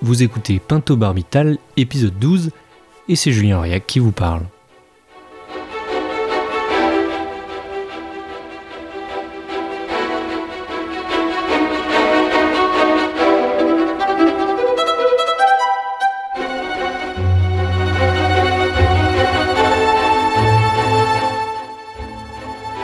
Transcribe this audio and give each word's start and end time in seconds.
Vous 0.00 0.22
écoutez 0.22 0.60
Pinto 0.60 0.96
Barbital, 0.96 1.58
épisode 1.76 2.16
12, 2.20 2.50
et 3.08 3.16
c'est 3.16 3.32
Julien 3.32 3.58
Auriac 3.58 3.84
qui 3.84 3.98
vous 3.98 4.12
parle. 4.12 4.42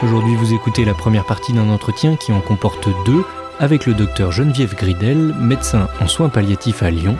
Aujourd'hui, 0.03 0.35
vous 0.35 0.53
écoutez 0.53 0.85
la 0.85 0.95
première 0.95 1.27
partie 1.27 1.53
d'un 1.53 1.69
entretien 1.69 2.17
qui 2.17 2.33
en 2.33 2.41
comporte 2.41 2.89
deux 3.05 3.25
avec 3.59 3.87
le 3.87 3.95
docteur 3.95 4.33
Geneviève 4.33 4.75
Gridel, 4.75 5.35
médecin 5.39 5.89
en 6.01 6.07
soins 6.07 6.29
palliatifs 6.29 6.83
à 6.83 6.91
Lyon. 6.91 7.17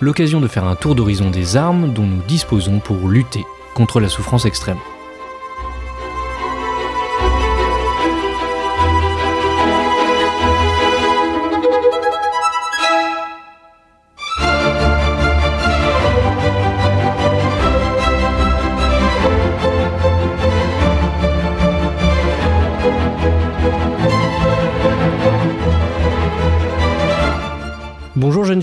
L'occasion 0.00 0.40
de 0.40 0.48
faire 0.48 0.64
un 0.64 0.74
tour 0.74 0.94
d'horizon 0.94 1.30
des 1.30 1.56
armes 1.56 1.92
dont 1.92 2.06
nous 2.06 2.22
disposons 2.26 2.80
pour 2.80 3.08
lutter 3.08 3.44
contre 3.74 4.00
la 4.00 4.08
souffrance 4.08 4.44
extrême. 4.44 4.78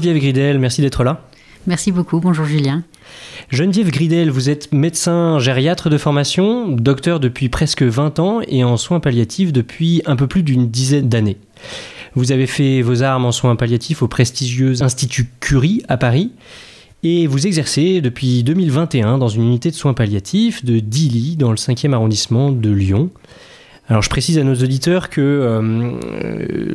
Geneviève 0.09 0.33
Gridel, 0.33 0.57
merci 0.57 0.81
d'être 0.81 1.03
là. 1.03 1.21
Merci 1.67 1.91
beaucoup, 1.91 2.19
bonjour 2.19 2.43
Julien. 2.43 2.83
Geneviève 3.51 3.91
Gridel, 3.91 4.31
vous 4.31 4.49
êtes 4.49 4.71
médecin 4.71 5.37
gériatre 5.37 5.91
de 5.91 5.99
formation, 5.99 6.67
docteur 6.67 7.19
depuis 7.19 7.47
presque 7.47 7.83
20 7.83 8.17
ans 8.17 8.41
et 8.47 8.63
en 8.63 8.75
soins 8.75 8.99
palliatifs 8.99 9.53
depuis 9.53 10.01
un 10.07 10.15
peu 10.15 10.25
plus 10.25 10.41
d'une 10.41 10.67
dizaine 10.67 11.09
d'années. 11.09 11.37
Vous 12.15 12.31
avez 12.31 12.47
fait 12.47 12.81
vos 12.81 13.03
armes 13.03 13.25
en 13.25 13.31
soins 13.31 13.55
palliatifs 13.55 14.01
au 14.01 14.07
prestigieux 14.07 14.81
Institut 14.81 15.29
Curie 15.41 15.83
à 15.87 15.97
Paris 15.97 16.31
et 17.03 17.27
vous 17.27 17.45
exercez 17.45 18.01
depuis 18.01 18.41
2021 18.41 19.19
dans 19.19 19.27
une 19.27 19.43
unité 19.43 19.69
de 19.69 19.75
soins 19.75 19.93
palliatifs 19.93 20.65
de 20.65 20.79
Dilly 20.79 21.35
dans 21.35 21.51
le 21.51 21.57
5e 21.57 21.93
arrondissement 21.93 22.51
de 22.51 22.71
Lyon. 22.71 23.11
Alors 23.89 24.03
je 24.03 24.09
précise 24.09 24.37
à 24.37 24.43
nos 24.43 24.53
auditeurs 24.53 25.09
que 25.09 25.19
euh, 25.19 25.97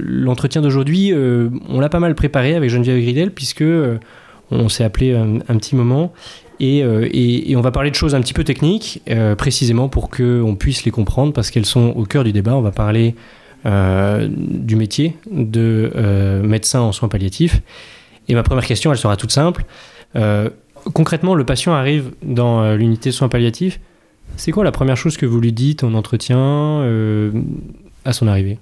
l'entretien 0.02 0.62
d'aujourd'hui, 0.62 1.12
euh, 1.12 1.48
on 1.68 1.78
l'a 1.78 1.88
pas 1.88 2.00
mal 2.00 2.16
préparé 2.16 2.56
avec 2.56 2.70
Geneviève 2.70 3.00
Gridel 3.00 3.30
puisque 3.30 3.62
euh, 3.62 3.98
on 4.50 4.68
s'est 4.68 4.82
appelé 4.82 5.14
un, 5.14 5.36
un, 5.48 5.56
petit 5.56 5.76
moment 5.76 6.12
et, 6.58 6.78
et, 6.80 7.50
et, 7.50 7.56
on 7.56 7.60
va 7.60 7.70
parler 7.70 7.90
de 7.90 7.94
choses 7.94 8.14
un 8.14 8.20
petit 8.20 8.34
peu 8.34 8.44
techniques 8.44 9.02
précisément 9.38 9.88
pour 9.88 10.08
qu'on 10.08 10.54
puisse 10.58 10.84
les 10.84 10.90
comprendre 10.92 11.32
parce 11.32 11.50
qu'elles 11.50 11.66
sont 11.66 11.88
au 11.96 12.04
cœur 12.04 12.22
du 12.22 12.32
débat. 12.32 12.54
On 12.54 12.60
va 12.60 12.70
parler 12.70 13.16
du 13.64 14.76
métier 14.76 15.16
de 15.32 15.90
médecin 16.44 16.80
en 16.80 16.92
soins 16.92 17.08
palliatifs. 17.08 17.60
Et 18.28 18.34
ma 18.34 18.44
première 18.44 18.66
question, 18.66 18.92
elle 18.92 18.98
sera 18.98 19.16
toute 19.16 19.32
simple. 19.32 19.64
concrètement, 20.92 21.34
le 21.34 21.44
patient 21.44 21.72
arrive 21.72 22.12
dans 22.22 22.76
l'unité 22.76 23.10
de 23.10 23.14
soins 23.14 23.28
palliatifs. 23.28 23.80
C'est 24.36 24.52
quoi 24.52 24.64
la 24.64 24.72
première 24.72 24.96
chose 24.96 25.16
que 25.16 25.26
vous 25.26 25.40
lui 25.40 25.52
dites 25.52 25.84
en 25.84 25.94
entretien 25.94 26.38
euh, 26.38 27.30
à 28.04 28.12
son 28.12 28.26
arrivée? 28.26 28.58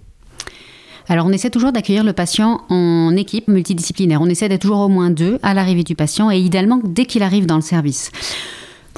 Alors, 1.09 1.27
on 1.27 1.33
essaie 1.33 1.51
toujours 1.51 1.73
d'accueillir 1.73 2.05
le 2.05 2.13
patient 2.13 2.63
en 2.69 3.17
équipe 3.17 3.49
multidisciplinaire. 3.49 4.21
On 4.23 4.29
essaie 4.29 4.49
d'être 4.49 4.63
toujours 4.63 4.81
au 4.81 4.89
moins 4.89 5.11
deux 5.11 5.39
à 5.43 5.55
l'arrivée 5.55 5.83
du 5.83 5.97
patient 5.97 6.31
et 6.31 6.39
idéalement 6.39 6.81
dès 6.85 7.07
qu'il 7.07 7.23
arrive 7.23 7.47
dans 7.47 7.57
le 7.57 7.63
service. 7.63 8.13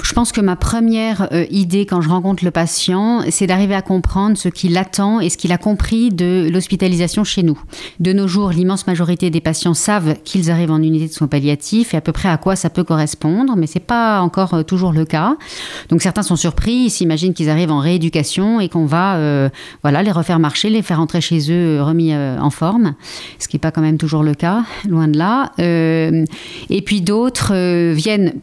Je 0.03 0.13
pense 0.13 0.31
que 0.31 0.41
ma 0.41 0.55
première 0.55 1.29
euh, 1.31 1.45
idée 1.49 1.85
quand 1.85 2.01
je 2.01 2.09
rencontre 2.09 2.43
le 2.43 2.51
patient, 2.51 3.21
c'est 3.29 3.47
d'arriver 3.47 3.75
à 3.75 3.81
comprendre 3.81 4.37
ce 4.37 4.49
qu'il 4.49 4.77
attend 4.77 5.19
et 5.19 5.29
ce 5.29 5.37
qu'il 5.37 5.51
a 5.51 5.57
compris 5.57 6.09
de 6.09 6.49
l'hospitalisation 6.51 7.23
chez 7.23 7.43
nous. 7.43 7.59
De 7.99 8.11
nos 8.11 8.27
jours, 8.27 8.49
l'immense 8.49 8.87
majorité 8.87 9.29
des 9.29 9.39
patients 9.39 9.73
savent 9.73 10.15
qu'ils 10.23 10.51
arrivent 10.51 10.71
en 10.71 10.81
unité 10.81 11.07
de 11.07 11.13
soins 11.13 11.27
palliatifs 11.27 11.93
et 11.93 11.97
à 11.97 12.01
peu 12.01 12.11
près 12.11 12.29
à 12.29 12.37
quoi 12.37 12.55
ça 12.55 12.69
peut 12.69 12.83
correspondre, 12.83 13.55
mais 13.55 13.67
c'est 13.67 13.79
pas 13.79 14.21
encore 14.21 14.53
euh, 14.53 14.63
toujours 14.63 14.91
le 14.91 15.05
cas. 15.05 15.37
Donc 15.89 16.01
certains 16.01 16.23
sont 16.23 16.35
surpris, 16.35 16.73
ils 16.73 16.89
s'imaginent 16.89 17.33
qu'ils 17.33 17.49
arrivent 17.49 17.71
en 17.71 17.79
rééducation 17.79 18.59
et 18.59 18.67
qu'on 18.67 18.85
va 18.85 19.15
euh, 19.15 19.49
voilà, 19.81 20.03
les 20.03 20.11
refaire 20.11 20.39
marcher, 20.39 20.69
les 20.69 20.81
faire 20.81 20.97
rentrer 20.97 21.21
chez 21.21 21.51
eux 21.51 21.81
remis 21.81 22.13
en 22.15 22.49
forme, 22.49 22.95
ce 23.39 23.47
qui 23.47 23.55
n'est 23.55 23.61
pas 23.61 23.71
quand 23.71 23.81
même 23.81 23.97
toujours 23.97 24.23
le 24.23 24.33
cas, 24.33 24.63
loin 24.87 25.07
de 25.07 25.17
là. 25.17 25.51
Et 25.57 26.81
puis 26.81 27.01
d'autres 27.01 27.53
viennent 27.93 28.33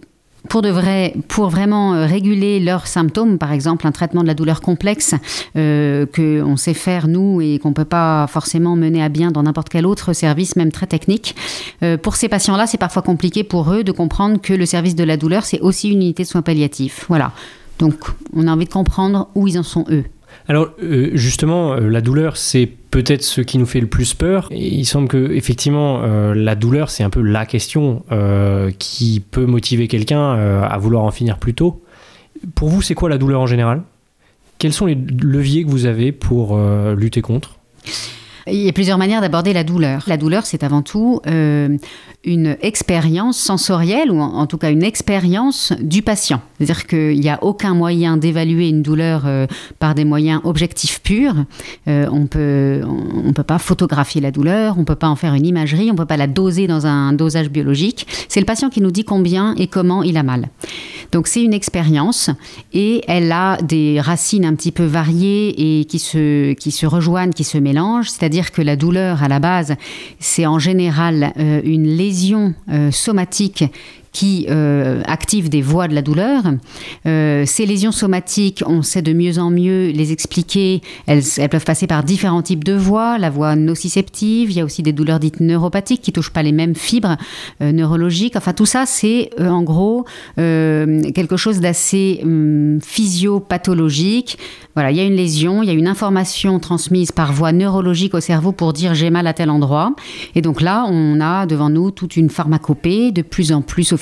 pour 0.48 0.62
de 0.62 0.68
vrai, 0.68 1.14
pour 1.28 1.48
vraiment 1.48 1.94
euh, 1.94 2.06
réguler 2.06 2.60
leurs 2.60 2.86
symptômes, 2.86 3.38
par 3.38 3.52
exemple 3.52 3.86
un 3.86 3.92
traitement 3.92 4.22
de 4.22 4.26
la 4.26 4.34
douleur 4.34 4.60
complexe 4.60 5.14
euh, 5.56 6.06
que 6.06 6.44
sait 6.56 6.74
faire 6.74 7.08
nous 7.08 7.40
et 7.40 7.58
qu'on 7.58 7.72
peut 7.72 7.84
pas 7.84 8.26
forcément 8.26 8.76
mener 8.76 9.02
à 9.02 9.08
bien 9.08 9.30
dans 9.30 9.42
n'importe 9.42 9.68
quel 9.68 9.86
autre 9.86 10.12
service, 10.12 10.56
même 10.56 10.70
très 10.70 10.86
technique. 10.86 11.34
Euh, 11.82 11.96
pour 11.96 12.16
ces 12.16 12.28
patients-là, 12.28 12.66
c'est 12.66 12.78
parfois 12.78 13.02
compliqué 13.02 13.44
pour 13.44 13.72
eux 13.72 13.84
de 13.84 13.92
comprendre 13.92 14.40
que 14.40 14.52
le 14.52 14.66
service 14.66 14.94
de 14.94 15.04
la 15.04 15.16
douleur 15.16 15.44
c'est 15.44 15.60
aussi 15.60 15.90
une 15.90 16.02
unité 16.02 16.24
de 16.24 16.28
soins 16.28 16.42
palliatifs. 16.42 17.06
Voilà. 17.08 17.32
Donc, 17.78 17.98
on 18.34 18.46
a 18.46 18.52
envie 18.52 18.66
de 18.66 18.70
comprendre 18.70 19.28
où 19.34 19.48
ils 19.48 19.58
en 19.58 19.62
sont 19.62 19.84
eux. 19.90 20.04
Alors 20.48 20.68
euh, 20.82 21.10
justement, 21.14 21.74
euh, 21.74 21.88
la 21.88 22.00
douleur, 22.00 22.36
c'est 22.36 22.66
peut-être 22.66 23.22
ce 23.22 23.40
qui 23.40 23.58
nous 23.58 23.66
fait 23.66 23.80
le 23.80 23.86
plus 23.86 24.14
peur. 24.14 24.48
Il 24.50 24.84
semble 24.84 25.08
que 25.08 25.32
effectivement, 25.32 26.02
euh, 26.02 26.34
la 26.34 26.54
douleur, 26.54 26.90
c'est 26.90 27.02
un 27.02 27.10
peu 27.10 27.22
la 27.22 27.46
question 27.46 28.04
qui 28.78 29.22
peut 29.30 29.46
motiver 29.46 29.88
quelqu'un 29.88 30.32
à 30.62 30.78
vouloir 30.78 31.04
en 31.04 31.10
finir 31.10 31.38
plus 31.38 31.54
tôt. 31.54 31.82
Pour 32.54 32.68
vous, 32.68 32.82
c'est 32.82 32.94
quoi 32.94 33.08
la 33.08 33.18
douleur 33.18 33.40
en 33.40 33.46
général? 33.46 33.82
Quels 34.58 34.72
sont 34.72 34.86
les 34.86 34.94
leviers 34.94 35.64
que 35.64 35.70
vous 35.70 35.86
avez 35.86 36.12
pour 36.12 36.58
lutter 36.94 37.22
contre? 37.22 37.58
Il 38.46 38.56
y 38.56 38.68
a 38.68 38.72
plusieurs 38.72 38.98
manières 38.98 39.20
d'aborder 39.20 39.52
la 39.52 39.64
douleur. 39.64 40.04
La 40.06 40.16
douleur, 40.16 40.46
c'est 40.46 40.64
avant 40.64 40.82
tout 40.82 41.20
euh, 41.26 41.76
une 42.24 42.56
expérience 42.60 43.38
sensorielle, 43.38 44.10
ou 44.10 44.20
en, 44.20 44.46
tout 44.46 44.58
cas 44.58 44.70
une 44.70 44.82
expérience 44.82 45.72
du 45.80 46.02
patient. 46.02 46.40
C'est-à-dire 46.58 46.86
qu'il 46.86 47.20
n'y 47.20 47.28
a 47.28 47.42
aucun 47.42 47.74
moyen 47.74 48.16
d'évaluer 48.16 48.68
une 48.68 48.82
douleur 48.82 49.22
euh, 49.26 49.46
par 49.78 49.94
des 49.94 50.04
moyens 50.04 50.40
objectifs 50.44 51.00
purs. 51.02 51.44
Euh, 51.88 52.08
on 52.10 52.26
peut, 52.26 52.80
on 52.84 53.28
ne 53.28 53.32
peut 53.32 53.42
pas 53.44 53.58
photographier 53.58 54.20
la 54.20 54.30
douleur, 54.30 54.76
on 54.76 54.80
ne 54.80 54.86
peut 54.86 54.96
pas 54.96 55.08
en 55.08 55.16
faire 55.16 55.34
une 55.34 55.46
imagerie, 55.46 55.90
on 55.90 55.92
ne 55.92 55.98
peut 55.98 56.06
pas 56.06 56.16
la 56.16 56.26
doser 56.26 56.66
dans 56.66 56.86
un 56.86 57.12
dosage 57.12 57.48
biologique. 57.48 58.06
C'est 58.28 58.40
le 58.40 58.46
patient 58.46 58.70
qui 58.70 58.80
nous 58.80 58.90
dit 58.90 59.04
combien 59.04 59.54
et 59.56 59.68
comment 59.68 60.02
il 60.02 60.16
a 60.16 60.22
mal. 60.22 60.48
Donc 61.12 61.26
c'est 61.26 61.42
une 61.42 61.52
expérience 61.52 62.30
et 62.72 63.02
elle 63.06 63.30
a 63.32 63.58
des 63.60 64.00
racines 64.00 64.46
un 64.46 64.54
petit 64.54 64.72
peu 64.72 64.84
variées 64.84 65.80
et 65.80 65.84
qui 65.84 65.98
se, 65.98 66.86
rejoignent, 66.86 67.32
qui 67.32 67.44
se 67.44 67.58
mélangent. 67.58 68.08
C'est-à-dire 68.08 68.50
que 68.50 68.62
la 68.62 68.76
douleur, 68.76 69.22
à 69.22 69.28
la 69.28 69.38
base, 69.38 69.74
c'est 70.18 70.46
en 70.46 70.58
général 70.58 71.34
euh, 71.38 71.60
une 71.64 71.86
lésion 71.86 72.54
euh, 72.70 72.90
somatique 72.90 73.64
qui 74.12 74.46
euh, 74.50 75.00
active 75.06 75.48
des 75.48 75.62
voies 75.62 75.88
de 75.88 75.94
la 75.94 76.02
douleur. 76.02 76.42
Euh, 77.06 77.44
ces 77.46 77.64
lésions 77.64 77.92
somatiques, 77.92 78.62
on 78.66 78.82
sait 78.82 79.00
de 79.02 79.12
mieux 79.12 79.38
en 79.38 79.50
mieux 79.50 79.88
les 79.88 80.12
expliquer. 80.12 80.82
Elles, 81.06 81.22
peuvent 81.50 81.64
passer 81.64 81.86
par 81.86 82.04
différents 82.04 82.42
types 82.42 82.64
de 82.64 82.74
voies. 82.74 83.18
La 83.18 83.30
voie 83.30 83.56
nociceptive, 83.56 84.50
il 84.50 84.56
y 84.56 84.60
a 84.60 84.64
aussi 84.64 84.82
des 84.82 84.92
douleurs 84.92 85.18
dites 85.18 85.40
neuropathiques 85.40 86.02
qui 86.02 86.12
touchent 86.12 86.32
pas 86.32 86.42
les 86.42 86.52
mêmes 86.52 86.74
fibres 86.74 87.16
euh, 87.62 87.72
neurologiques. 87.72 88.36
Enfin, 88.36 88.52
tout 88.52 88.66
ça, 88.66 88.84
c'est 88.86 89.30
euh, 89.40 89.48
en 89.48 89.62
gros 89.62 90.04
quelque 90.36 91.36
chose 91.36 91.60
d'assez 91.60 92.20
hum, 92.22 92.80
physiopathologique. 92.82 94.38
Voilà, 94.74 94.90
il 94.90 94.96
y 94.96 95.00
a 95.00 95.04
une 95.04 95.16
lésion, 95.16 95.62
il 95.62 95.66
y 95.66 95.70
a 95.70 95.74
une 95.74 95.86
information 95.86 96.58
transmise 96.58 97.12
par 97.12 97.32
voie 97.32 97.52
neurologique 97.52 98.14
au 98.14 98.20
cerveau 98.20 98.52
pour 98.52 98.72
dire 98.72 98.94
j'ai 98.94 99.10
mal 99.10 99.26
à 99.26 99.32
tel 99.32 99.50
endroit. 99.50 99.94
Et 100.34 100.42
donc 100.42 100.60
là, 100.60 100.86
on 100.88 101.20
a 101.20 101.46
devant 101.46 101.68
nous 101.68 101.90
toute 101.90 102.16
une 102.16 102.30
pharmacopée 102.30 103.12
de 103.12 103.22
plus 103.22 103.52
en 103.52 103.62
plus 103.62 103.84
sophistiquée 103.84 104.01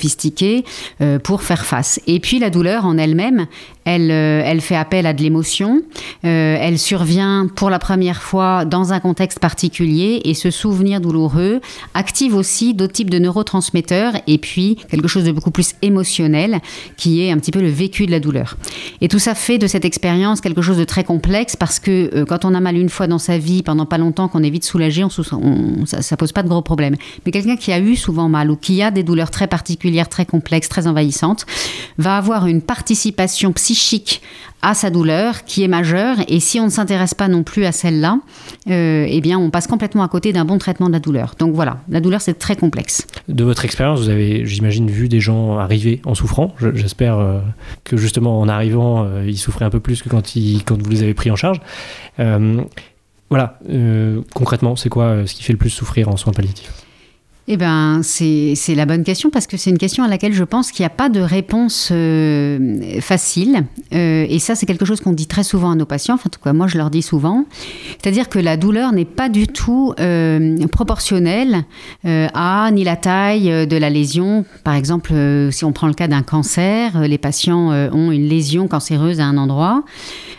euh, 1.01 1.19
pour 1.19 1.43
faire 1.43 1.65
face. 1.65 1.99
Et 2.07 2.19
puis 2.19 2.39
la 2.39 2.49
douleur 2.49 2.85
en 2.85 2.97
elle-même, 2.97 3.47
elle, 3.85 4.11
euh, 4.11 4.43
elle 4.45 4.61
fait 4.61 4.75
appel 4.75 5.05
à 5.05 5.13
de 5.13 5.21
l'émotion. 5.21 5.81
Euh, 6.23 6.57
elle 6.59 6.77
survient 6.77 7.47
pour 7.55 7.69
la 7.69 7.79
première 7.79 8.21
fois 8.21 8.63
dans 8.63 8.93
un 8.93 8.99
contexte 8.99 9.39
particulier 9.39 10.21
et 10.23 10.33
ce 10.35 10.51
souvenir 10.51 11.01
douloureux 11.01 11.61
active 11.95 12.35
aussi 12.35 12.73
d'autres 12.73 12.93
types 12.93 13.09
de 13.09 13.17
neurotransmetteurs 13.17 14.13
et 14.27 14.37
puis 14.37 14.77
quelque 14.89 15.07
chose 15.07 15.23
de 15.23 15.31
beaucoup 15.31 15.51
plus 15.51 15.73
émotionnel 15.81 16.59
qui 16.95 17.23
est 17.23 17.31
un 17.31 17.37
petit 17.37 17.51
peu 17.51 17.59
le 17.59 17.69
vécu 17.69 18.05
de 18.05 18.11
la 18.11 18.19
douleur. 18.19 18.57
Et 19.01 19.07
tout 19.07 19.19
ça 19.19 19.33
fait 19.33 19.57
de 19.57 19.65
cette 19.65 19.85
expérience 19.85 20.41
quelque 20.41 20.61
chose 20.61 20.77
de 20.77 20.83
très 20.83 21.03
complexe 21.03 21.55
parce 21.55 21.79
que 21.79 22.15
euh, 22.15 22.25
quand 22.25 22.45
on 22.45 22.53
a 22.53 22.59
mal 22.59 22.77
une 22.77 22.89
fois 22.89 23.07
dans 23.07 23.19
sa 23.19 23.39
vie 23.39 23.63
pendant 23.63 23.87
pas 23.87 23.97
longtemps, 23.97 24.27
qu'on 24.27 24.43
est 24.43 24.49
vite 24.49 24.63
soulagé, 24.63 25.03
ça, 25.85 26.01
ça 26.01 26.17
pose 26.17 26.31
pas 26.31 26.43
de 26.43 26.49
gros 26.49 26.61
problèmes. 26.61 26.95
Mais 27.25 27.31
quelqu'un 27.31 27.55
qui 27.55 27.71
a 27.71 27.79
eu 27.79 27.95
souvent 27.95 28.29
mal 28.29 28.51
ou 28.51 28.55
qui 28.55 28.83
a 28.83 28.91
des 28.91 29.01
douleurs 29.01 29.31
très 29.31 29.47
particulières, 29.47 30.07
très 30.07 30.25
complexes, 30.25 30.69
très 30.69 30.85
envahissantes, 30.85 31.47
va 31.97 32.17
avoir 32.17 32.45
une 32.45 32.61
participation 32.61 33.51
psychologique 33.53 33.70
psychique 33.71 34.21
à 34.61 34.73
sa 34.73 34.89
douleur 34.89 35.45
qui 35.45 35.63
est 35.63 35.67
majeure 35.67 36.17
et 36.27 36.39
si 36.39 36.59
on 36.59 36.65
ne 36.65 36.69
s'intéresse 36.69 37.13
pas 37.13 37.27
non 37.27 37.41
plus 37.41 37.65
à 37.65 37.71
celle-là, 37.71 38.19
euh, 38.69 39.05
eh 39.07 39.21
bien 39.21 39.39
on 39.39 39.49
passe 39.49 39.65
complètement 39.65 40.03
à 40.03 40.07
côté 40.07 40.33
d'un 40.33 40.45
bon 40.45 40.57
traitement 40.57 40.87
de 40.87 40.91
la 40.91 40.99
douleur. 40.99 41.35
Donc 41.39 41.55
voilà, 41.55 41.79
la 41.89 42.01
douleur 42.01 42.21
c'est 42.21 42.35
très 42.35 42.55
complexe. 42.55 43.07
De 43.27 43.43
votre 43.43 43.63
expérience, 43.65 44.01
vous 44.01 44.09
avez, 44.09 44.45
j'imagine, 44.45 44.91
vu 44.91 45.07
des 45.07 45.21
gens 45.21 45.57
arriver 45.57 46.01
en 46.05 46.13
souffrant. 46.13 46.53
J'espère 46.73 47.17
euh, 47.17 47.39
que 47.85 47.95
justement 47.97 48.39
en 48.39 48.49
arrivant, 48.49 49.05
euh, 49.05 49.25
ils 49.25 49.37
souffraient 49.37 49.65
un 49.65 49.69
peu 49.69 49.79
plus 49.79 50.01
que 50.01 50.09
quand, 50.09 50.35
ils, 50.35 50.63
quand 50.63 50.79
vous 50.79 50.89
les 50.89 51.01
avez 51.01 51.13
pris 51.13 51.31
en 51.31 51.37
charge. 51.37 51.61
voilà, 53.29 53.59
concrètement, 54.33 54.75
c'est 54.75 54.89
quoi 54.89 55.25
ce 55.25 55.33
qui 55.33 55.43
fait 55.43 55.53
le 55.53 55.59
plus 55.59 55.69
souffrir 55.69 56.09
en 56.09 56.17
soins 56.17 56.33
palliatifs? 56.33 56.71
Eh 57.47 57.57
ben, 57.57 58.01
c'est 58.03 58.55
la 58.75 58.85
bonne 58.85 59.03
question 59.03 59.31
parce 59.31 59.47
que 59.47 59.57
c'est 59.57 59.71
une 59.71 59.79
question 59.79 60.03
à 60.03 60.07
laquelle 60.07 60.31
je 60.31 60.43
pense 60.43 60.71
qu'il 60.71 60.83
n'y 60.83 60.87
a 60.87 60.91
pas 60.91 61.09
de 61.09 61.19
réponse 61.19 61.89
euh, 61.91 63.01
facile. 63.01 63.65
Euh, 63.93 64.27
et 64.29 64.37
ça, 64.37 64.53
c'est 64.53 64.67
quelque 64.67 64.85
chose 64.85 65.01
qu'on 65.01 65.11
dit 65.11 65.25
très 65.25 65.43
souvent 65.43 65.71
à 65.71 65.75
nos 65.75 65.87
patients. 65.87 66.15
Enfin, 66.15 66.27
en 66.27 66.29
tout 66.29 66.39
cas, 66.39 66.53
moi, 66.53 66.67
je 66.67 66.77
leur 66.77 66.91
dis 66.91 67.01
souvent. 67.01 67.45
C'est-à-dire 68.01 68.29
que 68.29 68.37
la 68.37 68.57
douleur 68.57 68.93
n'est 68.93 69.05
pas 69.05 69.27
du 69.27 69.47
tout 69.47 69.93
euh, 69.99 70.65
proportionnelle 70.67 71.65
à 72.03 72.69
ni 72.71 72.83
la 72.83 72.95
taille 72.95 73.67
de 73.67 73.77
la 73.77 73.89
lésion. 73.89 74.45
Par 74.63 74.75
exemple, 74.75 75.13
si 75.51 75.65
on 75.65 75.71
prend 75.71 75.87
le 75.87 75.93
cas 75.93 76.07
d'un 76.07 76.21
cancer, 76.21 77.01
les 77.01 77.17
patients 77.17 77.69
ont 77.69 78.11
une 78.11 78.27
lésion 78.27 78.67
cancéreuse 78.67 79.19
à 79.19 79.25
un 79.25 79.37
endroit. 79.37 79.83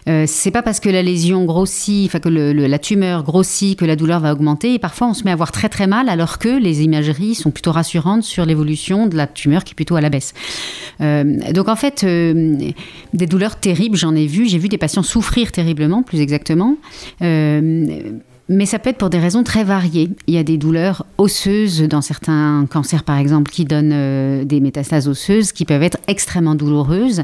c'est 0.07 0.51
pas 0.51 0.63
parce 0.63 0.81
que 0.81 0.89
la 0.89 1.03
lésion 1.03 1.45
grossit, 1.45 2.07
enfin 2.07 2.21
que 2.21 2.29
la 2.29 2.79
tumeur 2.79 3.23
grossit 3.23 3.79
que 3.79 3.85
la 3.85 3.97
douleur 3.97 4.21
va 4.21 4.33
augmenter. 4.33 4.75
Et 4.75 4.79
parfois, 4.79 5.09
on 5.09 5.15
se 5.15 5.25
met 5.25 5.31
à 5.31 5.35
avoir 5.35 5.53
très 5.53 5.69
très 5.69 5.87
mal 5.87 6.09
alors 6.09 6.39
que 6.39 6.49
les 6.49 6.83
sont 7.35 7.51
plutôt 7.51 7.73
rassurantes 7.73 8.23
sur 8.23 8.45
l'évolution 8.45 9.07
de 9.07 9.17
la 9.17 9.27
tumeur 9.27 9.65
qui 9.65 9.73
est 9.73 9.75
plutôt 9.75 9.97
à 9.97 10.01
la 10.01 10.11
baisse. 10.11 10.35
Euh, 11.01 11.53
donc 11.53 11.69
en 11.69 11.77
fait, 11.77 12.05
euh, 12.05 12.57
des 13.13 13.27
douleurs 13.27 13.57
terribles, 13.57 13.97
j'en 13.97 14.15
ai 14.15 14.27
vu. 14.27 14.49
J'ai 14.49 14.59
vu 14.59 14.69
des 14.69 14.79
patients 14.79 15.03
souffrir 15.03 15.53
terriblement, 15.53 16.03
plus 16.03 16.21
exactement. 16.21 16.77
Euh, 17.23 18.01
mais 18.53 18.67
ça 18.67 18.79
peut 18.79 18.91
être 18.91 18.99
pour 18.99 19.11
des 19.11 19.19
raisons 19.19 19.43
très 19.43 19.65
variées. 19.65 20.11
Il 20.27 20.35
y 20.35 20.39
a 20.39 20.43
des 20.43 20.59
douleurs 20.59 21.07
osseuses 21.19 21.83
dans 21.83 22.03
certains 22.03 22.67
cancers, 22.71 23.03
par 23.03 23.17
exemple, 23.17 23.51
qui 23.51 23.65
donnent 23.65 23.93
euh, 23.93 24.45
des 24.45 24.61
métastases 24.61 25.09
osseuses 25.09 25.53
qui 25.53 25.65
peuvent 25.65 25.83
être 25.83 25.99
extrêmement 26.07 26.55
douloureuses, 26.55 27.23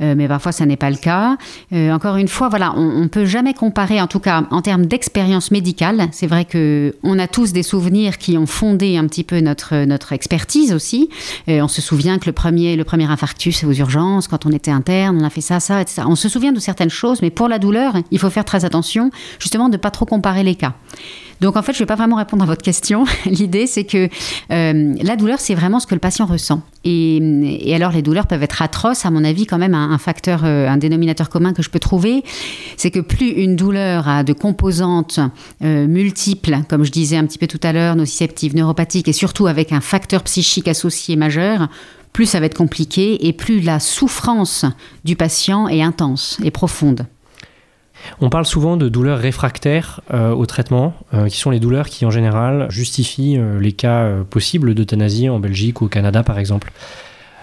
euh, 0.00 0.14
mais 0.16 0.28
parfois 0.28 0.52
ça 0.52 0.66
n'est 0.66 0.76
pas 0.76 0.90
le 0.90 0.96
cas. 0.96 1.36
Euh, 1.72 1.90
encore 1.92 2.16
une 2.16 2.28
fois, 2.28 2.48
voilà, 2.48 2.74
on 2.76 3.00
ne 3.00 3.08
peut 3.08 3.24
jamais 3.24 3.54
comparer, 3.54 4.00
en 4.00 4.06
tout 4.06 4.20
cas 4.20 4.44
en 4.50 4.62
termes 4.62 4.86
d'expérience 4.86 5.50
médicale. 5.50 6.08
C'est 6.12 6.26
vrai 6.26 6.44
que 6.44 6.94
on 7.02 7.18
a 7.18 7.26
tous 7.26 7.52
des 7.52 7.62
souvenirs 7.62 8.18
qui 8.18 8.36
ont 8.38 8.46
fondé 8.46 8.96
un 8.96 9.06
petit 9.06 9.24
peu 9.24 9.40
notre 9.40 10.12
expertise 10.12 10.72
aussi. 10.72 11.08
on 11.48 11.68
se 11.68 11.82
souvient 11.82 12.18
que 12.18 12.26
le 12.26 12.32
premier 12.32 12.76
le 12.76 12.84
premier 12.84 13.04
infarctus 13.04 13.64
aux 13.64 13.72
urgences, 13.72 14.28
quand 14.28 14.46
on 14.46 14.50
était 14.50 14.70
interne, 14.70 15.18
on 15.20 15.24
a 15.24 15.30
fait 15.30 15.40
ça, 15.40 15.60
ça, 15.60 15.80
etc. 15.80 16.02
On 16.06 16.16
se 16.16 16.28
souvient 16.28 16.52
de 16.52 16.60
certaines 16.60 16.90
choses, 16.90 17.22
mais 17.22 17.30
pour 17.30 17.48
la 17.48 17.58
douleur, 17.58 17.94
il 18.10 18.18
faut 18.18 18.30
faire 18.30 18.44
très 18.44 18.64
attention, 18.64 19.10
justement, 19.38 19.68
de 19.68 19.76
ne 19.76 19.80
pas 19.80 19.90
trop 19.90 20.06
comparer 20.06 20.42
les 20.42 20.54
cas. 20.54 20.65
Donc 21.40 21.56
en 21.56 21.62
fait, 21.62 21.72
je 21.72 21.78
ne 21.78 21.80
vais 21.80 21.86
pas 21.86 21.96
vraiment 21.96 22.16
répondre 22.16 22.42
à 22.42 22.46
votre 22.46 22.62
question. 22.62 23.04
L'idée, 23.26 23.66
c'est 23.66 23.84
que 23.84 24.08
euh, 24.50 24.94
la 25.02 25.16
douleur, 25.16 25.38
c'est 25.38 25.54
vraiment 25.54 25.80
ce 25.80 25.86
que 25.86 25.94
le 25.94 26.00
patient 26.00 26.26
ressent. 26.26 26.62
Et, 26.84 27.72
alors, 27.74 27.92
les 27.92 28.02
douleurs 28.02 28.26
peuvent 28.26 28.42
être 28.42 28.62
atroces. 28.62 29.04
À 29.04 29.10
mon 29.10 29.24
avis, 29.24 29.44
quand 29.44 29.58
même, 29.58 29.74
un, 29.74 29.98
facteur, 29.98 30.42
euh, 30.44 30.68
un 30.68 30.76
dénominateur 30.76 31.28
commun 31.28 31.52
que 31.52 31.62
je 31.62 31.68
peux 31.68 31.78
trouver, 31.78 32.22
c'est 32.76 32.90
que 32.90 33.00
plus 33.00 33.28
une 33.28 33.56
douleur 33.56 34.08
a 34.08 34.22
de 34.22 34.32
composantes 34.32 35.20
euh, 35.62 35.86
multiples, 35.86 36.58
comme 36.68 36.84
je 36.84 36.92
disais 36.92 37.16
un 37.16 37.26
petit 37.26 37.38
peu 37.38 37.46
tout 37.46 37.60
à 37.62 37.72
l'heure, 37.72 37.96
nociceptives, 37.96 38.54
neuropathiques, 38.54 39.08
et 39.08 39.12
surtout 39.12 39.46
avec 39.46 39.72
un 39.72 39.80
facteur 39.80 40.22
psychique 40.22 40.68
associé 40.68 41.16
majeur, 41.16 41.68
plus 42.12 42.26
ça 42.26 42.40
va 42.40 42.46
être 42.46 42.56
compliqué 42.56 43.26
et 43.26 43.34
plus 43.34 43.60
la 43.60 43.78
souffrance 43.78 44.64
du 45.04 45.16
patient 45.16 45.68
est 45.68 45.82
intense 45.82 46.38
et 46.42 46.50
profonde. 46.50 47.06
On 48.20 48.30
parle 48.30 48.46
souvent 48.46 48.76
de 48.76 48.88
douleurs 48.88 49.18
réfractaires 49.18 50.00
euh, 50.12 50.32
au 50.32 50.46
traitement, 50.46 50.94
euh, 51.14 51.28
qui 51.28 51.38
sont 51.38 51.50
les 51.50 51.60
douleurs 51.60 51.88
qui 51.88 52.04
en 52.06 52.10
général 52.10 52.66
justifient 52.70 53.38
euh, 53.38 53.60
les 53.60 53.72
cas 53.72 54.10
possibles 54.28 54.74
d'euthanasie 54.74 55.28
en 55.28 55.38
Belgique 55.38 55.80
ou 55.80 55.86
au 55.86 55.88
Canada 55.88 56.22
par 56.22 56.38
exemple. 56.38 56.72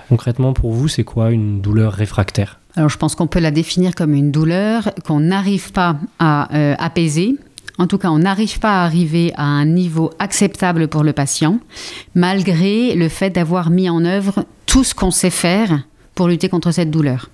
Concrètement 0.09 0.53
pour 0.53 0.73
vous, 0.73 0.87
c'est 0.87 1.03
quoi 1.03 1.31
une 1.31 1.61
douleur 1.61 1.93
réfractaire? 1.93 2.59
Alors 2.75 2.89
je 2.89 2.97
pense 2.97 3.15
qu'on 3.15 3.27
peut 3.27 3.39
la 3.39 3.51
définir 3.51 3.95
comme 3.95 4.13
une 4.13 4.31
douleur 4.31 4.91
qu'on 5.05 5.19
n'arrive 5.19 5.71
pas 5.71 5.97
à 6.19 6.47
apaiser. 6.83 7.35
En 7.79 7.87
tout 7.87 7.97
cas, 7.97 8.09
on 8.09 8.19
n'arrive 8.19 8.59
pas 8.59 8.81
à 8.81 8.85
arriver 8.85 9.31
à 9.35 9.45
un 9.45 9.65
niveau 9.65 10.11
acceptable 10.19 10.87
pour 10.87 11.03
le 11.03 11.13
patient, 11.13 11.59
malgré 12.13 12.93
le 12.93 13.09
fait 13.09 13.31
d'avoir 13.31 13.69
mis 13.69 13.89
en 13.89 14.05
œuvre 14.05 14.45
tout 14.67 14.83
ce 14.83 14.93
qu'on 14.93 15.11
sait 15.11 15.31
faire 15.31 15.83
pour 16.15 16.27
lutter 16.27 16.49
contre 16.49 16.71
cette 16.71 16.91
douleur. 16.91 17.29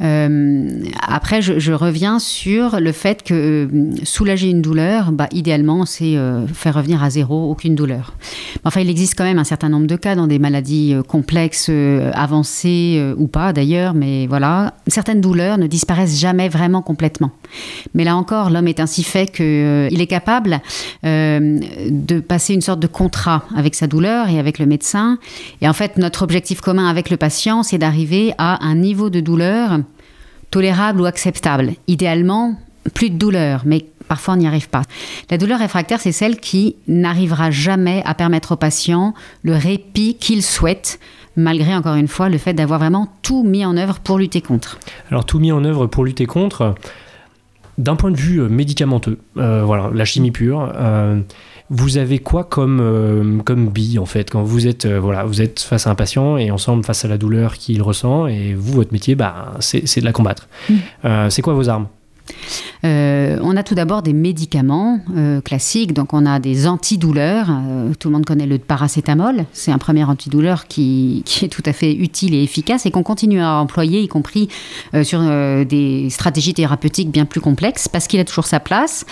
Euh, 0.00 0.82
après, 1.06 1.42
je, 1.42 1.72
reviens 1.72 2.18
sur 2.18 2.80
le 2.80 2.92
fait 2.92 3.22
que 3.22 3.34
euh, 3.34 3.94
soulager 4.04 4.48
une 4.48 4.62
douleur, 4.62 5.12
bah, 5.12 5.28
idéalement, 5.32 5.84
c'est 5.86 6.16
euh, 6.16 6.46
faire 6.46 6.74
revenir 6.74 7.02
à 7.02 7.10
zéro 7.10 7.50
aucune 7.50 7.74
douleur. 7.74 8.14
Enfin, 8.64 8.80
il 8.80 8.90
existe 8.90 9.16
quand 9.16 9.24
même 9.24 9.38
un 9.38 9.44
certain 9.44 9.68
nombre 9.68 9.86
de 9.86 9.96
cas 9.96 10.14
dans 10.14 10.26
des 10.26 10.38
maladies 10.38 10.94
complexes, 11.08 11.70
avancées 12.14 13.02
ou 13.16 13.26
pas 13.26 13.52
d'ailleurs, 13.52 13.94
mais 13.94 14.26
voilà, 14.26 14.74
certaines 14.86 15.20
douleurs 15.20 15.58
ne 15.58 15.66
disparaissent 15.66 16.18
jamais 16.18 16.48
vraiment 16.48 16.82
complètement. 16.82 17.30
Mais 17.94 18.04
là 18.04 18.16
encore, 18.16 18.50
l'homme 18.50 18.68
est 18.68 18.80
ainsi 18.80 19.02
fait 19.02 19.26
qu'il 19.26 20.00
est 20.00 20.06
capable 20.06 20.60
de 21.02 22.20
passer 22.20 22.54
une 22.54 22.60
sorte 22.60 22.80
de 22.80 22.86
contrat 22.86 23.44
avec 23.56 23.74
sa 23.74 23.86
douleur 23.86 24.28
et 24.28 24.38
avec 24.38 24.58
le 24.58 24.66
médecin. 24.66 25.18
Et 25.60 25.68
en 25.68 25.72
fait, 25.72 25.96
notre 25.98 26.22
objectif 26.22 26.60
commun 26.60 26.88
avec 26.88 27.10
le 27.10 27.16
patient, 27.16 27.62
c'est 27.62 27.78
d'arriver 27.78 28.32
à 28.38 28.64
un 28.64 28.74
niveau 28.74 29.10
de 29.10 29.20
douleur 29.20 29.80
tolérable 30.52 31.00
ou 31.00 31.06
acceptable. 31.06 31.72
Idéalement, 31.88 32.54
plus 32.94 33.10
de 33.10 33.16
douleur, 33.16 33.62
mais 33.64 33.86
parfois 34.06 34.34
on 34.34 34.36
n'y 34.36 34.46
arrive 34.46 34.68
pas. 34.68 34.82
La 35.30 35.38
douleur 35.38 35.58
réfractaire, 35.58 36.00
c'est 36.00 36.12
celle 36.12 36.38
qui 36.38 36.76
n'arrivera 36.86 37.50
jamais 37.50 38.02
à 38.04 38.14
permettre 38.14 38.52
au 38.52 38.56
patient 38.56 39.14
le 39.42 39.54
répit 39.54 40.14
qu'il 40.14 40.42
souhaite, 40.42 41.00
malgré 41.36 41.74
encore 41.74 41.94
une 41.94 42.06
fois 42.06 42.28
le 42.28 42.38
fait 42.38 42.52
d'avoir 42.52 42.78
vraiment 42.78 43.08
tout 43.22 43.42
mis 43.42 43.64
en 43.64 43.76
œuvre 43.76 43.98
pour 43.98 44.18
lutter 44.18 44.42
contre. 44.42 44.78
Alors 45.10 45.24
tout 45.24 45.40
mis 45.40 45.50
en 45.50 45.64
œuvre 45.64 45.86
pour 45.86 46.04
lutter 46.04 46.26
contre, 46.26 46.74
d'un 47.78 47.96
point 47.96 48.10
de 48.10 48.16
vue 48.16 48.42
euh, 48.42 48.48
médicamenteux, 48.48 49.18
euh, 49.38 49.64
voilà, 49.64 49.90
la 49.92 50.04
chimie 50.04 50.30
pure. 50.30 50.70
Euh, 50.76 51.20
vous 51.74 51.96
avez 51.96 52.18
quoi 52.18 52.44
comme, 52.44 52.80
euh, 52.80 53.38
comme 53.44 53.68
bille 53.68 53.98
en 53.98 54.04
fait 54.04 54.30
quand 54.30 54.42
vous 54.42 54.66
êtes, 54.66 54.84
euh, 54.84 55.00
voilà, 55.00 55.24
vous 55.24 55.40
êtes 55.40 55.60
face 55.60 55.86
à 55.86 55.90
un 55.90 55.94
patient 55.94 56.36
et 56.36 56.50
ensemble 56.50 56.84
face 56.84 57.06
à 57.06 57.08
la 57.08 57.16
douleur 57.16 57.54
qu'il 57.54 57.80
ressent 57.80 58.26
et 58.26 58.52
vous, 58.52 58.74
votre 58.74 58.92
métier, 58.92 59.14
bah, 59.14 59.54
c'est 59.60 60.00
de 60.00 60.04
la 60.04 60.12
combattre. 60.12 60.48
Mmh. 60.68 60.74
Euh, 61.06 61.30
c'est 61.30 61.40
quoi 61.40 61.54
vos 61.54 61.70
armes? 61.70 61.86
Euh, 62.84 63.38
on 63.42 63.56
a 63.56 63.62
tout 63.62 63.74
d'abord 63.74 64.02
des 64.02 64.12
médicaments 64.12 65.00
euh, 65.16 65.40
classiques, 65.40 65.92
donc 65.92 66.12
on 66.12 66.26
a 66.26 66.40
des 66.40 66.66
antidouleurs. 66.66 67.48
Euh, 67.50 67.92
tout 67.98 68.08
le 68.08 68.14
monde 68.14 68.24
connaît 68.24 68.46
le 68.46 68.58
paracétamol, 68.58 69.44
c'est 69.52 69.70
un 69.70 69.78
premier 69.78 70.04
antidouleur 70.04 70.66
qui, 70.66 71.22
qui, 71.24 71.44
est 71.44 71.48
tout 71.48 71.62
à 71.66 71.72
fait 71.72 71.92
utile 71.92 72.34
et 72.34 72.42
efficace 72.42 72.86
et 72.86 72.90
qu'on 72.90 73.02
continue 73.02 73.40
à 73.40 73.54
employer, 73.54 74.00
y 74.00 74.08
compris 74.08 74.48
sur 75.02 75.20
des 75.20 76.08
stratégies 76.10 76.54
thérapeutiques 76.54 77.10
bien 77.10 77.24
plus 77.24 77.40
complexes, 77.40 77.88
parce 77.88 78.06
qu'il 78.06 78.20
a 78.20 78.24
toujours 78.24 78.46
sa 78.46 78.60
place. 78.60 79.04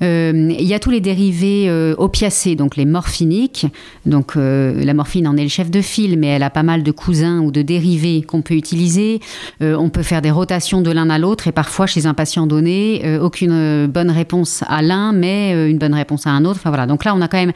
Il 0.00 0.56
y 0.60 0.74
a 0.74 0.78
tous 0.78 0.90
les 0.90 1.00
dérivés 1.00 1.70
opiacés, 1.98 2.54
donc 2.54 2.76
les 2.76 2.84
morphiniques. 2.84 3.66
Donc 4.04 4.34
la 4.36 4.94
morphine 4.94 5.28
en 5.28 5.36
est 5.36 5.42
le 5.42 5.48
chef 5.48 5.70
de 5.70 5.80
file, 5.80 6.18
mais 6.18 6.28
elle 6.28 6.42
a 6.42 6.50
pas 6.50 6.62
mal 6.62 6.82
de 6.82 6.90
cousins 6.90 7.40
ou 7.40 7.50
de 7.50 7.62
dérivés 7.62 8.22
qu'on 8.22 8.42
peut 8.42 8.54
utiliser. 8.54 9.20
on 9.60 9.88
peut 9.88 10.02
faire 10.02 10.22
des 10.22 10.30
rotations 10.30 10.80
de 10.80 10.90
l'un 10.90 11.10
à 11.10 11.18
l'autre 11.18 11.48
et 11.48 11.52
parfois 11.52 11.86
chez 11.86 12.06
un 12.06 12.14
patient 12.14 12.46
donné, 12.46 12.65
euh, 12.68 13.20
aucune 13.20 13.52
euh, 13.52 13.86
bonne 13.86 14.10
réponse 14.10 14.64
à 14.66 14.82
l'un, 14.82 15.12
mais 15.12 15.52
euh, 15.54 15.68
une 15.68 15.78
bonne 15.78 15.94
réponse 15.94 16.26
à 16.26 16.30
un 16.30 16.44
autre. 16.44 16.58
Enfin 16.58 16.70
voilà. 16.70 16.86
Donc 16.86 17.04
là, 17.04 17.14
on 17.14 17.20
a 17.20 17.28
quand 17.28 17.38
même 17.38 17.52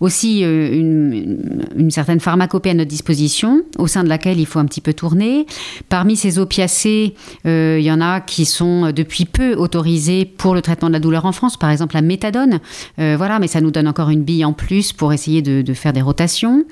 aussi 0.00 0.40
une, 0.40 1.90
certaine 1.90 2.20
pharmacopée 2.20 2.70
à 2.70 2.74
notre 2.74 2.88
disposition, 2.88 3.62
au 3.78 3.86
sein 3.86 4.02
de 4.02 4.08
laquelle 4.08 4.40
il 4.40 4.46
faut 4.46 4.58
un 4.58 4.66
petit 4.66 4.80
peu 4.80 4.94
tourner. 4.94 5.46
Parmi 5.88 6.16
ces 6.16 6.38
opiacés, 6.38 7.14
il 7.44 7.80
y 7.80 7.90
en 7.92 8.00
a 8.00 8.20
qui 8.20 8.44
sont 8.44 8.90
depuis 8.92 9.26
peu 9.26 9.54
autorisés 9.54 10.24
pour 10.24 10.54
le 10.54 10.62
traitement 10.62 10.88
de 10.88 10.94
la 10.94 11.00
douleur 11.00 11.26
en 11.26 11.32
France. 11.32 11.56
Par 11.56 11.70
exemple, 11.70 11.94
la 11.94 12.02
méthadone. 12.02 12.58
voilà, 12.96 13.38
mais 13.38 13.46
ça 13.46 13.60
nous 13.60 13.70
donne 13.70 13.86
encore 13.86 14.10
une 14.10 14.22
bille 14.22 14.44
en 14.44 14.52
plus 14.52 14.92
pour 14.92 15.12
essayer 15.12 15.42
de, 15.42 15.62
de 15.62 15.74
faire 15.74 15.92
des 15.92 16.02
rotations. 16.02 16.64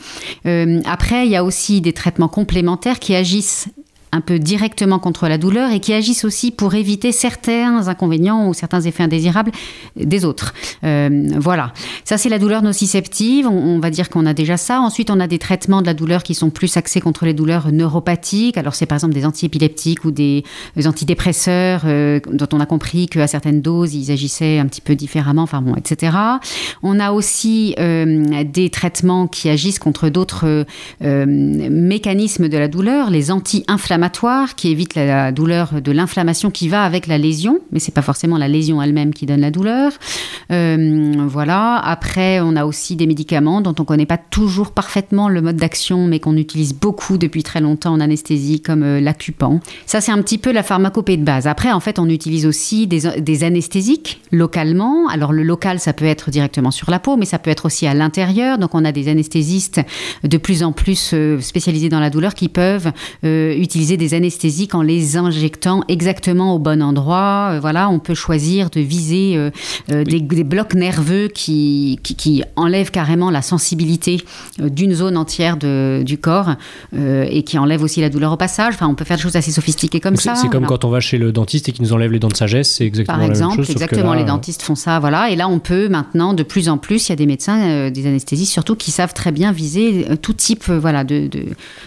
après, 0.44 1.26
il 1.26 1.30
y 1.30 1.36
a 1.36 1.44
aussi 1.44 1.80
des 1.80 1.92
traitements 1.92 2.28
complémentaires 2.28 2.98
qui 2.98 3.14
agissent 3.14 3.68
un 4.12 4.20
peu 4.20 4.38
directement 4.38 4.98
contre 4.98 5.28
la 5.28 5.38
douleur 5.38 5.70
et 5.70 5.80
qui 5.80 5.92
agissent 5.92 6.24
aussi 6.24 6.50
pour 6.50 6.74
éviter 6.74 7.12
certains 7.12 7.86
inconvénients 7.88 8.48
ou 8.48 8.54
certains 8.54 8.80
effets 8.80 9.04
indésirables 9.04 9.52
des 9.96 10.24
autres. 10.24 10.52
Euh, 10.84 11.28
voilà, 11.36 11.72
ça 12.04 12.18
c'est 12.18 12.28
la 12.28 12.38
douleur 12.38 12.62
nociceptive, 12.62 13.46
on, 13.46 13.78
va 13.78 13.90
dire 13.90 14.08
qu'on 14.10 14.26
a 14.26 14.34
déjà 14.34 14.56
ça. 14.56 14.80
Ensuite, 14.80 15.10
on 15.10 15.20
a 15.20 15.26
des 15.26 15.38
traitements 15.38 15.80
de 15.80 15.86
la 15.86 15.94
douleur 15.94 16.22
qui 16.22 16.34
sont 16.34 16.50
plus 16.50 16.76
axés 16.76 17.00
contre 17.00 17.24
les 17.24 17.34
douleurs 17.34 17.70
neuropathiques. 17.70 18.58
Alors 18.58 18.74
c'est 18.74 18.86
par 18.86 18.96
exemple 18.96 19.14
des 19.14 19.24
antiépileptiques 19.24 20.04
ou 20.04 20.10
des, 20.10 20.44
antidépresseurs 20.84 21.82
euh, 21.84 22.20
dont 22.32 22.48
on 22.52 22.60
a 22.60 22.66
compris 22.66 23.06
qu'à 23.06 23.26
certaines 23.26 23.62
doses, 23.62 23.94
ils 23.94 24.10
agissaient 24.10 24.58
un 24.58 24.66
petit 24.66 24.80
peu 24.80 24.96
différemment, 24.96 25.42
enfin 25.42 25.62
bon, 25.62 25.76
etc. 25.76 26.16
On 26.82 26.98
a 26.98 27.12
aussi 27.12 27.74
euh, 27.78 28.44
des 28.44 28.70
traitements 28.70 29.28
qui 29.28 29.48
agissent 29.48 29.78
contre 29.78 30.08
d'autres 30.08 30.66
mécanismes 31.00 32.48
de 32.48 32.58
la 32.58 32.68
douleur, 32.68 33.10
les 33.10 33.30
anti-inflammatoires 33.30 33.99
qui 34.56 34.70
évite 34.70 34.94
la 34.94 35.32
douleur 35.32 35.80
de 35.80 35.92
l'inflammation 35.92 36.50
qui 36.50 36.68
va 36.68 36.84
avec 36.84 37.06
la 37.06 37.18
lésion, 37.18 37.58
mais 37.72 37.78
c'est 37.78 37.94
pas 37.94 38.02
forcément 38.02 38.38
la 38.38 38.48
lésion 38.48 38.80
elle-même 38.82 39.12
qui 39.12 39.26
donne 39.26 39.40
la 39.40 39.50
douleur. 39.50 39.92
Euh, 40.50 41.12
voilà. 41.26 41.76
Après, 41.76 42.40
on 42.40 42.56
a 42.56 42.64
aussi 42.64 42.96
des 42.96 43.06
médicaments 43.06 43.60
dont 43.60 43.74
on 43.78 43.84
connaît 43.84 44.06
pas 44.06 44.18
toujours 44.18 44.72
parfaitement 44.72 45.28
le 45.28 45.42
mode 45.42 45.56
d'action, 45.56 46.06
mais 46.06 46.20
qu'on 46.20 46.36
utilise 46.36 46.74
beaucoup 46.74 47.18
depuis 47.18 47.42
très 47.42 47.60
longtemps 47.60 47.92
en 47.92 48.00
anesthésie, 48.00 48.60
comme 48.60 48.82
euh, 48.82 49.00
l'acupan. 49.00 49.60
Ça, 49.86 50.00
c'est 50.00 50.12
un 50.12 50.22
petit 50.22 50.38
peu 50.38 50.52
la 50.52 50.62
pharmacopée 50.62 51.16
de 51.16 51.24
base. 51.24 51.46
Après, 51.46 51.72
en 51.72 51.80
fait, 51.80 51.98
on 51.98 52.08
utilise 52.08 52.46
aussi 52.46 52.86
des, 52.86 53.20
des 53.20 53.44
anesthésiques 53.44 54.20
localement. 54.32 55.08
Alors, 55.08 55.32
le 55.32 55.42
local, 55.42 55.80
ça 55.80 55.92
peut 55.92 56.04
être 56.04 56.30
directement 56.30 56.70
sur 56.70 56.90
la 56.90 56.98
peau, 56.98 57.16
mais 57.16 57.26
ça 57.26 57.38
peut 57.38 57.50
être 57.50 57.66
aussi 57.66 57.86
à 57.86 57.94
l'intérieur. 57.94 58.58
Donc, 58.58 58.74
on 58.74 58.84
a 58.84 58.92
des 58.92 59.08
anesthésistes 59.08 59.80
de 60.24 60.36
plus 60.36 60.62
en 60.62 60.72
plus 60.72 61.12
euh, 61.14 61.40
spécialisés 61.40 61.88
dans 61.88 62.00
la 62.00 62.10
douleur 62.10 62.34
qui 62.34 62.48
peuvent 62.48 62.92
euh, 63.24 63.54
utiliser 63.56 63.89
des 63.96 64.14
anesthésiques 64.14 64.74
en 64.74 64.82
les 64.82 65.16
injectant 65.16 65.82
exactement 65.88 66.54
au 66.54 66.58
bon 66.58 66.82
endroit. 66.82 67.52
Euh, 67.52 67.60
voilà, 67.60 67.88
on 67.88 67.98
peut 67.98 68.14
choisir 68.14 68.70
de 68.70 68.80
viser 68.80 69.50
des, 69.88 70.44
blocs 70.44 70.74
nerveux 70.74 71.28
qui, 71.28 71.98
qui, 72.02 72.42
enlèvent 72.56 72.90
carrément 72.90 73.30
la 73.30 73.42
sensibilité 73.42 74.22
d'une 74.58 74.94
zone 74.94 75.16
entière 75.16 75.56
de, 75.56 76.02
du 76.04 76.18
corps 76.18 76.54
et 76.96 77.42
qui 77.42 77.58
enlèvent 77.58 77.82
aussi 77.82 78.00
la 78.00 78.08
douleur 78.08 78.32
au 78.32 78.36
passage. 78.36 78.74
Enfin, 78.74 78.88
on 78.88 78.94
peut 78.94 79.04
faire 79.04 79.16
des 79.16 79.22
choses 79.22 79.36
assez 79.36 79.50
sophistiquées 79.50 80.00
comme 80.00 80.16
ça. 80.16 80.34
C'est 80.34 80.48
comme 80.48 80.66
quand 80.66 80.84
on 80.84 80.90
va 80.90 81.00
chez 81.00 81.18
le 81.18 81.32
dentiste 81.32 81.68
et 81.68 81.72
qui 81.72 81.82
nous 81.82 81.92
enlève 81.92 82.12
les 82.12 82.18
dents 82.18 82.28
de 82.28 82.36
sagesse, 82.36 82.70
c'est 82.70 82.86
exactement 82.86 83.18
Par 83.18 83.26
exemple, 83.26 83.52
la 83.52 83.56
même 83.56 83.66
chose. 83.66 83.70
exactement, 83.70 84.14
les 84.14 84.24
dentistes 84.24 84.62
font 84.62 84.74
ça, 84.74 84.98
voilà. 84.98 85.30
Et 85.30 85.36
là, 85.36 85.48
on 85.48 85.58
peut 85.58 85.88
maintenant, 85.88 86.34
de 86.34 86.42
plus 86.42 86.68
en 86.68 86.78
plus, 86.78 87.08
il 87.08 87.12
y 87.12 87.12
a 87.12 87.16
des 87.16 87.26
médecins, 87.26 87.90
des 87.90 88.06
anesthésistes 88.06 88.52
surtout, 88.52 88.76
qui 88.76 88.90
savent 88.90 89.14
très 89.14 89.32
bien 89.32 89.52
viser 89.52 90.06
tout 90.22 90.32
type, 90.32 90.68
voilà, 90.68 91.04
de, 91.04 91.26
de, 91.26 91.44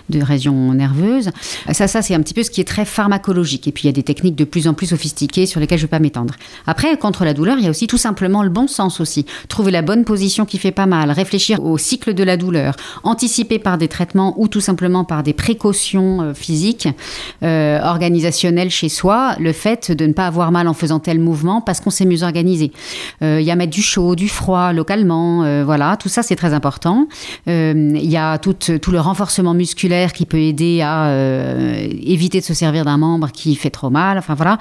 de 0.09 0.21
régions 0.21 0.73
nerveuses. 0.73 1.31
Ça, 1.71 1.92
ça 1.93 2.01
c'est 2.01 2.15
un 2.15 2.21
petit 2.21 2.33
peu 2.33 2.41
ce 2.41 2.49
qui 2.49 2.59
est 2.59 2.67
très 2.67 2.85
pharmacologique. 2.85 3.67
Et 3.67 3.71
puis 3.71 3.83
il 3.83 3.85
y 3.87 3.89
a 3.89 3.93
des 3.93 4.03
techniques 4.03 4.35
de 4.35 4.45
plus 4.45 4.67
en 4.67 4.73
plus 4.73 4.87
sophistiquées 4.87 5.45
sur 5.45 5.59
lesquelles 5.59 5.77
je 5.77 5.83
ne 5.83 5.87
vais 5.87 5.91
pas 5.91 5.99
m'étendre. 5.99 6.33
Après, 6.65 6.97
contre 6.97 7.23
la 7.23 7.33
douleur, 7.33 7.57
il 7.59 7.65
y 7.65 7.67
a 7.67 7.69
aussi 7.69 7.85
tout 7.85 7.99
simplement 7.99 8.41
le 8.41 8.49
bon 8.49 8.67
sens 8.67 8.99
aussi. 8.99 9.25
Trouver 9.47 9.71
la 9.71 9.83
bonne 9.83 10.03
position 10.03 10.45
qui 10.45 10.57
fait 10.57 10.71
pas 10.71 10.87
mal, 10.87 11.11
réfléchir 11.11 11.63
au 11.63 11.77
cycle 11.77 12.15
de 12.15 12.23
la 12.23 12.35
douleur, 12.35 12.75
anticiper 13.03 13.59
par 13.59 13.77
des 13.77 13.87
traitements 13.87 14.33
ou 14.37 14.47
tout 14.47 14.59
simplement 14.59 15.03
par 15.03 15.21
des 15.21 15.33
précautions 15.33 16.21
euh, 16.21 16.33
physiques, 16.33 16.87
euh, 17.43 17.79
organisationnelles 17.83 18.71
chez 18.71 18.89
soi, 18.89 19.35
le 19.39 19.53
fait 19.53 19.91
de 19.91 20.07
ne 20.07 20.13
pas 20.13 20.25
avoir 20.25 20.51
mal 20.51 20.67
en 20.67 20.73
faisant 20.73 20.99
tel 20.99 21.19
mouvement 21.19 21.61
parce 21.61 21.79
qu'on 21.79 21.91
s'est 21.91 22.05
mieux 22.05 22.23
organisé. 22.23 22.71
Euh, 23.21 23.39
il 23.39 23.45
y 23.45 23.51
a 23.51 23.55
mettre 23.55 23.71
du 23.71 23.83
chaud, 23.83 24.15
du 24.15 24.29
froid 24.29 24.73
localement, 24.73 25.63
voilà, 25.63 25.95
tout 25.97 26.09
ça 26.09 26.23
c'est 26.23 26.35
très 26.35 26.53
important. 26.53 27.07
Il 27.45 28.09
y 28.09 28.17
a 28.17 28.39
tout, 28.39 28.55
le 28.69 28.99
renforcement 28.99 29.53
musculaire 29.53 30.11
qui 30.13 30.25
peut 30.25 30.39
aider 30.39 30.81
à 30.81 31.07
éviter 31.83 32.39
de 32.39 32.45
se 32.45 32.53
servir 32.53 32.85
d'un 32.85 32.97
membre 32.97 33.31
qui 33.31 33.55
fait 33.55 33.69
trop 33.69 33.89
mal. 33.89 34.17
Enfin 34.17 34.33
voilà. 34.33 34.57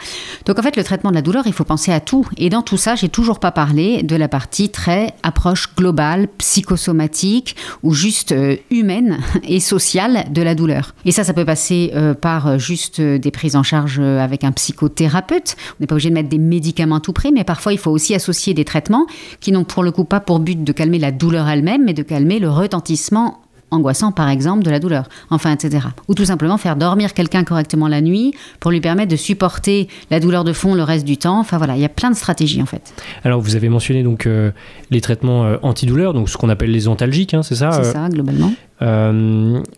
Donc 0.46 0.58
en 0.58 0.62
fait, 0.62 0.76
le 0.76 0.84
traitement 0.84 1.10
de 1.10 1.14
la 1.14 1.22
douleur, 1.22 1.46
il 1.46 1.52
faut 1.52 1.64
penser 1.64 1.92
à 1.92 2.00
tout. 2.00 2.26
Et 2.36 2.50
dans 2.50 2.62
tout 2.62 2.76
ça, 2.76 2.94
j'ai 2.94 3.08
toujours 3.08 3.40
pas 3.40 3.52
parlé 3.52 4.02
de 4.02 4.16
la 4.16 4.28
partie 4.28 4.70
très 4.70 5.14
approche 5.22 5.74
globale, 5.74 6.28
psychosomatique 6.38 7.56
ou 7.82 7.94
juste 7.94 8.32
euh, 8.32 8.56
humaine 8.70 9.20
et 9.44 9.60
sociale 9.60 10.26
de 10.30 10.42
la 10.42 10.54
douleur. 10.54 10.94
Et 11.04 11.12
ça, 11.12 11.24
ça 11.24 11.32
peut 11.32 11.44
passer 11.44 11.92
euh, 11.94 12.14
par 12.14 12.58
juste 12.58 13.00
des 13.00 13.30
prises 13.30 13.56
en 13.56 13.62
charge 13.62 14.00
avec 14.00 14.44
un 14.44 14.52
psychothérapeute. 14.52 15.56
On 15.72 15.76
n'est 15.80 15.86
pas 15.86 15.94
obligé 15.94 16.10
de 16.10 16.14
mettre 16.14 16.28
des 16.28 16.38
médicaments 16.38 16.96
à 16.96 17.00
tout 17.00 17.12
prix, 17.12 17.32
mais 17.32 17.44
parfois 17.44 17.72
il 17.72 17.78
faut 17.78 17.90
aussi 17.90 18.14
associer 18.14 18.54
des 18.54 18.64
traitements 18.64 19.06
qui 19.40 19.52
n'ont 19.52 19.64
pour 19.64 19.82
le 19.82 19.92
coup 19.92 20.04
pas 20.04 20.20
pour 20.20 20.40
but 20.40 20.62
de 20.62 20.72
calmer 20.72 20.98
la 20.98 21.12
douleur 21.12 21.48
elle-même, 21.48 21.84
mais 21.84 21.94
de 21.94 22.02
calmer 22.02 22.38
le 22.38 22.50
retentissement 22.50 23.42
angoissant 23.72 24.12
par 24.12 24.28
exemple 24.28 24.62
de 24.62 24.70
la 24.70 24.78
douleur, 24.78 25.08
enfin 25.30 25.52
etc. 25.52 25.86
Ou 26.08 26.14
tout 26.14 26.24
simplement 26.24 26.58
faire 26.58 26.76
dormir 26.76 27.14
quelqu'un 27.14 27.44
correctement 27.44 27.88
la 27.88 28.00
nuit 28.00 28.34
pour 28.60 28.70
lui 28.70 28.80
permettre 28.80 29.10
de 29.10 29.16
supporter 29.16 29.88
la 30.10 30.20
douleur 30.20 30.44
de 30.44 30.52
fond 30.52 30.74
le 30.74 30.82
reste 30.82 31.04
du 31.04 31.16
temps. 31.16 31.40
Enfin 31.40 31.58
voilà, 31.58 31.76
il 31.76 31.82
y 31.82 31.84
a 31.84 31.88
plein 31.88 32.10
de 32.10 32.16
stratégies 32.16 32.62
en 32.62 32.66
fait. 32.66 32.94
Alors 33.24 33.40
vous 33.40 33.56
avez 33.56 33.68
mentionné 33.68 34.02
donc 34.02 34.26
euh, 34.26 34.50
les 34.90 35.00
traitements 35.00 35.44
euh, 35.44 35.56
antidouleurs, 35.62 36.14
donc 36.14 36.28
ce 36.28 36.36
qu'on 36.36 36.48
appelle 36.48 36.70
les 36.70 36.88
antalgiques, 36.88 37.34
hein, 37.34 37.42
c'est 37.42 37.56
ça 37.56 37.72
C'est 37.72 37.88
euh 37.88 37.92
ça 37.92 38.08
globalement. 38.08 38.52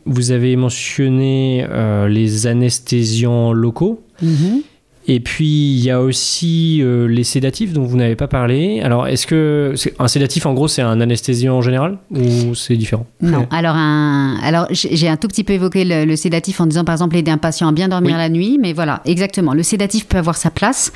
vous 0.05 0.31
avez 0.31 0.57
mentionné 0.57 1.67
les 2.09 2.47
anesthésiants 2.47 3.53
locaux. 3.53 4.03
Mm-hmm. 4.23 4.63
Et 5.06 5.20
puis 5.20 5.75
il 5.75 5.84
y 5.84 5.90
a 5.90 6.00
aussi 6.00 6.80
euh, 6.82 7.06
les 7.06 7.25
sédatifs 7.25 7.73
dont 7.73 7.84
vous 7.84 7.96
n'avez 7.96 8.16
pas 8.16 8.28
parlé. 8.28 8.80
Alors 8.80 9.06
est-ce 9.06 9.26
que 9.26 9.75
un 9.99 10.08
sédatif 10.08 10.46
en 10.46 10.54
gros 10.54 10.66
c'est 10.66 10.82
un 10.82 11.00
anesthésiant 11.00 11.56
en 11.56 11.62
général 11.62 11.99
ou 12.11 12.54
c'est 12.54 12.76
différent? 12.76 13.06
Non. 13.20 13.46
Alors 13.50 13.76
un, 13.76 14.38
alors 14.42 14.66
j'ai 14.70 15.08
un 15.08 15.16
tout 15.16 15.28
petit 15.28 15.44
peu 15.44 15.52
évoqué 15.52 15.84
le, 15.84 16.16
sédatif 16.16 16.61
en 16.61 16.66
disant 16.66 16.84
par 16.84 16.94
exemple 16.94 17.16
aider 17.16 17.30
un 17.30 17.38
patient 17.38 17.68
à 17.68 17.73
bien 17.73 17.88
dormir 17.88 18.16
la 18.16 18.30
nuit, 18.30 18.58
mais 18.61 18.73
voilà 18.73 19.02
exactement. 19.04 19.52
Le 19.52 19.62
sédatif 19.62 20.06
peut 20.06 20.18
avoir 20.18 20.37
sa 20.37 20.50
place. 20.50 20.92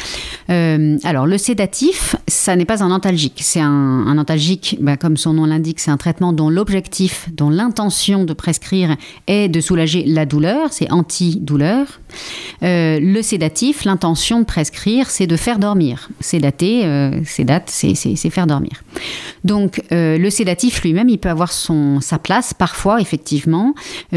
Euh, 0.49 0.97
alors 1.05 1.27
le 1.27 1.37
sédatif, 1.37 2.17
ça 2.27 2.57
n'est 2.57 2.65
pas 2.65 2.83
un 2.83 2.91
antalgique. 2.91 3.41
C'est 3.43 3.61
un, 3.61 3.69
un 4.07 4.17
antalgique, 4.17 4.79
bah, 4.81 4.97
comme 4.97 5.17
son 5.17 5.35
nom 5.35 5.45
l'indique, 5.45 5.81
c'est 5.81 5.91
un 5.91 5.97
traitement 5.97 6.33
dont 6.33 6.49
l'objectif, 6.49 7.29
dont 7.35 7.51
l'intention 7.51 8.25
de 8.25 8.33
prescrire 8.33 8.97
est 9.27 9.49
de 9.49 9.61
soulager 9.61 10.05
la 10.07 10.25
douleur. 10.25 10.73
C'est 10.73 10.91
anti-douleur. 10.91 12.01
Euh, 12.63 12.99
le 13.01 13.23
sédatif, 13.23 13.85
l'intention 13.85 13.98
de 13.99 14.45
prescrire, 14.45 15.11
c'est 15.11 15.27
de 15.27 15.37
faire 15.37 15.59
dormir. 15.59 16.09
Sédater, 16.21 16.85
euh, 16.85 17.25
sédate, 17.25 17.69
c'est 17.69 18.31
faire 18.31 18.47
dormir. 18.47 18.83
Donc 19.45 19.83
euh, 19.93 20.19
le 20.19 20.31
sédatif 20.31 20.83
lui-même, 20.83 21.09
il 21.09 21.19
peut 21.19 21.29
avoir 21.29 21.53
son, 21.53 22.01
sa 22.01 22.19
place 22.19 22.55
parfois, 22.55 23.01
effectivement, 23.01 23.75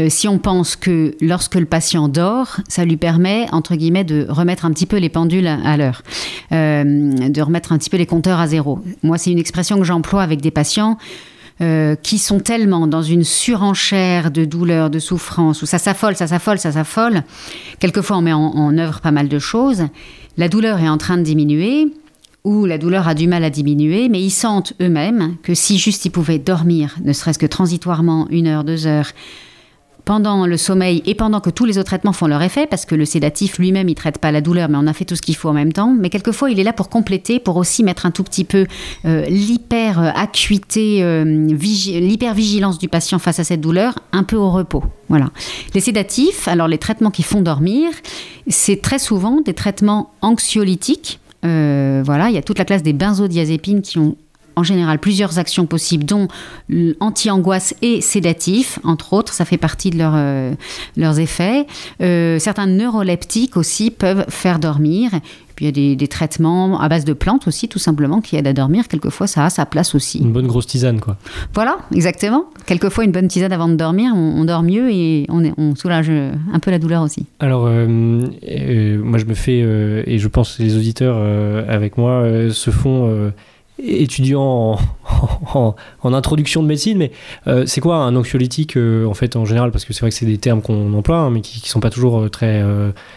si 0.08 0.28
on 0.28 0.38
pense 0.38 0.76
que 0.76 1.14
lorsque 1.20 1.54
le 1.54 1.66
patient 1.66 2.08
dort, 2.08 2.58
ça 2.68 2.84
lui 2.84 2.96
permet, 2.96 3.46
entre 3.52 3.74
guillemets, 3.74 4.04
de 4.04 4.26
remettre 4.28 4.64
un 4.64 4.70
petit 4.70 4.86
peu 4.86 4.96
les 4.96 5.08
pendules 5.08 5.46
à, 5.46 5.76
l'heure, 5.76 6.02
de 6.50 7.40
remettre 7.40 7.72
un 7.72 7.78
petit 7.78 7.90
peu 7.90 7.96
les 7.96 8.06
compteurs 8.06 8.40
à 8.40 8.46
zéro. 8.46 8.80
Moi, 9.02 9.18
c'est 9.18 9.30
une 9.30 9.38
expression 9.38 9.78
que 9.78 9.84
j'emploie 9.84 10.22
avec 10.22 10.40
des 10.40 10.50
patients. 10.50 10.96
Qui 12.02 12.18
sont 12.18 12.40
tellement 12.40 12.86
dans 12.86 13.02
une 13.02 13.24
surenchère 13.24 14.30
de 14.30 14.44
douleur, 14.44 14.90
de 14.90 14.98
souffrance, 14.98 15.62
où 15.62 15.66
ça 15.66 15.78
s'affole, 15.78 16.16
ça 16.16 16.26
s'affole, 16.26 16.58
ça 16.58 16.72
s'affole. 16.72 17.22
Quelquefois, 17.78 18.16
on 18.16 18.22
met 18.22 18.32
en, 18.32 18.40
en, 18.40 18.78
œuvre 18.78 19.00
pas 19.00 19.12
mal 19.12 19.28
de 19.28 19.38
choses. 19.38 19.84
La 20.36 20.48
douleur 20.48 20.80
est 20.80 20.88
en 20.88 20.98
train 20.98 21.18
de 21.18 21.22
diminuer, 21.22 21.86
ou 22.44 22.64
la 22.66 22.78
douleur 22.78 23.06
a 23.06 23.14
du 23.14 23.28
mal 23.28 23.44
à 23.44 23.50
diminuer, 23.50 24.08
mais 24.08 24.20
ils 24.20 24.30
sentent 24.30 24.72
eux-mêmes 24.80 25.36
que 25.42 25.54
si 25.54 25.78
juste 25.78 26.04
ils 26.04 26.10
pouvaient 26.10 26.38
dormir, 26.38 26.96
ne 27.04 27.12
serait-ce 27.12 27.38
que 27.38 27.46
transitoirement, 27.46 28.26
une 28.30 28.48
heure, 28.48 28.64
deux 28.64 28.86
heures, 28.86 29.12
pendant 30.04 30.46
le 30.46 30.56
sommeil 30.56 31.02
et 31.06 31.14
pendant 31.14 31.40
que 31.40 31.50
tous 31.50 31.64
les 31.64 31.78
autres 31.78 31.86
traitements 31.86 32.12
font 32.12 32.26
leur 32.26 32.42
effet, 32.42 32.66
parce 32.66 32.84
que 32.84 32.94
le 32.94 33.04
sédatif 33.04 33.58
lui-même, 33.58 33.88
il 33.88 33.94
traite 33.94 34.18
pas 34.18 34.32
la 34.32 34.40
douleur, 34.40 34.68
mais 34.68 34.78
on 34.78 34.86
a 34.86 34.92
fait 34.92 35.04
tout 35.04 35.16
ce 35.16 35.22
qu'il 35.22 35.36
faut 35.36 35.48
en 35.48 35.52
même 35.52 35.72
temps. 35.72 35.94
Mais 35.98 36.10
quelquefois, 36.10 36.50
il 36.50 36.58
est 36.58 36.64
là 36.64 36.72
pour 36.72 36.88
compléter, 36.88 37.38
pour 37.38 37.56
aussi 37.56 37.82
mettre 37.84 38.06
un 38.06 38.10
tout 38.10 38.24
petit 38.24 38.44
peu 38.44 38.66
euh, 39.04 39.24
l'hyper-acuité, 39.26 41.02
euh, 41.02 41.24
l'hyper-vigilance 41.24 42.78
du 42.78 42.88
patient 42.88 43.18
face 43.18 43.38
à 43.38 43.44
cette 43.44 43.60
douleur, 43.60 43.98
un 44.12 44.24
peu 44.24 44.36
au 44.36 44.50
repos. 44.50 44.82
Voilà. 45.08 45.30
Les 45.74 45.80
sédatifs, 45.80 46.48
alors 46.48 46.68
les 46.68 46.78
traitements 46.78 47.10
qui 47.10 47.22
font 47.22 47.40
dormir, 47.40 47.90
c'est 48.48 48.80
très 48.80 48.98
souvent 48.98 49.40
des 49.40 49.54
traitements 49.54 50.12
anxiolytiques. 50.22 51.20
Euh, 51.44 52.02
voilà, 52.04 52.28
il 52.28 52.34
y 52.34 52.38
a 52.38 52.42
toute 52.42 52.58
la 52.58 52.64
classe 52.64 52.82
des 52.82 52.92
benzodiazépines 52.92 53.82
qui 53.82 53.98
ont 53.98 54.16
en 54.56 54.62
général 54.62 54.98
plusieurs 54.98 55.38
actions 55.38 55.66
possibles, 55.66 56.04
dont 56.04 56.28
anti-angoisse 57.00 57.74
et 57.82 58.00
sédatif, 58.00 58.78
entre 58.84 59.12
autres, 59.12 59.32
ça 59.32 59.44
fait 59.44 59.56
partie 59.56 59.90
de 59.90 59.98
euh, 60.00 60.52
leurs 60.96 61.18
effets. 61.18 61.66
Euh, 62.00 62.38
certains 62.38 62.66
neuroleptiques 62.66 63.56
aussi 63.56 63.90
peuvent 63.90 64.24
faire 64.28 64.58
dormir. 64.58 65.10
Puis 65.54 65.66
il 65.66 65.78
y 65.78 65.92
a 65.92 65.96
des, 65.96 66.08
traitements 66.08 66.80
à 66.80 66.88
base 66.88 67.04
de 67.04 67.12
plantes 67.12 67.46
aussi, 67.46 67.68
tout 67.68 67.78
simplement, 67.78 68.22
qui 68.22 68.36
aident 68.36 68.46
à 68.46 68.52
dormir. 68.54 68.88
Quelquefois, 68.88 69.26
ça 69.26 69.44
a 69.44 69.50
sa 69.50 69.66
place 69.66 69.94
aussi. 69.94 70.18
Une 70.18 70.32
bonne 70.32 70.46
grosse 70.46 70.66
tisane, 70.66 70.98
quoi. 70.98 71.18
Voilà, 71.52 71.76
exactement. 71.94 72.46
Quelquefois, 72.64 73.04
une 73.04 73.12
bonne 73.12 73.28
tisane 73.28 73.52
avant 73.52 73.68
de 73.68 73.74
dormir, 73.74 74.14
on, 74.14 74.44
dort 74.46 74.62
mieux 74.62 74.90
et 74.90 75.26
on, 75.28 75.42
on, 75.58 75.74
soulage 75.74 76.08
un 76.08 76.58
peu 76.58 76.70
la 76.70 76.78
douleur 76.78 77.02
aussi. 77.02 77.26
Alors, 77.38 77.66
euh, 77.66 77.86
moi, 77.86 79.18
je 79.18 79.26
me 79.26 79.34
fais, 79.34 79.58
et 80.06 80.18
je 80.18 80.28
pense 80.28 80.56
que 80.56 80.62
les 80.62 80.74
auditeurs 80.74 81.18
avec 81.68 81.98
moi 81.98 82.24
se 82.50 82.70
font 82.70 83.30
étudiant 83.84 84.78
en, 85.54 85.74
introduction 86.04 86.62
de 86.62 86.68
médecine, 86.68 86.98
mais 86.98 87.12
euh, 87.46 87.64
c'est 87.66 87.80
quoi 87.80 87.96
un 87.96 88.14
anxiolytique 88.16 88.76
euh, 88.76 89.06
en 89.06 89.14
fait 89.14 89.36
en 89.36 89.44
général? 89.44 89.70
Parce 89.70 89.84
que 89.84 89.92
c'est 89.92 90.00
vrai 90.00 90.10
que 90.10 90.16
c'est 90.16 90.26
des 90.26 90.38
termes 90.38 90.62
qu'on 90.62 90.92
emploie, 90.94 91.18
hein, 91.18 91.30
mais 91.30 91.40
qui, 91.40 91.60
ne 91.62 91.68
sont 91.68 91.80
pas 91.80 91.90
toujours 91.90 92.20
euh, 92.20 92.28
très, 92.28 92.64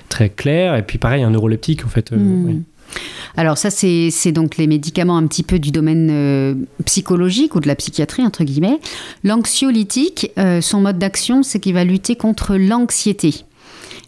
très 0.10 0.30
clairs. 0.30 0.76
Et 0.76 0.84
puis 0.84 0.98
pareil, 0.98 1.24
un 1.24 1.32
neuroleptique 1.32 1.86
en 1.86 1.90
fait. 1.90 2.12
Hmm. 2.12 2.62
Alors 3.36 3.58
ça, 3.58 3.70
c'est 3.70 4.32
donc 4.32 4.58
les 4.58 4.68
médicaments 4.68 5.18
un 5.18 5.28
petit 5.28 5.44
peu 5.44 5.60
du 5.60 5.72
domaine 5.72 6.66
psychologique 6.86 7.56
ou 7.56 7.60
de 7.60 7.68
la 7.68 7.76
psychiatrie, 7.76 8.24
entre 8.24 8.44
guillemets. 8.44 8.80
L'anxiolytique, 9.24 10.32
son 10.62 10.82
mode 10.82 10.98
d'action, 10.98 11.44
c'est 11.44 11.60
qu'il 11.60 11.74
va 11.74 11.84
lutter 11.84 12.16
contre 12.16 12.56
l'anxiété. 12.56 13.44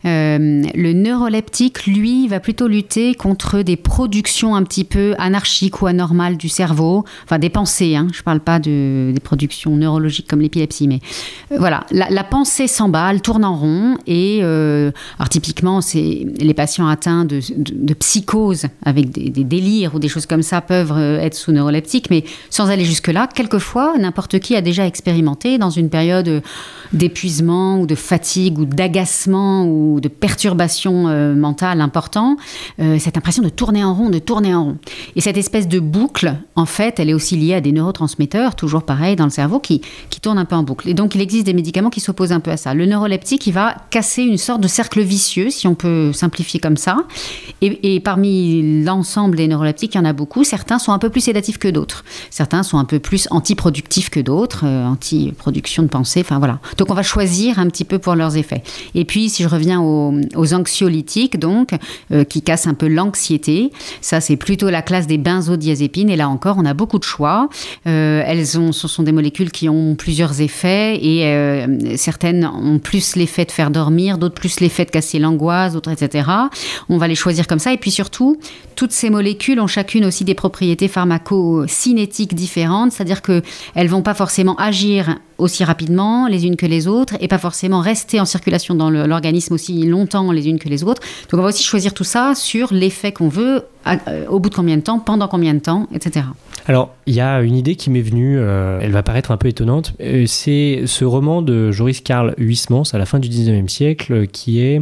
Euh, 0.06 0.64
le 0.76 0.94
neuroleptique, 0.94 1.86
lui, 1.86 2.28
va 2.28 2.40
plutôt 2.40 2.68
lutter 2.68 3.16
contre 3.16 3.62
des 3.62 3.76
productions 3.76 4.56
un 4.56 4.64
petit 4.64 4.84
peu 4.84 5.16
anarchiques 5.18 5.82
ou 5.82 5.88
anormales 5.88 6.38
du 6.38 6.50
cerveau, 6.50 7.04
enfin 7.24 7.40
des 7.40 7.50
pensées, 7.50 7.96
hein. 7.96 8.08
je 8.14 8.20
ne 8.20 8.24
parle 8.24 8.40
pas 8.40 8.60
de, 8.60 9.12
des 9.14 9.20
productions 9.20 9.76
neurologiques 9.76 10.28
comme 10.28 10.42
l'épilepsie, 10.42 10.88
mais 10.88 11.00
euh, 11.52 11.58
voilà, 11.60 11.86
la, 11.92 12.24
pensée 12.24 12.68
s'emballe, 12.68 13.22
tourne 13.22 13.46
en 13.46 13.56
rond, 13.56 13.98
et 14.06 14.40
euh, 14.42 14.92
alors 15.18 15.30
typiquement, 15.30 15.82
c'est 15.82 16.26
les 16.40 16.54
patients 16.54 16.88
atteints 16.88 17.26
de, 17.26 17.40
psychose 17.94 18.68
avec 18.84 19.10
des, 19.10 19.30
des, 19.30 19.44
délires 19.44 19.96
ou 19.96 20.00
des 20.00 20.10
choses 20.10 20.26
comme 20.26 20.44
ça 20.44 20.62
peuvent 20.62 20.98
être 21.20 21.36
sous 21.36 21.52
neuroleptique, 21.52 22.10
mais 22.10 22.24
sans 22.50 22.70
aller 22.70 22.86
jusque-là, 22.86 23.28
quelquefois, 23.34 23.98
n'importe 23.98 24.40
qui 24.40 24.56
a 24.56 24.62
déjà 24.62 24.86
expérimenté 24.86 25.58
dans 25.58 25.70
une 25.70 25.90
période 25.90 26.42
d'épuisement 26.94 27.80
ou 27.80 27.88
de 27.88 27.96
fatigue 27.96 28.60
ou 28.60 28.66
d'agacement 28.66 29.66
ou 29.66 29.87
de 30.00 30.08
perturbation 30.08 31.08
euh, 31.08 31.36
mentale 31.36 31.82
important, 31.82 32.38
euh, 32.80 33.00
cette 33.00 33.18
impression 33.18 33.44
de 33.44 33.50
tourner 33.50 33.84
en 33.84 33.94
rond, 33.94 34.10
de 34.10 34.20
tourner 34.20 34.54
en 34.54 34.64
rond. 34.64 34.78
Et 35.16 35.22
cette 35.22 35.38
espèce 35.38 35.68
de 35.68 35.80
boucle, 35.80 36.36
en 36.56 36.66
fait, 36.66 37.00
elle 37.00 37.10
est 37.10 37.14
aussi 37.14 37.36
liée 37.36 37.56
à 37.56 37.62
des 37.62 37.72
neurotransmetteurs, 37.72 38.56
toujours 38.56 38.84
pareil 38.84 39.16
dans 39.16 39.26
le 39.26 39.30
cerveau, 39.30 39.60
qui, 39.60 39.82
qui 40.10 40.20
tournent 40.20 40.38
un 40.38 40.46
peu 40.46 40.56
en 40.56 40.64
boucle. 40.64 40.90
Et 40.90 40.94
donc 40.94 41.16
il 41.16 41.22
existe 41.22 41.46
des 41.46 41.54
médicaments 41.54 41.90
qui 41.90 42.00
s'opposent 42.00 42.32
un 42.32 42.40
peu 42.40 42.52
à 42.52 42.58
ça. 42.58 42.74
Le 42.74 42.86
neuroleptique, 42.86 43.48
il 43.48 43.54
va 43.54 43.76
casser 43.90 44.24
une 44.24 44.38
sorte 44.38 44.62
de 44.62 44.68
cercle 44.68 45.02
vicieux, 45.02 45.50
si 45.50 45.68
on 45.68 45.76
peut 45.76 46.14
simplifier 46.14 46.60
comme 46.60 46.78
ça. 46.78 47.06
Et, 47.62 47.96
et 47.96 48.00
parmi 48.00 48.84
l'ensemble 48.84 49.38
des 49.38 49.48
neuroleptiques, 49.48 49.96
il 49.96 49.98
y 49.98 50.02
en 50.02 50.06
a 50.06 50.14
beaucoup. 50.14 50.44
Certains 50.44 50.80
sont 50.80 50.92
un 50.92 51.00
peu 51.00 51.10
plus 51.10 51.22
sédatifs 51.22 51.58
que 51.58 51.68
d'autres. 51.68 52.04
Certains 52.30 52.64
sont 52.64 52.78
un 52.78 52.86
peu 52.86 53.00
plus 53.00 53.28
antiproductifs 53.32 54.10
que 54.10 54.20
d'autres, 54.20 54.66
euh, 54.66 54.86
anti-production 54.86 55.84
de 55.84 55.88
pensée, 55.88 56.22
enfin 56.22 56.40
voilà. 56.40 56.60
Donc 56.78 56.92
on 56.92 56.94
va 56.94 57.04
choisir 57.04 57.60
un 57.60 57.68
petit 57.68 57.86
peu 57.86 58.00
pour 58.00 58.16
leurs 58.16 58.38
effets. 58.38 58.64
Et 58.96 59.06
puis 59.06 59.30
si 59.30 59.44
je 59.44 59.48
reviens 59.48 59.77
aux, 59.78 60.54
anxiolytiques, 60.54 61.40
donc, 61.40 61.72
euh, 62.12 62.24
qui 62.24 62.42
cassent 62.42 62.68
un 62.68 62.74
peu 62.74 62.88
l'anxiété, 62.88 63.72
ça 64.02 64.22
c'est 64.22 64.38
plutôt 64.38 64.70
la 64.70 64.82
classe 64.82 65.08
des 65.08 65.18
benzodiazépines. 65.18 66.10
Et 66.10 66.16
là 66.16 66.30
encore, 66.30 66.58
on 66.58 66.66
a 66.66 66.74
beaucoup 66.74 67.00
de 67.00 67.04
choix. 67.04 67.50
Euh, 67.86 68.24
elles 68.26 68.48
ce 68.48 68.88
sont 68.88 69.04
des 69.04 69.12
molécules 69.12 69.52
qui 69.52 69.70
ont 69.70 69.96
plusieurs 69.96 70.42
effets 70.42 70.98
et 71.04 71.26
euh, 71.26 71.96
certaines 71.96 72.46
ont 72.46 72.80
plus 72.80 73.16
l'effet 73.16 73.46
de 73.46 73.52
faire 73.52 73.72
dormir, 73.72 74.18
d'autres 74.18 74.36
plus 74.36 74.60
l'effet 74.60 74.86
de 74.86 74.92
casser 74.92 75.20
l'angoisse, 75.20 75.74
d'autres 75.74 75.92
etc. 75.92 76.30
On 76.90 76.98
va 76.98 77.08
les 77.08 77.16
choisir 77.16 77.48
comme 77.48 77.60
ça. 77.60 77.74
Et 77.74 77.78
puis 77.78 77.92
surtout, 77.92 78.38
toutes 78.76 78.92
ces 78.92 79.10
molécules 79.10 79.60
ont 79.60 79.68
chacune 79.68 80.06
aussi 80.06 80.24
des 80.24 80.36
propriétés 80.36 80.88
pharmacocinétiques 80.88 82.36
différentes, 82.36 82.92
c'est-à-dire 82.92 83.22
qu'elles 83.22 83.88
vont 83.88 84.02
pas 84.02 84.14
forcément 84.14 84.56
agir 84.56 85.18
aussi 85.38 85.64
rapidement 85.64 86.28
les 86.28 86.46
unes 86.46 86.56
que 86.56 86.66
les 86.66 86.88
autres 86.88 87.16
et 87.20 87.28
pas 87.28 87.38
forcément 87.38 87.80
rester 87.80 88.20
en 88.20 88.26
circulation 88.26 88.76
dans 88.76 88.90
l'organisme 88.90 89.54
aussi 89.54 89.86
longtemps 89.86 90.32
les 90.32 90.48
unes 90.48 90.60
que 90.60 90.70
les 90.70 90.84
autres. 90.84 91.02
Donc 91.30 91.40
on 91.40 91.44
va 91.44 91.50
aussi 91.50 91.64
choisir 91.64 91.94
tout 91.94 92.04
ça 92.04 92.34
sur 92.36 92.74
l'effet 92.74 93.12
qu'on 93.12 93.30
veut, 93.30 93.64
euh, 93.88 94.26
au 94.28 94.40
bout 94.40 94.50
de 94.50 94.56
combien 94.56 94.78
de 94.78 94.82
temps, 94.82 95.00
pendant 95.00 95.28
combien 95.28 95.54
de 95.54 95.60
temps, 95.60 95.88
etc. 95.94 96.26
Alors 96.68 96.94
il 97.06 97.16
y 97.16 97.22
a 97.22 97.42
une 97.42 97.56
idée 97.56 97.76
qui 97.76 97.90
m'est 97.90 98.02
venue, 98.02 98.38
euh, 98.38 98.80
elle 98.82 98.92
va 98.92 99.04
paraître 99.04 99.32
un 99.32 99.38
peu 99.38 99.48
étonnante, 99.48 99.94
euh, 100.02 100.26
c'est 100.26 100.84
ce 100.86 101.06
roman 101.06 101.42
de 101.42 101.72
Joris 101.72 102.02
Karl 102.02 102.34
Huysmans 102.38 102.94
à 102.94 102.98
la 102.98 103.06
fin 103.06 103.20
du 103.20 103.30
19e 103.30 103.70
siècle 103.70 104.28
qui 104.28 104.62
est 104.62 104.82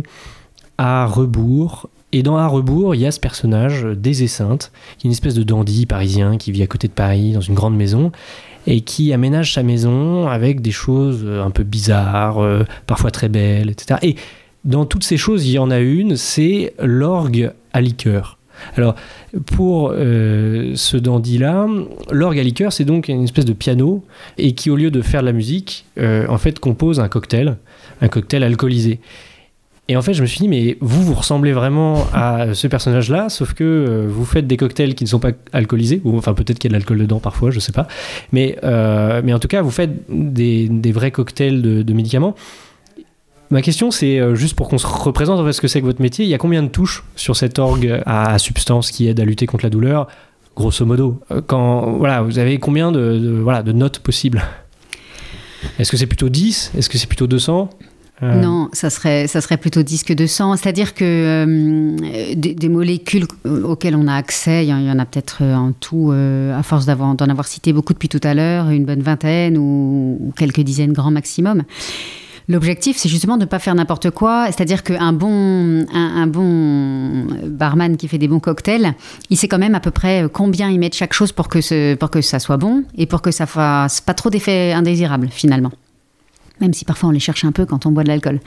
à 0.78 1.06
rebours 1.06 1.90
et 2.16 2.24
dans 2.24 2.38
À 2.38 2.48
rebours, 2.48 2.96
il 2.96 3.02
y 3.02 3.06
a 3.06 3.12
ce 3.12 3.20
personnage, 3.20 3.86
Sainte, 4.28 4.72
qui 4.98 5.06
est 5.06 5.10
une 5.10 5.12
espèce 5.12 5.34
de 5.34 5.44
dandy 5.44 5.86
parisien 5.86 6.38
qui 6.38 6.54
vit 6.54 6.64
à 6.64 6.68
côté 6.68 6.88
de 6.88 6.94
Paris, 6.94 7.34
dans 7.34 7.42
une 7.42 7.56
grande 7.56 7.76
maison 7.76 8.14
et 8.68 8.82
qui 8.82 9.14
aménage 9.14 9.54
sa 9.54 9.64
maison 9.64 10.28
avec 10.28 10.62
des 10.62 10.72
choses 10.72 11.24
euh, 11.26 11.44
un 11.44 11.52
peu 11.52 11.64
bizarres, 11.64 12.40
euh, 12.40 12.64
parfois 12.88 13.12
très 13.12 13.30
belles, 13.30 13.70
etc. 13.70 14.00
Et 14.02 14.16
dans 14.64 14.86
toutes 14.86 15.04
ces 15.04 15.18
choses, 15.18 15.46
il 15.48 15.54
y 15.54 15.60
en 15.60 15.70
a 15.70 15.80
une, 15.80 16.16
c'est 16.16 16.74
l'orgue 16.80 17.52
à 17.74 17.82
liqueur. 17.82 18.40
Alors, 18.78 18.96
pour 19.46 19.92
euh, 19.94 20.72
ce 20.76 20.98
dandy-là, 20.98 21.68
l'orgue 22.10 22.40
à 22.40 22.44
liqueur, 22.44 22.74
c'est 22.74 22.86
donc 22.86 23.10
une 23.10 23.26
espèce 23.26 23.46
de 23.46 23.54
piano 23.54 24.04
et 24.38 24.54
qui, 24.54 24.70
au 24.70 24.76
lieu 24.76 24.92
de 24.92 25.02
faire 25.02 25.22
de 25.22 25.26
la 25.26 25.34
musique, 25.34 25.86
en 26.00 26.38
fait, 26.38 26.60
compose 26.60 27.02
un 27.02 27.10
cocktail, 27.10 27.58
un 28.02 28.08
cocktail 28.08 28.44
alcoolisé. 28.44 29.02
Et 29.88 29.96
en 29.96 30.02
fait, 30.02 30.14
je 30.14 30.22
me 30.22 30.26
suis 30.26 30.40
dit, 30.40 30.48
mais 30.48 30.78
vous, 30.82 31.04
vous 31.04 31.14
ressemblez 31.14 31.54
vraiment 31.54 32.08
à 32.12 32.56
ce 32.56 32.66
personnage-là, 32.68 33.30
sauf 33.30 33.54
que 33.54 33.64
euh, 33.64 34.08
vous 34.10 34.26
faites 34.26 34.48
des 34.48 34.58
cocktails 34.58 34.96
qui 34.96 35.04
ne 35.04 35.10
sont 35.10 35.20
pas 35.20 35.32
alcoolisés, 35.54 36.02
ou 36.04 36.18
enfin 36.18 36.34
peut-être 36.34 36.58
qu'il 36.58 36.72
y 36.72 36.74
a 36.74 36.76
de 36.76 36.80
l'alcool 36.80 36.98
dedans 36.98 37.20
parfois, 37.20 37.52
je 37.52 37.60
sais 37.60 37.72
pas. 37.72 37.88
Mais, 38.32 38.58
euh, 38.64 39.22
mais 39.24 39.32
en 39.32 39.38
tout 39.38 39.48
cas, 39.48 39.62
vous 39.62 39.70
faites 39.70 39.92
des, 40.10 40.68
des 40.70 40.92
vrais 40.92 41.12
cocktails 41.12 41.62
de, 41.62 41.94
médicaments. 41.94 42.36
Ma 43.52 43.62
question, 43.62 43.92
c'est 43.92 44.20
euh, 44.20 44.34
juste 44.34 44.56
pour 44.56 44.70
qu'on 44.70 44.80
se 44.80 44.88
représente 44.88 45.40
en 45.40 45.52
ce 45.52 45.62
que 45.62 45.68
c'est 45.68 45.82
que 45.82 45.86
votre 45.86 46.02
métier. 46.02 46.26
Il 46.26 46.30
y 46.30 46.34
a 46.34 46.40
combien 46.40 46.64
de 46.64 46.68
touches 46.68 47.04
sur 47.16 47.36
cet 47.36 47.60
orgue 47.60 48.02
à, 48.08 48.40
substance 48.40 48.90
qui 48.90 49.08
aide 49.08 49.20
à 49.20 49.24
lutter 49.24 49.46
contre 49.46 49.66
la 49.66 49.70
douleur, 49.70 50.08
grosso 50.56 50.84
modo 50.84 51.22
Quand 51.46 51.92
voilà, 51.98 52.24
vous 52.24 52.40
avez 52.40 52.58
combien 52.58 52.92
de 52.92 53.40
voilà, 53.44 53.62
de 53.62 53.72
notes 53.72 54.00
possibles? 54.00 54.44
Est-ce 55.78 55.92
que 55.92 55.98
c'est 55.98 56.08
plutôt 56.08 56.30
10 56.30 56.72
Est-ce 56.76 56.90
que 56.90 56.98
c'est 56.98 57.08
plutôt 57.08 57.28
200 57.28 57.70
euh. 58.24 58.42
Non, 58.42 58.70
ça 58.72 58.90
serait, 58.90 59.28
ça 59.28 59.42
serait 59.42 59.58
plutôt 59.58 59.84
disque 59.84 60.14
de 60.14 60.26
sang. 60.26 60.56
C'est-à-dire 60.56 60.94
que 60.94 61.04
euh, 61.04 62.34
des, 62.36 62.70
molécules 62.70 63.26
auxquelles 63.46 63.96
on 63.96 64.08
a 64.08 64.16
accès, 64.16 64.66
il 64.66 64.70
y 64.70 64.92
en 64.92 65.00
a 65.00 65.06
peut-être 65.06 65.40
euh, 65.42 65.56
en 65.56 65.72
tout, 65.74 66.12
à 66.12 66.64
force 66.64 66.86
d'en 66.86 67.16
avoir, 67.16 67.48
cité 67.48 67.74
beaucoup 67.74 67.94
depuis 67.94 68.10
tout 68.10 68.22
à 68.24 68.34
l'heure, 68.34 68.70
une 68.70 68.86
bonne 68.86 69.02
vingtaine 69.02 69.58
ou, 69.58 70.34
quelques 70.38 70.62
dizaines 70.62 70.94
grand 70.94 71.12
maximum. 71.12 71.64
L'objectif, 72.48 72.96
c'est 72.96 73.10
justement 73.10 73.38
de 73.38 73.42
ne 73.42 73.46
pas 73.50 73.58
faire 73.58 73.74
n'importe 73.74 74.12
quoi. 74.12 74.46
C'est-à-dire 74.48 74.84
qu'un 74.84 75.14
bon, 75.14 75.86
un, 75.92 76.28
bon 76.28 77.26
barman 77.48 77.98
qui 77.98 78.08
fait 78.08 78.20
des 78.20 78.28
bons 78.28 78.40
cocktails, 78.40 78.94
il 79.32 79.38
sait 79.38 79.48
quand 79.48 79.58
même 79.58 79.74
à 79.74 79.80
peu 79.80 79.90
près 79.90 80.28
combien 80.32 80.70
il 80.70 80.80
met 80.80 80.90
de 80.90 80.94
chaque 80.94 81.14
chose 81.14 81.32
pour 81.32 81.48
que, 81.48 81.60
ce, 81.60 81.96
pour 81.96 82.12
que 82.12 82.22
ça 82.22 82.38
soit 82.38 82.58
bon 82.58 82.84
et 82.98 83.08
pour 83.08 83.24
que 83.24 83.32
ça 83.32 83.48
fasse 83.48 84.00
pas 84.00 84.14
trop 84.14 84.30
d'effets 84.30 84.74
indésirables 84.74 85.30
finalement 85.32 85.72
même 86.62 86.74
si 86.74 86.86
parfois 86.86 87.10
on 87.10 87.12
les 87.12 87.20
cherche 87.20 87.44
un 87.46 87.52
peu 87.52 87.66
quand 87.66 87.86
on 87.86 87.92
boit 87.92 88.04
de 88.04 88.08
l'alcool. 88.08 88.40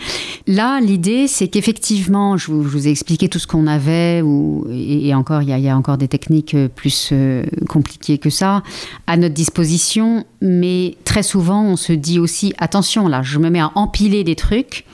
Là, 0.46 0.80
l'idée, 0.80 1.26
c'est 1.28 1.48
qu'effectivement, 1.48 2.36
je, 2.36 2.50
vous 2.50 2.88
ai 2.88 2.90
expliqué 2.90 3.28
tout 3.28 3.38
ce 3.38 3.46
qu'on 3.46 3.66
avait, 3.66 4.22
ou, 4.22 4.66
et, 4.70 5.14
encore, 5.14 5.42
il 5.42 5.48
y, 5.48 5.68
a, 5.68 5.76
encore 5.76 5.98
des 5.98 6.08
techniques 6.08 6.54
euh, 6.54 6.68
plus 6.68 7.10
euh, 7.12 7.44
compliquées 7.68 8.18
que 8.18 8.30
ça 8.30 8.62
à 9.06 9.16
notre 9.16 9.34
disposition, 9.34 10.24
mais 10.40 10.96
très 11.04 11.22
souvent, 11.22 11.64
on 11.64 11.76
se 11.76 11.92
dit 11.92 12.18
aussi, 12.18 12.52
attention, 12.58 13.08
là, 13.08 13.22
je 13.22 13.38
me 13.38 13.50
mets 13.50 13.60
à 13.60 13.72
empiler 13.74 14.24
des 14.24 14.36
trucs, 14.36 14.84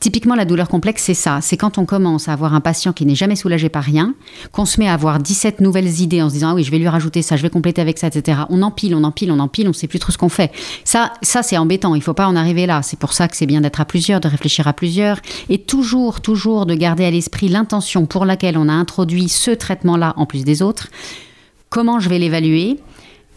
Typiquement, 0.00 0.36
la 0.36 0.44
douleur 0.44 0.68
complexe, 0.68 1.02
c'est 1.02 1.14
ça. 1.14 1.40
C'est 1.42 1.56
quand 1.56 1.76
on 1.76 1.84
commence 1.84 2.28
à 2.28 2.32
avoir 2.32 2.54
un 2.54 2.60
patient 2.60 2.92
qui 2.92 3.04
n'est 3.04 3.16
jamais 3.16 3.34
soulagé 3.34 3.68
par 3.68 3.82
rien, 3.82 4.14
qu'on 4.52 4.64
se 4.64 4.78
met 4.78 4.88
à 4.88 4.94
avoir 4.94 5.18
17 5.18 5.60
nouvelles 5.60 6.00
idées 6.00 6.22
en 6.22 6.28
se 6.28 6.34
disant, 6.34 6.50
ah 6.50 6.54
oui, 6.54 6.62
je 6.62 6.70
vais 6.70 6.78
lui 6.78 6.86
rajouter 6.86 7.20
ça, 7.20 7.36
je 7.36 7.42
vais 7.42 7.50
compléter 7.50 7.80
avec 7.80 7.98
ça, 7.98 8.06
etc. 8.06 8.42
On 8.48 8.62
empile, 8.62 8.94
on 8.94 9.02
empile, 9.02 9.32
on 9.32 9.40
empile, 9.40 9.66
on 9.66 9.70
ne 9.70 9.74
sait 9.74 9.88
plus 9.88 9.98
trop 9.98 10.12
ce 10.12 10.18
qu'on 10.18 10.28
fait. 10.28 10.52
Ça, 10.84 11.12
ça 11.22 11.42
c'est 11.42 11.58
embêtant. 11.58 11.96
Il 11.96 11.98
ne 11.98 12.04
faut 12.04 12.14
pas 12.14 12.28
en 12.28 12.36
arriver 12.36 12.66
là. 12.66 12.82
C'est 12.82 12.98
pour 12.98 13.12
ça 13.12 13.26
que 13.26 13.36
c'est 13.36 13.46
bien 13.46 13.60
d'être 13.60 13.80
à 13.80 13.84
plusieurs, 13.84 14.20
de 14.20 14.28
réfléchir 14.28 14.68
à 14.68 14.72
plusieurs 14.72 15.18
et 15.48 15.58
toujours, 15.58 16.20
toujours 16.20 16.64
de 16.64 16.74
garder 16.74 17.04
à 17.04 17.10
l'esprit 17.10 17.48
l'intention 17.48 18.06
pour 18.06 18.24
laquelle 18.24 18.56
on 18.56 18.68
a 18.68 18.72
introduit 18.72 19.28
ce 19.28 19.50
traitement-là 19.50 20.14
en 20.16 20.26
plus 20.26 20.44
des 20.44 20.62
autres. 20.62 20.88
Comment 21.70 21.98
je 21.98 22.08
vais 22.08 22.20
l'évaluer? 22.20 22.78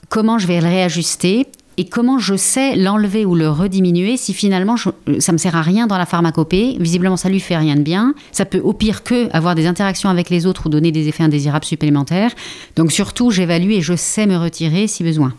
Comment 0.10 0.38
je 0.38 0.46
vais 0.46 0.62
le 0.62 0.68
réajuster? 0.68 1.48
Et 1.78 1.86
comment 1.86 2.20
je 2.20 2.36
sais 2.36 2.76
l'enlever 2.76 3.26
ou 3.26 3.36
le 3.36 3.50
rediminuer 3.50 4.18
si 4.18 4.34
finalement 4.34 4.78
ça 4.78 4.92
ça 5.20 5.32
me 5.32 5.38
sert 5.38 5.56
à 5.56 5.62
rien 5.62 5.88
dans 5.88 5.98
la 5.98 6.06
pharmacopée? 6.06 6.76
Visiblement 6.80 7.16
ça 7.16 7.30
lui 7.30 7.40
fait 7.40 7.56
rien 7.56 7.76
de 7.76 7.82
bien 7.82 8.14
ça 8.32 8.44
peut 8.44 8.60
au 8.60 8.74
pire 8.74 9.04
que 9.04 9.30
avoir 9.32 9.56
des 9.56 9.66
interactions 9.66 10.10
avec 10.10 10.30
les 10.30 10.46
autres 10.46 10.66
ou 10.66 10.70
donner 10.70 10.92
des 10.92 11.08
effets 11.08 11.24
indésirables 11.24 11.64
supplémentaires 11.64 12.32
donc 12.76 12.92
surtout 12.92 13.32
j'évalue 13.32 13.72
et 13.72 13.82
je 13.82 13.96
sais 13.96 14.26
me 14.26 14.36
retirer 14.36 14.88
si 14.88 15.04
besoin 15.04 15.34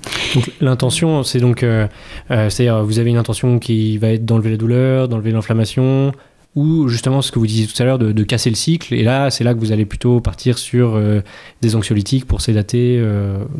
l'intention 0.60 1.22
c'est 1.24 1.40
donc 1.40 1.62
euh, 1.62 1.86
euh, 2.30 2.48
c'est 2.48 2.68
vous 2.68 2.98
avez 2.98 3.10
une 3.10 3.18
intention 3.18 3.58
qui 3.58 3.98
va 3.98 4.08
être 4.08 4.24
d'enlever 4.24 4.50
la 4.50 4.56
douleur 4.56 5.08
d'enlever 5.08 5.32
l'inflammation 5.32 6.12
ou 6.54 6.88
justement 6.88 7.20
ce 7.22 7.32
que 7.32 7.38
vous 7.38 7.46
disiez 7.46 7.66
tout 7.66 7.82
à 7.82 7.86
l'heure 7.86 7.98
de, 7.98 8.22
casser 8.24 8.50
le 8.50 8.56
cycle. 8.56 8.92
Et 8.92 9.04
là, 9.04 9.30
c'est 9.30 9.42
là 9.42 9.54
que 9.54 9.58
vous 9.58 9.72
allez 9.72 9.86
plutôt 9.86 10.20
partir 10.20 10.58
sur 10.58 10.96
euh, 10.96 11.22
des 11.62 11.76
anxiolytiques 11.76 12.26
pour 12.26 12.42
sédater 12.42 13.02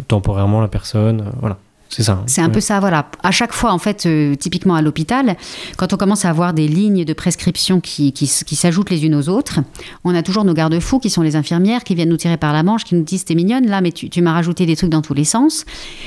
temporairement 0.09 0.61
la 0.61 0.69
personne. 0.69 1.25
voilà. 1.41 1.57
C'est 1.94 2.05
ça. 2.05 2.22
C'est 2.26 2.40
un 2.40 2.48
peu 2.48 2.61
ça, 2.61 2.81
voilà. 2.81 3.11
À 3.22 3.31
chaque 3.33 3.52
fois, 3.52 3.70
en 3.70 3.78
fait, 3.78 4.07
euh, 4.07 4.35
typiquement 4.35 4.74
à 4.74 4.81
l'hôpital, 4.81 5.37
quand 5.76 5.92
on 5.92 5.98
commence 5.98 6.24
à 6.24 6.31
avoir 6.31 6.55
des 6.55 6.66
lignes 6.66 7.05
de 7.05 7.12
prescription 7.12 7.81
qui, 7.81 8.12
qui, 8.12 8.26
s'ajoutent 8.26 8.88
les 8.88 9.05
unes 9.05 9.14
aux 9.14 9.28
autres, 9.28 9.61
on 10.02 10.14
a 10.14 10.22
toujours 10.22 10.44
nos 10.44 10.55
garde-fous 10.55 11.00
qui 11.00 11.11
sont 11.11 11.20
les 11.20 11.37
infirmières 11.37 11.85
qui 11.85 11.94
viennent 11.94 12.09
nous 12.09 12.16
tirer 12.16 12.38
par 12.38 12.55
la 12.55 12.62
manche, 12.62 12.85
qui 12.85 12.94
nous 12.94 13.02
disent 13.02 13.26
T'es 13.26 13.35
mignonne 13.35 13.66
là, 13.66 13.83
mais 13.83 13.92
tu, 13.92 14.09
tu 14.09 14.22
m'as 14.22 14.33
rajouté 14.33 14.64
des 14.64 14.74
trucs 14.74 14.88
dans 14.88 15.02
tous 15.02 15.12
les 15.12 15.24
sens. 15.24 15.66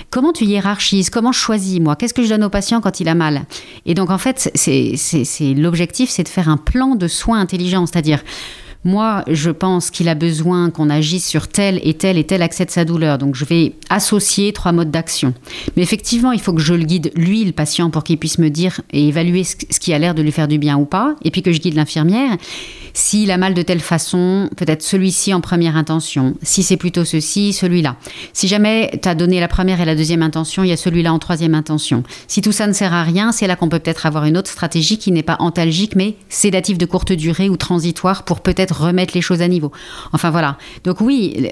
Comment 0.09 0.33
tu 0.33 0.45
hiérarchises? 0.45 1.11
Comment 1.11 1.31
je 1.31 1.39
choisis, 1.39 1.79
moi? 1.79 1.95
Qu'est-ce 1.95 2.15
que 2.15 2.23
je 2.23 2.29
donne 2.29 2.43
au 2.43 2.49
patient 2.49 2.81
quand 2.81 2.99
il 2.99 3.07
a 3.07 3.13
mal? 3.13 3.43
Et 3.85 3.93
donc, 3.93 4.09
en 4.09 4.17
fait, 4.17 4.51
c'est 4.55 5.53
l'objectif, 5.53 6.09
c'est 6.09 6.23
de 6.23 6.29
faire 6.29 6.49
un 6.49 6.57
plan 6.57 6.95
de 6.95 7.07
soins 7.07 7.39
intelligent, 7.39 7.85
c'est-à-dire 7.85 8.23
moi, 8.85 9.23
je 9.27 9.49
pense 9.49 9.89
qu'il 9.89 10.07
a 10.07 10.15
besoin 10.15 10.69
qu'on 10.69 10.91
agisse 10.91 11.27
sur 11.27 11.47
tel 11.47 11.81
et 11.83 11.95
tel 11.95 12.19
et 12.19 12.23
tel 12.23 12.43
accès 12.43 12.65
de 12.65 12.71
sa 12.71 12.85
douleur. 12.85 13.17
Donc, 13.17 13.33
je 13.33 13.43
vais 13.43 13.73
associer 13.89 14.53
trois 14.53 14.71
modes 14.71 14.91
d'action. 14.91 15.33
Mais 15.75 15.81
effectivement, 15.81 16.31
il 16.31 16.39
faut 16.39 16.53
que 16.53 16.61
je 16.61 16.75
le 16.75 16.83
guide, 16.83 17.11
lui, 17.15 17.43
le 17.43 17.51
patient, 17.51 17.89
pour 17.89 18.03
qu'il 18.03 18.19
puisse 18.19 18.37
me 18.37 18.49
dire 18.49 18.81
et 18.91 19.07
évaluer 19.07 19.43
ce 19.43 19.79
qui 19.79 19.91
a 19.91 19.97
l'air 19.97 20.13
de 20.13 20.21
lui 20.21 20.31
faire 20.31 20.47
du 20.47 20.59
bien 20.59 20.77
ou 20.77 20.85
pas. 20.85 21.15
Et 21.23 21.31
puis 21.31 21.41
que 21.41 21.51
je 21.51 21.59
guide 21.59 21.73
l'infirmière. 21.73 22.37
S'il 22.93 23.29
a 23.31 23.37
mal 23.37 23.53
de 23.53 23.61
telle 23.61 23.81
façon, 23.81 24.49
peut-être 24.55 24.81
celui-ci 24.81 25.33
en 25.33 25.41
première 25.41 25.75
intention. 25.75 26.35
Si 26.43 26.63
c'est 26.63 26.77
plutôt 26.77 27.03
ceci, 27.03 27.51
celui-là. 27.51 27.97
Si 28.31 28.47
jamais 28.47 28.89
tu 29.01 29.09
as 29.09 29.15
donné 29.15 29.41
la 29.41 29.49
première 29.49 29.81
et 29.81 29.85
la 29.85 29.95
deuxième 29.95 30.21
intention, 30.21 30.63
il 30.63 30.69
y 30.69 30.71
a 30.71 30.77
celui-là 30.77 31.11
en 31.11 31.19
troisième 31.19 31.55
intention. 31.55 32.03
Si 32.27 32.41
tout 32.41 32.53
ça 32.53 32.67
ne 32.67 32.73
sert 32.73 32.93
à 32.93 33.03
rien, 33.03 33.33
c'est 33.33 33.47
là 33.47 33.57
qu'on 33.57 33.67
peut 33.67 33.79
peut-être 33.79 34.05
avoir 34.05 34.23
une 34.23 34.37
autre 34.37 34.49
stratégie 34.49 34.97
qui 34.97 35.11
n'est 35.11 35.23
pas 35.23 35.35
antalgique, 35.39 35.97
mais 35.97 36.15
sédative 36.29 36.77
de 36.77 36.85
courte 36.85 37.11
durée 37.11 37.49
ou 37.49 37.57
transitoire 37.57 38.23
pour 38.23 38.39
peut-être 38.39 38.74
remettre 38.77 39.13
les 39.15 39.21
choses 39.21 39.41
à 39.41 39.47
niveau. 39.47 39.71
Enfin 40.13 40.29
voilà. 40.29 40.57
Donc 40.83 41.01
oui, 41.01 41.47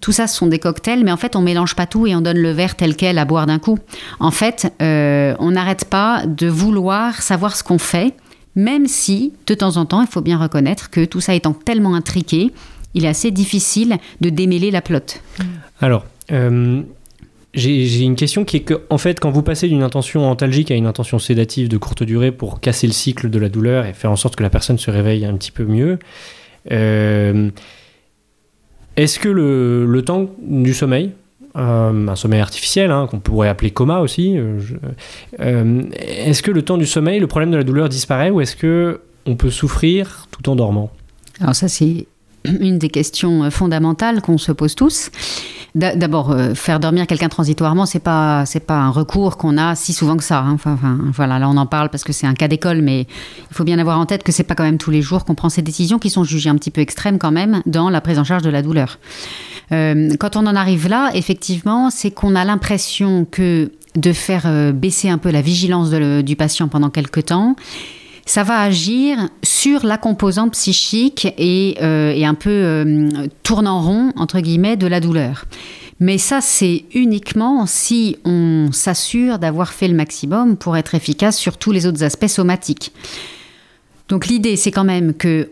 tout 0.00 0.12
ça, 0.12 0.26
ce 0.26 0.36
sont 0.36 0.46
des 0.46 0.58
cocktails, 0.58 1.04
mais 1.04 1.12
en 1.12 1.16
fait, 1.16 1.36
on 1.36 1.42
mélange 1.42 1.74
pas 1.74 1.86
tout 1.86 2.06
et 2.06 2.14
on 2.14 2.20
donne 2.20 2.38
le 2.38 2.50
verre 2.50 2.76
tel 2.76 2.96
quel 2.96 3.18
à 3.18 3.24
boire 3.24 3.46
d'un 3.46 3.58
coup. 3.58 3.78
En 4.20 4.30
fait, 4.30 4.72
euh, 4.82 5.34
on 5.38 5.52
n'arrête 5.52 5.86
pas 5.86 6.24
de 6.26 6.46
vouloir 6.46 7.22
savoir 7.22 7.56
ce 7.56 7.62
qu'on 7.62 7.78
fait 7.78 8.14
même 8.56 8.86
si, 8.86 9.34
de 9.46 9.54
temps 9.54 9.76
en 9.76 9.84
temps, 9.84 10.00
il 10.00 10.08
faut 10.08 10.22
bien 10.22 10.38
reconnaître 10.38 10.88
que 10.90 11.04
tout 11.04 11.20
ça 11.20 11.34
étant 11.34 11.52
tellement 11.52 11.94
intriqué, 11.94 12.52
il 12.94 13.04
est 13.04 13.08
assez 13.08 13.30
difficile 13.30 13.98
de 14.22 14.30
démêler 14.30 14.70
la 14.70 14.80
plotte. 14.80 15.20
Alors, 15.80 16.06
euh, 16.32 16.80
j'ai 17.52 18.02
une 18.02 18.16
question 18.16 18.46
qui 18.46 18.56
est 18.56 18.60
que, 18.60 18.82
en 18.88 18.96
fait, 18.96 19.20
quand 19.20 19.30
vous 19.30 19.42
passez 19.42 19.68
d'une 19.68 19.82
intention 19.82 20.28
antalgique 20.28 20.70
à 20.70 20.74
une 20.74 20.86
intention 20.86 21.18
sédative 21.18 21.68
de 21.68 21.76
courte 21.76 22.02
durée 22.02 22.32
pour 22.32 22.60
casser 22.60 22.86
le 22.86 22.94
cycle 22.94 23.28
de 23.28 23.38
la 23.38 23.50
douleur 23.50 23.84
et 23.84 23.92
faire 23.92 24.10
en 24.10 24.16
sorte 24.16 24.36
que 24.36 24.42
la 24.42 24.50
personne 24.50 24.78
se 24.78 24.90
réveille 24.90 25.26
un 25.26 25.36
petit 25.36 25.52
peu 25.52 25.64
mieux, 25.64 25.98
est-ce 26.70 27.50
que 29.18 29.28
le, 29.28 30.02
temps 30.02 30.30
du 30.38 30.74
sommeil, 30.74 31.12
euh, 31.56 32.08
un 32.08 32.16
sommeil 32.16 32.40
artificiel, 32.40 32.90
hein, 32.90 33.06
qu'on 33.10 33.18
pourrait 33.18 33.48
appeler 33.48 33.70
coma 33.70 34.00
aussi. 34.00 34.36
Euh, 34.36 34.60
euh, 35.40 35.82
est-ce 35.94 36.42
que 36.42 36.50
le 36.50 36.62
temps 36.62 36.76
du 36.76 36.86
sommeil, 36.86 37.18
le 37.18 37.26
problème 37.26 37.50
de 37.50 37.56
la 37.56 37.64
douleur 37.64 37.88
disparaît 37.88 38.30
ou 38.30 38.40
est-ce 38.40 38.56
que 38.56 39.00
on 39.24 39.36
peut 39.36 39.50
souffrir 39.50 40.28
tout 40.30 40.48
en 40.48 40.56
dormant? 40.56 40.90
Alors 41.40 41.54
ça 41.54 41.68
c'est 41.68 42.06
une 42.60 42.78
des 42.78 42.88
questions 42.88 43.50
fondamentales 43.50 44.22
qu'on 44.22 44.38
se 44.38 44.52
pose 44.52 44.74
tous. 44.74 45.10
D'abord, 45.74 46.34
faire 46.54 46.80
dormir 46.80 47.06
quelqu'un 47.06 47.28
transitoirement, 47.28 47.84
c'est 47.84 47.98
pas 47.98 48.46
c'est 48.46 48.60
pas 48.60 48.78
un 48.78 48.88
recours 48.88 49.36
qu'on 49.36 49.58
a 49.58 49.74
si 49.74 49.92
souvent 49.92 50.16
que 50.16 50.24
ça. 50.24 50.38
Hein. 50.38 50.54
Enfin, 50.54 50.78
voilà, 51.12 51.38
là 51.38 51.50
on 51.50 51.56
en 51.58 51.66
parle 51.66 51.90
parce 51.90 52.02
que 52.02 52.14
c'est 52.14 52.26
un 52.26 52.32
cas 52.32 52.48
d'école, 52.48 52.80
mais 52.80 53.00
il 53.02 53.54
faut 53.54 53.64
bien 53.64 53.78
avoir 53.78 53.98
en 53.98 54.06
tête 54.06 54.22
que 54.22 54.32
c'est 54.32 54.42
pas 54.42 54.54
quand 54.54 54.64
même 54.64 54.78
tous 54.78 54.90
les 54.90 55.02
jours 55.02 55.26
qu'on 55.26 55.34
prend 55.34 55.50
ces 55.50 55.60
décisions 55.60 55.98
qui 55.98 56.08
sont 56.08 56.24
jugées 56.24 56.48
un 56.48 56.54
petit 56.54 56.70
peu 56.70 56.80
extrêmes 56.80 57.18
quand 57.18 57.30
même 57.30 57.60
dans 57.66 57.90
la 57.90 58.00
prise 58.00 58.18
en 58.18 58.24
charge 58.24 58.42
de 58.42 58.48
la 58.48 58.62
douleur. 58.62 58.98
Euh, 59.72 60.10
quand 60.18 60.36
on 60.36 60.46
en 60.46 60.56
arrive 60.56 60.88
là, 60.88 61.10
effectivement, 61.14 61.90
c'est 61.90 62.10
qu'on 62.10 62.34
a 62.34 62.44
l'impression 62.44 63.26
que 63.30 63.72
de 63.96 64.12
faire 64.12 64.42
euh, 64.46 64.72
baisser 64.72 65.08
un 65.08 65.18
peu 65.18 65.30
la 65.30 65.40
vigilance 65.40 65.90
du 65.90 66.36
patient 66.36 66.68
pendant 66.68 66.90
quelque 66.90 67.20
temps, 67.20 67.56
ça 68.26 68.42
va 68.42 68.60
agir 68.60 69.28
sur 69.42 69.86
la 69.86 69.96
composante 69.98 70.52
psychique 70.52 71.26
et, 71.38 71.76
euh, 71.80 72.22
un 72.22 72.34
peu 72.34 73.30
tournant 73.42 73.80
rond, 73.80 74.12
entre 74.16 74.40
guillemets, 74.40 74.76
de 74.76 74.86
la 74.86 75.00
douleur. 75.00 75.44
Mais 75.98 76.18
ça, 76.18 76.40
c'est 76.40 76.84
uniquement 76.92 77.66
si 77.66 78.18
on 78.24 78.68
s'assure 78.72 79.38
d'avoir 79.38 79.72
fait 79.72 79.88
le 79.88 79.94
maximum 79.94 80.56
pour 80.56 80.76
être 80.76 80.94
efficace 80.94 81.38
sur 81.38 81.56
tous 81.56 81.72
les 81.72 81.86
autres 81.86 82.02
aspects 82.02 82.26
somatiques. 82.26 82.92
Donc 84.08 84.26
l'idée, 84.26 84.56
c'est 84.56 84.70
quand 84.70 84.84
même 84.84 85.14
que 85.14 85.50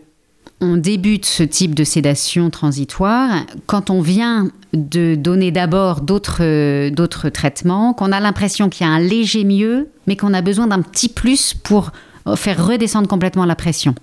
on 0.60 0.76
débute 0.76 1.26
ce 1.26 1.42
type 1.42 1.74
de 1.74 1.84
sédation 1.84 2.48
transitoire 2.48 3.44
quand 3.66 3.90
on 3.90 4.00
vient 4.00 4.50
de 4.72 5.14
donner 5.14 5.50
d'abord 5.50 6.00
d'autres, 6.00 6.90
d'autres 6.90 7.28
traitements, 7.28 7.92
qu'on 7.92 8.12
a 8.12 8.20
l'impression 8.20 8.68
qu'il 8.68 8.87
y 8.87 8.88
a 8.88 8.92
un 8.92 9.00
léger 9.00 9.44
mieux, 9.44 9.88
mais 10.06 10.16
qu'on 10.16 10.32
a 10.32 10.42
besoin 10.42 10.66
d'un 10.66 10.80
petit 10.80 11.08
plus 11.08 11.54
pour 11.54 11.90
faire 12.37 12.66
redescendre 12.66 13.08
complètement 13.08 13.44
la 13.44 13.54
pression. 13.54 13.94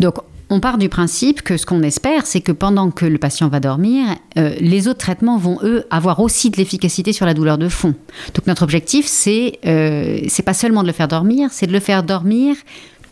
Donc, 0.00 0.16
on 0.52 0.60
part 0.60 0.76
du 0.76 0.90
principe 0.90 1.40
que 1.40 1.56
ce 1.56 1.64
qu'on 1.64 1.82
espère, 1.82 2.26
c'est 2.26 2.42
que 2.42 2.52
pendant 2.52 2.90
que 2.90 3.06
le 3.06 3.16
patient 3.16 3.48
va 3.48 3.58
dormir, 3.58 4.04
euh, 4.36 4.54
les 4.60 4.86
autres 4.86 4.98
traitements 4.98 5.38
vont, 5.38 5.58
eux, 5.62 5.84
avoir 5.90 6.20
aussi 6.20 6.50
de 6.50 6.58
l'efficacité 6.58 7.14
sur 7.14 7.24
la 7.24 7.32
douleur 7.32 7.56
de 7.56 7.70
fond. 7.70 7.94
Donc 8.34 8.46
notre 8.46 8.62
objectif, 8.62 9.06
c'est 9.06 9.58
euh, 9.64 10.20
c'est 10.28 10.42
pas 10.42 10.52
seulement 10.52 10.82
de 10.82 10.88
le 10.88 10.92
faire 10.92 11.08
dormir, 11.08 11.48
c'est 11.52 11.66
de 11.66 11.72
le 11.72 11.80
faire 11.80 12.02
dormir 12.02 12.54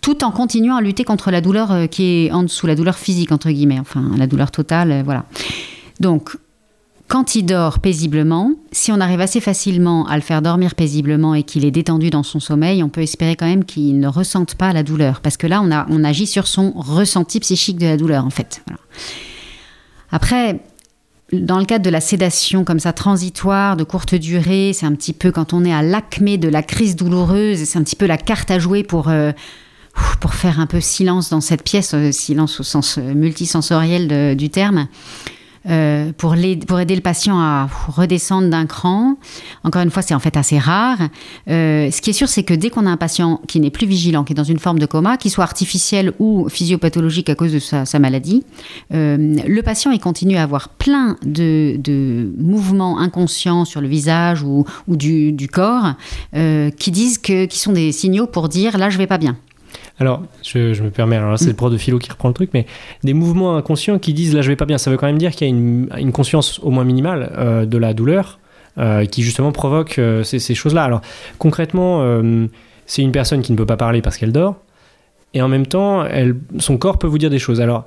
tout 0.03 0.23
en 0.23 0.33
continuant 0.33 0.77
à 0.77 0.83
lutter 0.83 1.03
contre 1.03 1.31
la 1.31 1.41
douleur 1.41 1.73
euh, 1.73 1.87
qui 1.87 2.27
est 2.27 2.31
en 2.31 2.43
dessous, 2.43 2.67
la 2.67 2.75
douleur 2.75 2.99
physique, 2.99 3.33
entre 3.33 3.51
guillemets, 3.51 3.81
enfin 3.81 4.11
la 4.19 4.27
douleur 4.27 4.51
totale, 4.51 5.03
voilà. 5.03 5.25
Donc, 5.99 6.37
quand 7.11 7.35
il 7.35 7.43
dort 7.43 7.81
paisiblement, 7.81 8.53
si 8.71 8.93
on 8.93 9.01
arrive 9.01 9.21
assez 9.21 9.41
facilement 9.41 10.07
à 10.07 10.15
le 10.15 10.23
faire 10.23 10.43
dormir 10.43 10.77
paisiblement 10.77 11.35
et 11.35 11.43
qu'il 11.43 11.65
est 11.65 11.73
détendu 11.73 12.09
dans 12.09 12.23
son 12.23 12.39
sommeil, 12.39 12.85
on 12.85 12.89
peut 12.89 13.03
espérer 13.03 13.35
quand 13.35 13.47
même 13.47 13.65
qu'il 13.65 13.99
ne 13.99 14.07
ressente 14.07 14.55
pas 14.55 14.73
la 14.73 14.85
douleur. 14.85 15.21
Parce 15.21 15.37
que 15.37 15.49
là, 15.49 15.61
on, 15.61 16.05
agit 16.05 16.29
sur 16.29 16.47
son 16.47 16.71
ressenti 16.77 17.41
psychique 17.41 17.79
de 17.79 17.87
la 17.87 17.97
douleur, 17.97 18.25
en 18.25 18.31
fait. 18.31 18.63
Après, 20.13 20.61
dans 21.33 21.59
le 21.59 21.65
cadre 21.65 21.85
de 21.85 21.91
la 21.91 22.01
sédation 22.01 22.63
comme 22.63 22.79
ça 22.79 22.93
transitoire, 22.93 23.77
de 23.77 23.83
courte 23.83 24.15
durée, 24.15 24.71
c'est 24.73 24.87
un 24.87 24.95
petit 24.95 25.13
peu 25.13 25.33
quand 25.33 25.53
on 25.53 25.65
est 25.65 25.73
à 25.75 25.83
l'acmé 25.83 26.39
de 26.39 26.49
la 26.49 26.63
crise 26.63 26.95
douloureuse, 26.95 27.65
c'est 27.65 27.77
un 27.77 27.83
petit 27.83 27.97
peu 27.97 28.07
la 28.07 28.19
carte 28.19 28.53
à 28.53 28.61
jouer 28.61 28.85
pour... 28.85 29.09
Euh, 29.09 29.33
pour 30.21 30.35
faire 30.35 30.61
un 30.61 30.67
peu 30.67 30.81
silence 30.81 31.31
dans 31.31 31.41
cette 31.41 31.65
pièce, 31.65 31.95
euh, 31.95 32.13
silence 32.13 32.61
au 32.61 32.63
sens 32.63 32.97
euh, 32.97 33.13
multisensoriel 33.13 34.37
du 34.37 34.49
terme, 34.49 34.87
euh, 35.69 36.13
pour, 36.17 36.35
aider 36.35 36.95
le 36.95 37.01
patient 37.01 37.39
à 37.39 37.69
redescendre 37.89 38.49
d'un 38.49 38.67
cran. 38.67 39.17
Encore 39.65 39.83
une 39.83 39.91
fois, 39.91 40.03
c'est 40.03 40.15
en 40.15 40.19
fait 40.19 40.37
assez 40.37 40.59
rare. 40.59 40.99
ce 41.47 42.01
qui 42.01 42.11
est 42.11 42.15
sûr, 42.15 42.29
c'est 42.29 42.43
que 42.43 42.55
dès 42.55 42.71
qu'on 42.71 42.87
a 42.87 42.91
un 42.91 42.97
patient 42.97 43.41
qui 43.47 43.61
n'est 43.61 43.71
plus 43.71 43.87
vigilant, 43.87 44.25
qui 44.25 44.33
est 44.33 44.37
dans 44.37 44.45
une 44.45 44.59
forme 44.59 44.79
de 44.79 44.87
coma, 44.87 45.17
qu'il 45.17 45.31
soit 45.31 45.45
artificiel 45.45 46.13
ou 46.19 46.49
physiopathologique 46.49 47.29
à 47.29 47.35
cause 47.35 47.53
de 47.53 47.59
sa, 47.59 47.99
maladie, 47.99 48.45
le 48.91 49.61
patient 49.61 49.91
il 49.91 50.01
continue 50.01 50.37
à 50.37 50.43
avoir 50.43 50.71
plein 50.71 51.17
de, 51.23 52.31
mouvements 52.39 52.99
inconscients 52.99 53.65
sur 53.65 53.81
le 53.81 53.89
visage 53.89 54.43
ou, 54.43 54.65
du, 54.89 55.33
du, 55.33 55.49
corps 55.49 55.95
qui 56.33 56.91
disent 56.91 57.19
que 57.19 57.45
qui 57.45 57.59
sont 57.59 57.73
des 57.73 57.93
signaux 57.93 58.27
pour 58.27 58.49
dire 58.49 58.79
là 58.79 58.91
je 58.91 58.99
vais 58.99 59.07
pas 59.07 59.19
bien. 59.19 59.37
Alors, 60.01 60.23
je, 60.43 60.83
me 60.83 60.89
permets, 60.89 61.17
alors 61.17 61.39
c'est 61.39 61.49
le 61.49 61.55
prof 61.55 61.71
de 61.71 61.77
philo 61.77 61.99
qui 61.99 62.11
reprend 62.11 62.29
le 62.29 62.35
truc, 62.35 62.51
mais 62.55 62.65
des 63.05 63.13
mouvements 63.13 63.57
inconscients 63.57 63.99
qui 63.99 64.15
disent 64.15 64.35
là 64.35 64.41
je 64.41 64.49
vais 64.49 64.57
pas 64.57 64.65
bien, 64.65 64.79
ça 64.79 64.91
veut 64.91 64.97
quand 64.97 65.07
même 65.07 65.19
dire 65.19 65.33
qu'il 65.33 65.47
y 65.47 65.51
a 65.51 65.55
une, 65.55 66.13
conscience 66.13 66.59
au 66.61 66.71
moins 66.71 66.85
minimale 66.85 67.31
euh, 67.37 67.67
de 67.67 67.77
la 67.77 67.93
douleur 67.93 68.39
euh, 68.79 69.05
qui 69.05 69.23
justement 69.23 69.53
provoque 69.53 69.99
euh, 69.99 70.23
ces, 70.23 70.55
choses-là. 70.55 70.85
Alors 70.85 71.03
concrètement, 71.39 72.03
c'est 72.87 73.03
une 73.03 73.13
personne 73.13 73.43
qui 73.43 73.53
ne 73.53 73.59
peut 73.59 73.67
pas 73.67 73.77
parler 73.77 74.01
parce 74.01 74.17
qu'elle 74.17 74.33
dort, 74.33 74.57
et 75.35 75.43
en 75.43 75.49
même 75.49 75.67
temps, 75.67 76.07
elle, 76.07 76.35
son 76.59 76.79
corps 76.79 76.99
peut 76.99 77.07
vous 77.07 77.19
dire 77.19 77.31
des 77.31 77.39
choses. 77.39 77.61
Alors, 77.61 77.85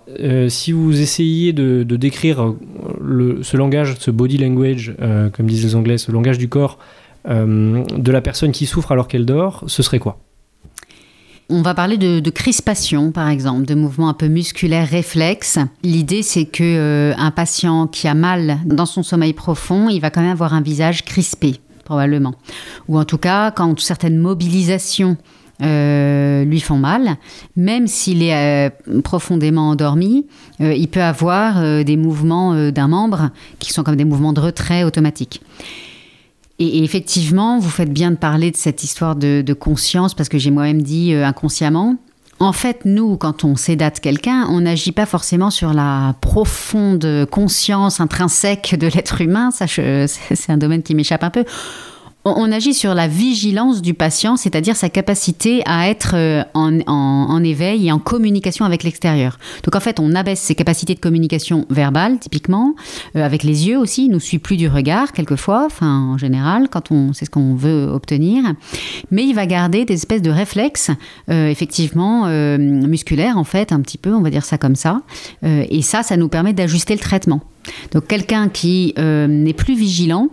si 0.49 0.71
vous 0.71 1.02
essayez 1.02 1.52
de, 1.52 1.84
décrire 1.84 2.54
ce 3.41 3.58
langage, 3.58 3.95
ce 3.97 4.12
body 4.12 4.38
language, 4.38 4.93
comme 5.34 5.47
disent 5.47 5.65
les 5.65 5.76
Anglais, 5.76 5.97
ce 5.97 6.12
langage 6.12 6.38
du 6.38 6.47
corps 6.47 6.78
de 7.28 8.12
la 8.12 8.21
personne 8.21 8.52
qui 8.52 8.67
souffre 8.67 8.91
alors 8.91 9.08
qu'elle 9.08 9.26
dort, 9.26 9.63
ce 9.65 9.82
serait 9.82 9.99
quoi? 9.99 10.19
On 11.53 11.61
va 11.61 11.75
parler 11.75 11.97
de, 11.97 12.29
crispation, 12.31 13.11
par 13.11 13.29
exemple, 13.29 13.65
de 13.65 13.75
mouvements 13.75 14.09
un 14.09 14.13
peu 14.13 14.27
musculaires 14.27 14.87
réflexes. 14.87 15.59
L'idée, 15.83 16.23
c'est 16.23 16.45
que 16.45 16.63
euh, 16.63 17.13
un 17.15 17.29
patient 17.29 17.85
qui 17.85 18.07
a 18.07 18.15
mal 18.15 18.57
dans 18.65 18.87
son 18.87 19.03
sommeil 19.03 19.33
profond, 19.33 19.87
il 19.87 19.99
va 19.99 20.09
quand 20.09 20.21
même 20.21 20.31
avoir 20.31 20.55
un 20.55 20.61
visage 20.61 21.05
crispé, 21.05 21.57
probablement. 21.85 22.33
Ou 22.87 22.97
en 22.97 23.05
tout 23.05 23.19
cas, 23.19 23.51
quand 23.51 23.79
certaines 23.79 24.17
mobilisations 24.17 25.15
euh, 25.61 26.43
lui 26.43 26.59
font 26.59 26.77
mal, 26.77 27.17
même 27.55 27.85
s'il 27.85 28.23
est 28.23 28.33
euh, 28.33 29.01
profondément 29.03 29.69
endormi, 29.69 30.25
il 30.59 30.87
peut 30.87 31.03
avoir 31.03 31.83
des 31.83 31.97
mouvements 31.97 32.71
d'un 32.71 32.87
membre 32.87 33.29
qui 33.59 33.71
sont 33.71 33.83
comme 33.83 33.95
des 33.95 34.05
mouvements 34.05 34.33
de 34.33 34.39
retrait 34.39 34.83
automatiques. 34.83 35.41
Et, 36.63 36.84
effectivement, 36.84 37.60
vous 37.60 37.69
faites 37.69 37.91
bien 37.91 38.12
de 38.12 38.15
parler 38.15 38.52
de 38.52 38.56
cette 38.56 38.84
histoire 38.84 39.15
de, 39.15 39.54
conscience, 39.54 40.13
parce 40.13 40.30
que 40.30 40.38
j'ai 40.38 40.52
moi-même 40.52 40.82
dit 40.82 41.13
euh, 41.13 41.26
inconsciemment. 41.26 41.97
En 42.39 42.54
fait, 42.54 42.82
nous, 42.86 43.15
quand 43.17 43.43
on 43.43 43.56
sédate 43.56 43.99
quelqu'un, 43.99 44.47
on 44.49 44.62
n'agit 44.62 44.91
pas 44.91 45.06
forcément 45.06 45.49
sur 45.49 45.73
la 45.73 46.15
profonde 46.19 47.28
conscience 47.30 47.99
intrinsèque 47.99 48.76
de 48.78 48.88
l'être 48.88 49.21
humain. 49.21 49.52
Ça, 49.52 49.65
c'est 49.67 50.49
un 50.49 50.58
domaine 50.58 50.84
qui 50.84 50.95
m'échappe 50.95 51.23
un 51.23 51.30
peu. 51.30 51.45
On, 52.25 52.51
agit 52.51 52.73
sur 52.73 52.93
la 52.93 53.07
vigilance 53.07 53.81
du 53.81 53.93
patient, 53.93 54.38
c'est-à-dire 54.38 54.75
sa 54.75 54.89
capacité 54.89 55.62
à 55.65 55.89
être 55.89 56.13
euh, 56.15 56.43
en, 56.53 57.43
éveil 57.43 57.88
et 57.88 57.91
en 57.91 57.99
communication 57.99 58.65
avec 58.65 58.83
l'extérieur. 58.83 59.38
Donc 59.63 59.75
en 59.75 59.79
fait, 59.81 59.99
on 59.99 60.15
abaisse 60.15 60.39
ses 60.39 60.55
capacités 60.55 60.95
de 60.95 60.99
communication 60.99 61.65
verbale, 61.69 62.19
typiquement, 62.19 62.75
euh, 63.15 63.25
avec 63.25 63.43
les 63.43 63.67
yeux 63.67 63.77
aussi. 63.77 64.05
Il 64.05 64.12
nous 64.12 64.21
suit 64.21 64.39
plus 64.39 64.55
du 64.55 64.69
regard, 64.69 65.12
quelquefois, 65.12 65.63
enfin 65.65 65.99
en 65.99 66.17
général, 66.17 66.69
quand 66.69 66.91
on 66.91 67.12
c'est 67.12 67.25
ce 67.25 67.29
qu'on 67.29 67.55
veut 67.55 67.88
obtenir. 67.88 68.43
Mais 69.12 69.25
il 69.25 69.33
va 69.33 69.45
garder 69.45 69.83
des 69.83 69.95
espèces 69.95 70.21
de 70.21 70.31
réflexes, 70.31 70.91
euh, 71.29 71.49
effectivement, 71.49 72.27
musculaires, 72.57 73.38
en 73.38 73.43
fait, 73.43 73.71
un 73.71 73.81
petit 73.81 73.97
peu, 73.97 74.13
on 74.13 74.21
va 74.21 74.29
dire 74.29 74.45
ça 74.45 74.57
comme 74.57 74.75
ça. 74.75 75.01
et 75.43 75.81
ça, 75.81 76.03
ça 76.03 76.17
nous 76.17 76.29
permet 76.29 76.53
d'ajuster 76.53 76.93
le 76.93 76.99
traitement. 76.99 77.41
Donc 77.91 78.07
quelqu'un 78.07 78.49
qui 78.49 78.93
n'est 78.97 79.53
plus 79.53 79.75
vigilant, 79.75 80.29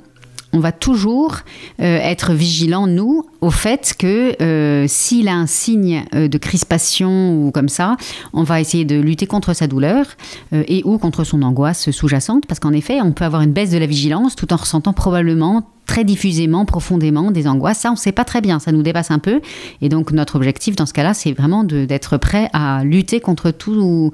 on 0.52 0.58
va 0.58 0.72
toujours 0.72 1.36
euh, 1.80 1.98
être 1.98 2.32
vigilant, 2.32 2.86
nous, 2.86 3.24
au 3.40 3.50
fait 3.50 3.94
que 3.98 4.34
euh, 4.42 4.86
s'il 4.88 5.28
a 5.28 5.34
un 5.34 5.46
signe 5.46 6.04
euh, 6.14 6.28
de 6.28 6.38
crispation 6.38 7.34
ou 7.34 7.50
comme 7.50 7.68
ça, 7.68 7.96
on 8.32 8.42
va 8.42 8.60
essayer 8.60 8.84
de 8.84 9.00
lutter 9.00 9.26
contre 9.26 9.54
sa 9.54 9.66
douleur 9.66 10.06
et 10.52 10.82
ou 10.84 10.98
contre 10.98 11.24
son 11.24 11.42
angoisse 11.42 11.90
sous-jacente, 11.90 12.46
parce 12.46 12.60
qu'en 12.60 12.72
effet, 12.72 13.00
on 13.00 13.12
peut 13.12 13.24
avoir 13.24 13.42
une 13.42 13.52
baisse 13.52 13.70
de 13.70 13.78
la 13.78 13.86
vigilance 13.86 14.36
tout 14.36 14.52
en 14.52 14.56
ressentant 14.56 14.92
probablement 14.92 15.66
très 15.86 16.04
diffusément, 16.04 16.64
profondément 16.64 17.32
des 17.32 17.48
angoisses. 17.48 17.78
Ça, 17.78 17.88
on 17.88 17.94
ne 17.94 17.98
sait 17.98 18.12
pas 18.12 18.24
très 18.24 18.40
bien, 18.40 18.60
ça 18.60 18.70
nous 18.70 18.82
dépasse 18.82 19.10
un 19.10 19.18
peu. 19.18 19.40
Et 19.80 19.88
donc, 19.88 20.12
notre 20.12 20.36
objectif 20.36 20.76
dans 20.76 20.86
ce 20.86 20.92
cas-là, 20.92 21.14
c'est 21.14 21.32
vraiment 21.32 21.64
d'être 21.64 22.16
prêt 22.16 22.48
à 22.52 22.84
lutter 22.84 23.18
contre 23.18 23.50
tout, 23.50 24.12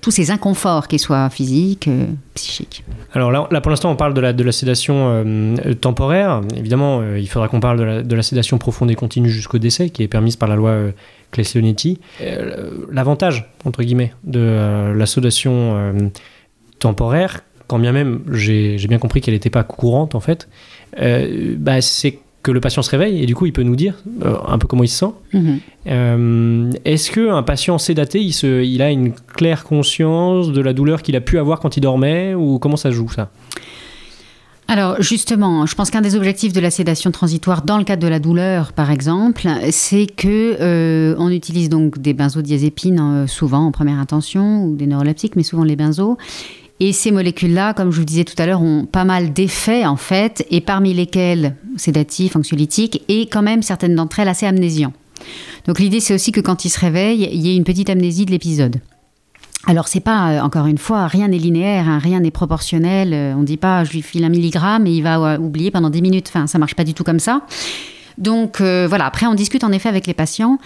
tous 0.00 0.10
ces 0.10 0.30
inconforts, 0.30 0.88
qu'ils 0.88 0.98
soient 0.98 1.30
physiques, 1.30 1.88
euh, 1.88 2.06
psychiques. 2.34 2.84
Alors 3.12 3.30
là, 3.30 3.60
pour 3.60 3.70
l'instant, 3.70 3.90
on 3.90 3.96
parle 3.96 4.14
de 4.14 4.20
la, 4.20 4.32
de 4.32 4.42
la 4.42 4.52
sédation 4.52 5.24
euh, 5.24 5.74
temporaire. 5.74 6.42
Évidemment, 6.56 7.00
euh, 7.00 7.18
il 7.18 7.28
faudra 7.28 7.48
qu'on 7.48 7.60
parle 7.60 7.78
de 7.78 7.84
la, 7.84 8.02
de 8.02 8.16
la, 8.16 8.22
sédation 8.22 8.58
profonde 8.58 8.90
et 8.90 8.94
continue 8.94 9.30
jusqu'au 9.30 9.58
décès, 9.58 9.90
qui 9.90 10.02
est 10.02 10.08
permise 10.08 10.36
par 10.36 10.48
la 10.48 10.56
loi 10.56 10.76
Claes-Leonetti. 11.32 11.98
L'avantage, 12.90 13.50
entre 13.64 13.82
guillemets, 13.82 14.12
de 14.24 14.92
la 14.94 15.06
sédation 15.06 16.10
temporaire, 16.78 17.40
quand 17.66 17.78
bien 17.78 17.92
même 17.92 18.22
j'ai 18.32 18.76
bien 18.88 18.98
compris 18.98 19.20
qu'elle 19.20 19.34
n'était 19.34 19.50
pas 19.50 19.64
courante, 19.64 20.14
en 20.14 20.20
fait, 20.20 20.48
bah, 20.96 21.80
c'est 21.80 22.18
que 22.46 22.52
le 22.52 22.60
patient 22.60 22.82
se 22.82 22.90
réveille 22.90 23.20
et 23.20 23.26
du 23.26 23.34
coup 23.34 23.46
il 23.46 23.52
peut 23.52 23.64
nous 23.64 23.74
dire 23.74 23.94
euh, 24.24 24.36
un 24.46 24.56
peu 24.58 24.68
comment 24.68 24.84
il 24.84 24.88
se 24.88 24.98
sent. 24.98 25.12
Mhm. 25.32 25.58
Euh, 25.88 26.70
est-ce 26.84 27.10
qu'un 27.10 27.42
patient 27.42 27.76
sédaté, 27.78 28.20
il, 28.20 28.32
se, 28.32 28.62
il 28.62 28.82
a 28.82 28.90
une 28.90 29.12
claire 29.12 29.64
conscience 29.64 30.52
de 30.52 30.60
la 30.60 30.72
douleur 30.72 31.02
qu'il 31.02 31.16
a 31.16 31.20
pu 31.20 31.40
avoir 31.40 31.58
quand 31.58 31.76
il 31.76 31.80
dormait 31.80 32.34
ou 32.34 32.60
comment 32.60 32.76
ça 32.76 32.92
joue 32.92 33.10
ça? 33.10 33.30
Alors 34.68 35.02
justement, 35.02 35.66
je 35.66 35.74
pense 35.74 35.90
qu'un 35.90 36.00
des 36.00 36.14
objectifs 36.14 36.52
de 36.52 36.60
la 36.60 36.70
sédation 36.70 37.10
transitoire 37.10 37.62
dans 37.62 37.78
le 37.78 37.84
cadre 37.84 38.02
de 38.02 38.08
la 38.08 38.20
douleur, 38.20 38.72
par 38.72 38.92
exemple, 38.92 39.48
c'est 39.70 40.06
que 40.06 40.56
euh, 40.60 41.16
on 41.18 41.30
utilise 41.30 41.68
donc 41.68 41.98
des 41.98 42.14
benzodiazépines 42.14 43.26
souvent 43.26 43.66
en 43.66 43.72
première 43.72 43.98
intention 43.98 44.64
ou 44.64 44.76
des 44.76 44.86
neuroleptiques, 44.86 45.34
mais 45.34 45.42
souvent 45.42 45.64
les 45.64 45.76
benzos. 45.76 46.16
Et 46.78 46.92
ces 46.92 47.10
molécules-là, 47.10 47.72
comme 47.72 47.90
je 47.90 47.98
vous 47.98 48.04
disais 48.04 48.24
tout 48.24 48.34
à 48.38 48.46
l'heure, 48.46 48.62
ont 48.62 48.84
pas 48.84 49.04
mal 49.04 49.32
d'effets 49.32 49.86
en 49.86 49.96
fait, 49.96 50.46
et 50.50 50.60
parmi 50.60 50.92
lesquels 50.92 51.56
sédatifs, 51.76 52.36
anxiolytiques, 52.36 53.02
et 53.08 53.26
quand 53.26 53.42
même 53.42 53.62
certaines 53.62 53.94
d'entre 53.94 54.20
elles 54.20 54.28
assez 54.28 54.46
amnésiants. 54.46 54.92
Donc 55.66 55.78
l'idée 55.78 56.00
c'est 56.00 56.14
aussi 56.14 56.32
que 56.32 56.40
quand 56.40 56.64
il 56.64 56.70
se 56.70 56.78
réveille, 56.78 57.28
il 57.32 57.40
y 57.40 57.50
ait 57.50 57.56
une 57.56 57.64
petite 57.64 57.90
amnésie 57.90 58.26
de 58.26 58.30
l'épisode. 58.30 58.80
Alors 59.66 59.88
c'est 59.88 60.00
pas 60.00 60.30
euh, 60.30 60.40
encore 60.40 60.66
une 60.66 60.78
fois 60.78 61.08
rien 61.08 61.28
n'est 61.28 61.38
linéaire, 61.38 61.88
hein, 61.88 61.98
rien 61.98 62.20
n'est 62.20 62.30
proportionnel. 62.30 63.12
Euh, 63.12 63.34
on 63.36 63.42
dit 63.42 63.56
pas 63.56 63.82
je 63.82 63.92
lui 63.92 64.02
file 64.02 64.24
un 64.24 64.28
milligramme 64.28 64.86
et 64.86 64.92
il 64.92 65.02
va 65.02 65.18
euh, 65.18 65.38
oublier 65.38 65.72
pendant 65.72 65.90
10 65.90 66.02
minutes. 66.02 66.26
Enfin 66.28 66.46
ça 66.46 66.58
marche 66.58 66.74
pas 66.74 66.84
du 66.84 66.94
tout 66.94 67.02
comme 67.02 67.18
ça. 67.18 67.42
Donc 68.16 68.60
voilà. 68.60 69.04
Après 69.06 69.26
on 69.26 69.34
discute 69.34 69.64
en 69.64 69.72
effet 69.72 69.88
avec 69.88 70.06
les 70.06 70.14
patients. 70.14 70.58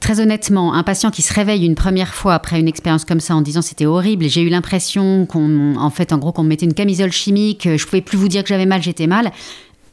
Très 0.00 0.20
honnêtement, 0.20 0.74
un 0.74 0.82
patient 0.82 1.10
qui 1.10 1.22
se 1.22 1.32
réveille 1.32 1.64
une 1.64 1.74
première 1.74 2.14
fois 2.14 2.34
après 2.34 2.60
une 2.60 2.68
expérience 2.68 3.04
comme 3.04 3.20
ça 3.20 3.34
en 3.34 3.40
disant 3.40 3.62
c'était 3.62 3.86
horrible, 3.86 4.28
j'ai 4.28 4.42
eu 4.42 4.48
l'impression 4.48 5.26
qu'on, 5.26 5.74
en 5.76 5.90
fait, 5.90 6.12
en 6.12 6.18
gros, 6.18 6.32
qu'on 6.32 6.42
me 6.42 6.48
mettait 6.48 6.66
une 6.66 6.74
camisole 6.74 7.12
chimique, 7.12 7.68
je 7.76 7.84
pouvais 7.84 8.02
plus 8.02 8.18
vous 8.18 8.28
dire 8.28 8.42
que 8.42 8.48
j'avais 8.48 8.66
mal, 8.66 8.82
j'étais 8.82 9.06
mal. 9.06 9.32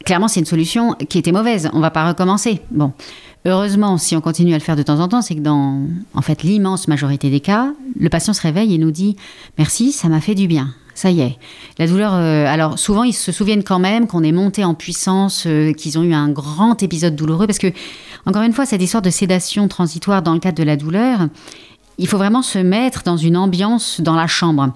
Clairement, 0.05 0.27
c'est 0.27 0.41
une 0.41 0.45
solution 0.45 0.93
qui 0.93 1.17
était 1.17 1.31
mauvaise. 1.31 1.69
On 1.71 1.79
va 1.79 1.89
pas 1.89 2.07
recommencer. 2.07 2.59
Bon. 2.71 2.91
Heureusement, 3.45 3.97
si 3.97 4.15
on 4.15 4.21
continue 4.21 4.53
à 4.53 4.57
le 4.57 4.63
faire 4.63 4.75
de 4.75 4.83
temps 4.83 4.99
en 4.99 5.07
temps, 5.07 5.21
c'est 5.21 5.35
que 5.35 5.41
dans, 5.41 5.81
en 6.13 6.21
fait, 6.21 6.43
l'immense 6.43 6.87
majorité 6.87 7.29
des 7.29 7.39
cas, 7.39 7.73
le 7.99 8.09
patient 8.09 8.33
se 8.33 8.41
réveille 8.41 8.73
et 8.73 8.77
nous 8.77 8.91
dit 8.91 9.15
merci, 9.57 9.91
ça 9.91 10.09
m'a 10.09 10.21
fait 10.21 10.35
du 10.35 10.47
bien 10.47 10.73
ça 10.95 11.09
y 11.09 11.21
est. 11.21 11.37
La 11.79 11.87
douleur, 11.87 12.13
euh, 12.13 12.45
alors 12.45 12.77
souvent 12.77 13.03
ils 13.03 13.13
se 13.13 13.31
souviennent 13.31 13.63
quand 13.63 13.79
même 13.79 14.07
qu'on 14.07 14.23
est 14.23 14.31
monté 14.31 14.63
en 14.63 14.73
puissance, 14.73 15.45
euh, 15.47 15.73
qu'ils 15.73 15.97
ont 15.97 16.03
eu 16.03 16.13
un 16.13 16.29
grand 16.29 16.81
épisode 16.83 17.15
douloureux, 17.15 17.47
parce 17.47 17.59
que, 17.59 17.71
encore 18.25 18.43
une 18.43 18.53
fois, 18.53 18.65
cette 18.65 18.81
histoire 18.81 19.01
de 19.01 19.09
sédation 19.09 19.67
transitoire 19.67 20.21
dans 20.21 20.33
le 20.33 20.39
cadre 20.39 20.57
de 20.57 20.63
la 20.63 20.77
douleur, 20.77 21.27
il 21.97 22.07
faut 22.07 22.17
vraiment 22.17 22.41
se 22.41 22.59
mettre 22.59 23.03
dans 23.03 23.17
une 23.17 23.37
ambiance 23.37 24.01
dans 24.01 24.15
la 24.15 24.27
chambre. 24.27 24.73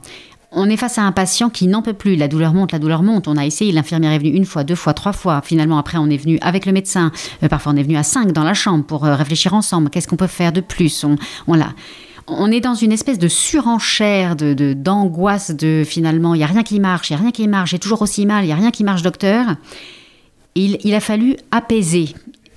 On 0.51 0.69
est 0.69 0.77
face 0.77 0.97
à 0.97 1.01
un 1.01 1.11
patient 1.11 1.49
qui 1.49 1.67
n'en 1.67 1.81
peut 1.81 1.93
plus. 1.93 2.15
La 2.15 2.27
douleur 2.27 2.53
monte, 2.53 2.71
la 2.71 2.79
douleur 2.79 3.03
monte. 3.03 3.27
On 3.27 3.35
a 3.35 3.45
essayé, 3.45 3.71
l'infirmière 3.71 4.11
est 4.11 4.19
venue 4.19 4.31
une 4.31 4.45
fois, 4.45 4.63
deux 4.63 4.75
fois, 4.75 4.93
trois 4.93 5.11
fois. 5.11 5.41
Finalement, 5.43 5.77
après, 5.77 5.97
on 5.97 6.09
est 6.09 6.17
venu 6.17 6.37
avec 6.41 6.65
le 6.65 6.71
médecin. 6.71 7.11
Euh, 7.43 7.49
parfois, 7.49 7.73
on 7.73 7.75
est 7.75 7.83
venu 7.83 7.97
à 7.97 8.03
cinq 8.03 8.31
dans 8.31 8.43
la 8.43 8.53
chambre 8.53 8.85
pour 8.85 9.03
réfléchir 9.03 9.53
ensemble. 9.53 9.89
Qu'est-ce 9.89 10.07
qu'on 10.07 10.15
peut 10.15 10.25
faire 10.27 10.53
de 10.53 10.61
plus? 10.61 11.03
On, 11.03 11.15
on 11.47 11.53
l'a 11.53 11.73
on 12.27 12.51
est 12.51 12.59
dans 12.59 12.75
une 12.75 12.91
espèce 12.91 13.19
de 13.19 13.27
surenchère, 13.27 14.35
de, 14.35 14.73
d'angoisse 14.73 15.51
de, 15.51 15.83
finalement, 15.85 16.35
il 16.35 16.39
n'y 16.39 16.43
a 16.43 16.47
rien 16.47 16.63
qui 16.63 16.79
marche, 16.79 17.09
il 17.09 17.13
n'y 17.13 17.19
a 17.19 17.21
rien 17.21 17.31
qui 17.31 17.47
marche, 17.47 17.71
j'ai 17.71 17.79
toujours 17.79 18.01
aussi 18.01 18.25
mal, 18.25 18.43
il 18.43 18.47
n'y 18.47 18.53
a 18.53 18.57
rien 18.57 18.71
qui 18.71 18.83
marche, 18.83 19.01
docteur. 19.01 19.55
Il, 20.55 20.93
a 20.95 20.99
fallu 20.99 21.37
apaiser. 21.51 22.15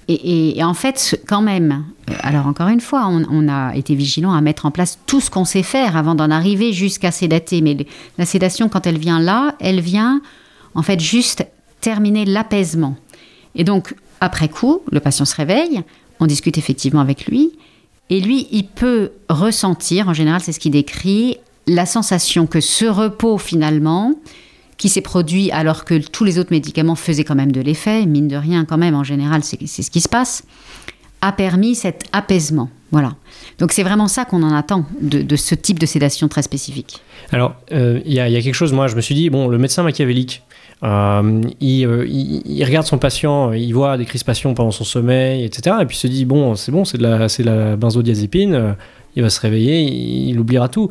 Et, 0.08 0.64
en 0.64 0.72
fait, 0.72 1.22
quand 1.28 1.42
même, 1.42 1.84
euh, 2.08 2.14
alors 2.22 2.46
encore 2.46 2.68
une 2.68 2.80
fois, 2.80 3.06
on, 3.08 3.48
a 3.48 3.76
été 3.76 3.94
vigilant 3.94 4.32
à 4.32 4.40
mettre 4.40 4.64
en 4.64 4.70
place 4.70 4.98
tout 5.06 5.20
ce 5.20 5.30
qu'on 5.30 5.44
sait 5.44 5.62
faire 5.62 5.98
avant 5.98 6.14
d'en 6.14 6.30
arriver 6.30 6.72
jusqu'à 6.72 7.10
sédater. 7.10 7.60
Mais 7.60 7.76
la 8.16 8.24
sédation, 8.24 8.70
quand 8.70 8.86
elle 8.86 8.98
vient 8.98 9.20
là, 9.20 9.54
elle 9.60 9.80
vient 9.80 10.22
en 10.74 10.82
fait 10.82 10.98
juste 10.98 11.46
terminer 11.82 12.24
l'apaisement. 12.24 12.96
Et 13.54 13.64
donc, 13.64 13.94
après 14.22 14.48
coup, 14.48 14.80
le 14.90 15.00
patient 15.00 15.26
se 15.26 15.36
réveille, 15.36 15.82
on 16.20 16.26
discute 16.26 16.56
effectivement 16.56 17.00
avec 17.00 17.26
lui, 17.26 17.52
et 18.10 18.20
lui, 18.20 18.48
il 18.50 18.66
peut 18.66 19.12
ressentir, 19.28 20.08
en 20.08 20.14
général, 20.14 20.40
c'est 20.40 20.52
ce 20.52 20.58
qu'il 20.58 20.72
décrit, 20.72 21.38
la 21.66 21.86
sensation 21.86 22.46
que 22.46 22.60
ce 22.60 22.84
repos, 22.84 23.38
finalement, 23.38 24.14
qui 24.76 24.88
s'est 24.88 25.00
produit 25.00 25.50
alors 25.52 25.84
que 25.84 25.98
tous 25.98 26.24
les 26.24 26.38
autres 26.38 26.50
médicaments 26.50 26.96
faisaient 26.96 27.22
quand 27.22 27.36
même 27.36 27.52
de 27.52 27.60
l'effet, 27.60 28.06
mine 28.06 28.26
de 28.26 28.36
rien, 28.36 28.64
quand 28.64 28.78
même, 28.78 28.96
en 28.96 29.04
général, 29.04 29.42
c'est 29.44 29.82
ce 29.82 29.90
qui 29.90 30.00
se 30.00 30.08
passe, 30.08 30.42
a 31.20 31.32
permis 31.32 31.74
cet 31.76 32.04
apaisement. 32.12 32.68
Voilà. 32.90 33.14
Donc 33.58 33.70
c'est 33.70 33.84
vraiment 33.84 34.08
ça 34.08 34.24
qu'on 34.24 34.42
en 34.42 34.52
attend 34.52 34.84
de, 35.00 35.36
ce 35.36 35.54
type 35.54 35.78
de 35.78 35.86
sédation 35.86 36.26
très 36.26 36.42
spécifique. 36.42 37.00
Alors, 37.30 37.54
euh, 37.70 38.00
il 38.04 38.12
y, 38.12 38.18
a 38.18 38.28
quelque 38.42 38.54
chose, 38.54 38.72
moi, 38.72 38.88
je 38.88 38.96
me 38.96 39.00
suis 39.00 39.14
dit, 39.14 39.30
bon, 39.30 39.46
le 39.46 39.58
médecin 39.58 39.84
machiavélique, 39.84 40.42
euh, 40.82 41.42
euh, 41.62 42.06
il, 42.08 42.64
regarde 42.64 42.86
son 42.86 42.98
patient, 42.98 43.52
il 43.52 43.72
voit 43.72 43.98
des 43.98 44.06
crispations 44.06 44.54
pendant 44.54 44.70
son 44.70 44.84
sommeil, 44.84 45.44
etc. 45.44 45.76
Et 45.80 45.86
puis 45.86 45.96
il 45.96 46.00
se 46.00 46.06
dit 46.06 46.24
bon, 46.24 46.54
c'est 46.54 46.72
bon, 46.72 46.84
c'est 46.84 46.98
de 46.98 47.02
la, 47.02 47.28
c'est 47.28 47.42
la 47.42 47.76
benzodiazépine. 47.76 48.54
Euh, 48.54 48.72
il 49.16 49.22
va 49.22 49.30
se 49.30 49.40
réveiller, 49.40 49.80
il, 49.80 50.38
oubliera 50.38 50.68
tout. 50.68 50.88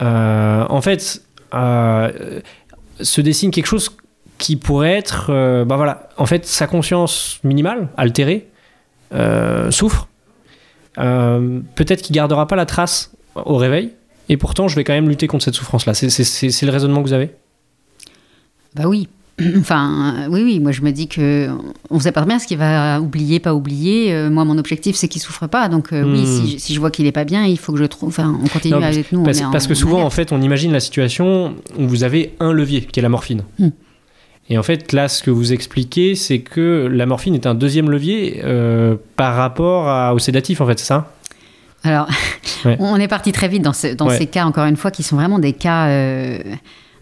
en 0.00 0.80
fait, 0.82 1.22
se 3.00 3.20
dessine 3.22 3.50
quelque 3.50 3.66
chose 3.66 3.96
qui 4.36 4.56
pourrait 4.56 4.92
être, 4.92 5.64
bah 5.64 5.76
voilà, 5.76 6.10
en 6.18 6.26
fait, 6.26 6.44
sa 6.44 6.66
conscience 6.66 7.40
minimale, 7.44 7.88
altérée, 7.96 8.48
souffre. 9.70 10.08
Peut-être 10.94 12.02
qu'il 12.02 12.14
gardera 12.14 12.46
pas 12.46 12.54
la 12.54 12.66
trace 12.66 13.12
au 13.34 13.56
réveil, 13.56 13.92
et 14.28 14.36
pourtant, 14.36 14.68
je 14.68 14.76
vais 14.76 14.84
quand 14.84 14.92
même 14.92 15.08
lutter 15.08 15.26
contre 15.26 15.44
cette 15.44 15.54
souffrance-là. 15.54 15.94
C'est 15.94 16.66
le 16.66 16.70
raisonnement 16.70 17.02
que 17.02 17.08
vous 17.08 17.14
avez? 17.14 17.30
Bah 18.74 18.84
oui. 18.86 19.08
Enfin, 19.58 20.26
oui, 20.30 20.42
oui, 20.42 20.60
moi 20.60 20.72
je 20.72 20.82
me 20.82 20.90
dis 20.90 21.06
que 21.06 21.48
on 21.90 22.00
sait 22.00 22.12
pas 22.12 22.24
bien 22.24 22.38
ce 22.38 22.46
qu'il 22.46 22.58
va 22.58 23.00
oublier, 23.00 23.38
pas 23.38 23.54
oublier. 23.54 24.12
Euh, 24.12 24.30
moi, 24.30 24.44
mon 24.44 24.58
objectif, 24.58 24.96
c'est 24.96 25.08
qu'il 25.08 25.22
souffre 25.22 25.46
pas. 25.46 25.68
Donc, 25.68 25.92
euh, 25.92 26.02
oui, 26.02 26.22
hmm. 26.22 26.58
si, 26.58 26.74
je 26.74 26.80
vois 26.80 26.90
qu'il 26.90 27.06
est 27.06 27.12
pas 27.12 27.24
bien, 27.24 27.44
il 27.44 27.58
faut 27.58 27.72
que 27.72 27.78
je 27.78 27.84
trouve. 27.84 28.08
Enfin, 28.08 28.36
on 28.42 28.48
continue 28.48 28.82
avec 28.82 29.12
nous. 29.12 29.22
Parce, 29.22 29.66
que 29.66 29.74
souvent, 29.74 30.02
en, 30.02 30.10
fait, 30.10 30.32
on 30.32 30.42
imagine 30.42 30.72
la 30.72 30.80
situation 30.80 31.54
où 31.78 31.86
vous 31.86 32.04
avez 32.04 32.34
un 32.40 32.52
levier, 32.52 32.82
qui 32.82 32.98
est 32.98 33.02
la 33.02 33.08
morphine. 33.08 33.42
Hmm. 33.58 33.68
Et 34.50 34.58
en 34.58 34.62
fait, 34.62 34.92
là, 34.92 35.08
ce 35.08 35.22
que 35.22 35.30
vous 35.30 35.52
expliquez, 35.52 36.14
c'est 36.14 36.40
que 36.40 36.88
la 36.90 37.06
morphine 37.06 37.34
est 37.34 37.46
un 37.46 37.54
deuxième 37.54 37.90
levier 37.90 38.40
euh, 38.44 38.96
par 39.16 39.36
rapport 39.36 40.14
au 40.14 40.18
sédatif, 40.18 40.60
en 40.60 40.66
fait, 40.66 40.78
c'est 40.78 40.86
ça? 40.86 41.12
Alors, 41.84 42.08
on 42.80 42.96
est 42.96 43.08
parti 43.08 43.30
très 43.30 43.46
vite 43.46 43.62
dans, 43.62 43.72
ces 43.72 44.26
cas, 44.26 44.46
encore 44.46 44.64
une 44.64 44.76
fois, 44.76 44.90
qui 44.90 45.02
sont 45.02 45.16
vraiment 45.16 45.38
des 45.38 45.52
cas 45.52 45.86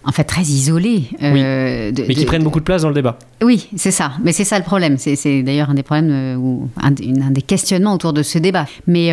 en 0.07 0.12
fait 0.12 0.25
très 0.25 0.42
isolés. 0.42 1.05
mais 1.21 1.92
qui 1.92 2.25
prennent 2.25 2.45
beaucoup 2.45 2.61
de 2.61 2.64
place 2.64 2.83
dans 2.83 2.88
le 2.88 2.95
débat. 2.95 3.19
Oui, 3.42 3.69
c'est 3.77 3.90
ça. 3.90 4.12
Mais 4.23 4.33
c'est 4.33 4.45
ça 4.45 4.59
le 4.59 4.64
problème. 4.64 4.97
C'est 4.99 5.42
d'ailleurs 5.42 5.71
un 5.71 5.75
des 5.75 5.83
problèmes 5.83 6.38
ou 6.40 6.69
un, 6.81 6.90
des 6.90 7.42
questionnements 7.42 7.95
autour 7.95 8.12
de 8.12 8.23
ce 8.23 8.38
débat. 8.38 8.66
Mais 8.87 9.11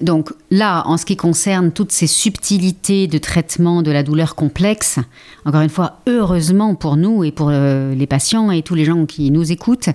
donc 0.00 0.32
là, 0.50 0.82
en 0.86 0.96
ce 0.96 1.04
qui 1.04 1.16
concerne 1.16 1.70
toutes 1.70 1.92
ces 1.92 2.06
subtilités 2.06 3.06
de 3.06 3.18
traitement 3.18 3.82
de 3.82 3.90
la 3.90 4.02
douleur 4.02 4.34
complexe, 4.34 4.98
encore 5.44 5.60
une 5.60 5.68
fois, 5.68 6.00
heureusement 6.06 6.74
pour 6.74 6.96
nous 6.96 7.22
et 7.22 7.30
pour 7.30 7.50
les 7.50 8.06
patients 8.06 8.50
et 8.50 8.62
tous 8.62 8.74
les 8.74 8.84
gens 8.84 9.06
qui 9.06 9.30
nous 9.30 9.52
écoutent, 9.52 9.90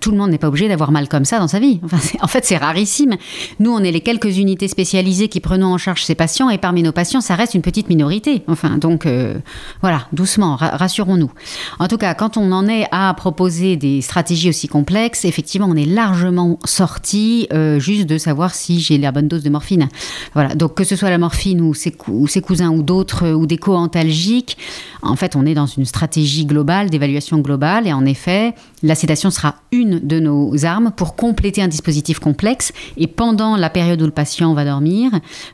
tout 0.00 0.10
le 0.10 0.16
monde 0.16 0.30
n'est 0.30 0.38
pas 0.38 0.48
obligé 0.48 0.68
d'avoir 0.68 0.92
mal 0.92 1.08
comme 1.08 1.24
ça 1.24 1.38
dans 1.38 1.48
sa 1.48 1.58
vie. 1.58 1.80
Enfin, 1.82 1.98
en 2.22 2.28
fait, 2.28 2.44
c'est 2.44 2.56
rarissime. 2.56 3.16
Nous, 3.60 3.70
on 3.70 3.80
est 3.80 3.90
les 3.90 4.00
quelques 4.00 4.38
unités 4.38 4.68
spécialisées 4.68 5.28
qui 5.28 5.40
prenons 5.40 5.74
en 5.74 5.78
charge 5.78 6.04
ces 6.04 6.14
patients 6.14 6.50
et 6.50 6.58
parmi 6.58 6.82
nos 6.82 6.92
patients, 6.92 7.20
ça 7.20 7.34
reste 7.34 7.54
une 7.54 7.62
petite 7.62 7.88
minorité. 7.88 8.42
Enfin, 8.46 8.78
donc 8.78 9.06
euh, 9.06 9.34
voilà, 9.80 10.06
doucement, 10.12 10.56
rassurons-nous. 10.56 11.30
En 11.78 11.88
tout 11.88 11.98
cas, 11.98 12.14
quand 12.14 12.36
on 12.36 12.52
en 12.52 12.68
est 12.68 12.86
à 12.90 13.12
proposer 13.14 13.76
des 13.76 14.00
stratégies 14.00 14.48
aussi 14.48 14.68
complexes, 14.68 15.24
effectivement, 15.24 15.68
on 15.70 15.76
est 15.76 15.84
largement 15.84 16.58
sorti 16.64 17.48
euh, 17.52 17.78
juste 17.78 18.06
de 18.06 18.18
savoir 18.18 18.54
si 18.54 18.80
j'ai 18.80 18.98
la 18.98 19.12
bonne 19.12 19.28
dose 19.28 19.42
de 19.42 19.50
morphine. 19.50 19.88
Voilà, 20.34 20.54
donc 20.54 20.74
que 20.74 20.84
ce 20.84 20.96
soit 20.96 21.10
la 21.10 21.18
morphine 21.18 21.60
ou 21.60 21.74
ses, 21.74 21.96
ou 22.08 22.26
ses 22.26 22.40
cousins 22.40 22.70
ou 22.70 22.82
d'autres 22.82 23.30
ou 23.32 23.46
des 23.46 23.58
co-antalgiques, 23.58 24.56
en 25.02 25.16
fait, 25.16 25.36
on 25.36 25.46
est 25.46 25.54
dans 25.54 25.66
une 25.66 25.84
stratégie 25.84 26.44
globale, 26.44 26.90
d'évaluation 26.90 27.38
globale, 27.38 27.86
et 27.86 27.92
en 27.92 28.04
effet, 28.04 28.54
la 28.82 28.94
sédation 28.94 29.30
sera 29.30 29.56
une 29.72 29.98
de 30.00 30.20
nos 30.20 30.64
armes 30.64 30.92
pour 30.94 31.16
compléter 31.16 31.62
un 31.62 31.68
dispositif 31.68 32.18
complexe. 32.18 32.72
Et 32.96 33.06
pendant 33.06 33.56
la 33.56 33.70
période 33.70 34.00
où 34.00 34.04
le 34.04 34.10
patient 34.10 34.54
va 34.54 34.64
dormir, 34.64 35.10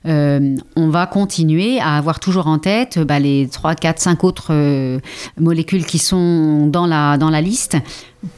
euh, 0.07 0.57
on 0.77 0.89
va 0.89 1.07
continuer 1.07 1.81
à 1.81 1.97
avoir 1.97 2.21
toujours 2.21 2.47
en 2.47 2.59
tête 2.59 2.99
bah, 2.99 3.19
les 3.19 3.49
3, 3.49 3.75
4, 3.75 4.01
5 4.01 4.25
autres 4.25 4.49
euh, 4.51 4.99
molécules 5.39 5.87
qui 5.87 5.99
sont 5.99 6.67
dans 6.67 6.87
la, 6.87 7.19
dans 7.19 7.31
la 7.31 7.41
liste 7.41 7.77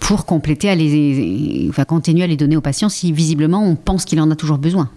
pour 0.01 0.27
compléter, 0.27 0.69
à 0.69 0.75
les, 0.75 1.67
enfin, 1.69 1.85
continuer 1.85 2.25
à 2.25 2.27
les 2.27 2.37
donner 2.37 2.57
aux 2.57 2.61
patients 2.61 2.89
si 2.89 3.13
visiblement 3.13 3.65
on 3.65 3.77
pense 3.77 4.05
qu'il 4.05 4.21
en 4.21 4.31
a 4.31 4.37
toujours 4.37 4.59
besoin. 4.59 4.91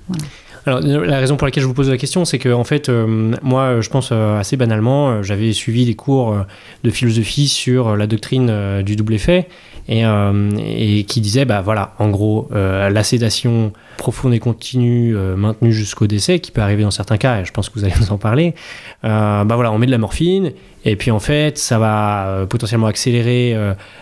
Alors, 0.69 0.82
la 0.82 1.17
raison 1.17 1.36
pour 1.36 1.45
laquelle 1.45 1.63
je 1.63 1.67
vous 1.67 1.73
pose 1.73 1.89
la 1.89 1.97
question, 1.97 2.25
c'est 2.25 2.39
que, 2.39 2.49
en 2.49 2.63
fait, 2.63 2.89
euh, 2.89 3.34
moi, 3.41 3.82
je 3.82 3.89
pense 3.89 4.12
assez 4.12 4.58
banalement, 4.58 5.23
j'avais 5.23 5.53
suivi 5.53 5.86
des 5.86 5.95
cours 5.95 6.36
de 6.84 6.89
philosophie 6.89 7.47
sur 7.47 7.95
la 7.95 8.08
doctrine 8.08 8.82
du 8.84 8.95
double 8.95 9.13
effet, 9.15 9.47
euh, 9.91 10.51
et, 10.60 11.03
qui 11.05 11.19
disait 11.19 11.45
bah 11.45 11.62
voilà 11.62 11.95
en 11.97 12.10
gros 12.10 12.47
euh, 12.53 12.89
la 12.89 13.03
sédation 13.03 13.73
profonde 13.97 14.36
et 14.36 14.39
continue 14.39 15.17
euh, 15.17 15.36
maintenue 15.36 15.73
jusqu'au 15.73 16.05
décès 16.05 16.39
qui 16.39 16.51
peut 16.51 16.62
arriver 16.62 16.84
dans 16.84 16.91
certains 16.91 17.17
cas 17.17 17.41
et 17.41 17.45
je 17.45 17.51
pense 17.51 17.69
que 17.69 17.79
vous 17.79 17.86
allez 17.86 17.95
nous 17.99 18.12
en 18.12 18.19
parler 18.19 18.53
bah 19.01 19.45
voilà 19.47 19.71
on 19.71 19.79
met 19.79 19.88
de 19.88 19.91
la 19.91 19.97
morphine 19.97 20.51
et 20.85 20.95
puis 20.95 21.11
en 21.11 21.19
fait 21.19 21.57
ça 21.57 21.77
va 21.77 22.45
potentiellement 22.49 22.87
accélérer 22.87 23.55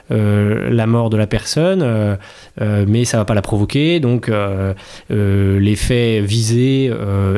la 0.10 0.88
mort 0.88 1.10
de 1.10 1.18
la 1.18 1.26
personne 1.26 2.18
mais 2.60 3.04
ça 3.06 3.18
va 3.18 3.26
pas 3.26 3.34
la 3.34 3.42
provoquer 3.42 4.00
donc 4.00 4.32
l'effet 5.10 6.22
visé 6.22 6.92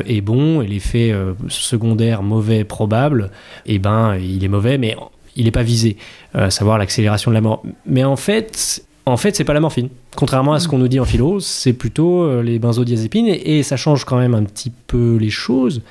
est 0.06 0.20
bon 0.20 0.60
et 0.60 0.66
l'effet 0.66 1.14
secondaire 1.48 2.22
mauvais 2.22 2.64
probable 2.64 3.30
et 3.64 3.76
eh 3.76 3.78
ben 3.78 4.16
il 4.16 4.44
est 4.44 4.48
mauvais 4.48 4.76
mais 4.76 4.94
il 5.36 5.44
n'est 5.44 5.50
pas 5.50 5.62
visé, 5.62 5.96
euh, 6.36 6.50
savoir 6.50 6.78
l'accélération 6.78 7.30
de 7.30 7.34
la 7.34 7.40
mort. 7.40 7.62
Mais 7.86 8.04
en 8.04 8.16
fait, 8.16 8.84
en 9.06 9.16
fait, 9.16 9.34
c'est 9.36 9.44
pas 9.44 9.54
la 9.54 9.60
morphine. 9.60 9.88
Contrairement 10.16 10.52
à 10.52 10.60
ce 10.60 10.66
mm. 10.66 10.70
qu'on 10.70 10.78
nous 10.78 10.88
dit 10.88 11.00
en 11.00 11.04
philo, 11.04 11.40
c'est 11.40 11.72
plutôt 11.72 12.22
euh, 12.22 12.42
les 12.42 12.58
benzodiazépines 12.58 13.28
et, 13.28 13.62
ça 13.62 13.76
change 13.76 14.04
quand 14.04 14.18
même 14.18 14.34
un 14.34 14.44
petit 14.44 14.72
peu 14.86 15.16
les 15.16 15.30
choses, 15.30 15.82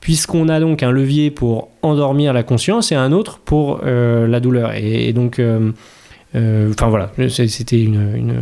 puisqu'on 0.00 0.48
a 0.48 0.60
donc 0.60 0.82
un 0.82 0.90
levier 0.90 1.30
pour 1.30 1.68
endormir 1.82 2.32
la 2.32 2.42
conscience 2.42 2.92
et 2.92 2.94
un 2.94 3.12
autre 3.12 3.38
pour 3.38 3.80
euh, 3.84 4.26
la 4.26 4.40
douleur. 4.40 4.72
et 4.74 5.12
donc 5.12 5.40
euh, 6.36 6.70
enfin 6.70 6.88
voilà, 6.88 7.10
c'était 7.28 7.82
une, 7.82 8.40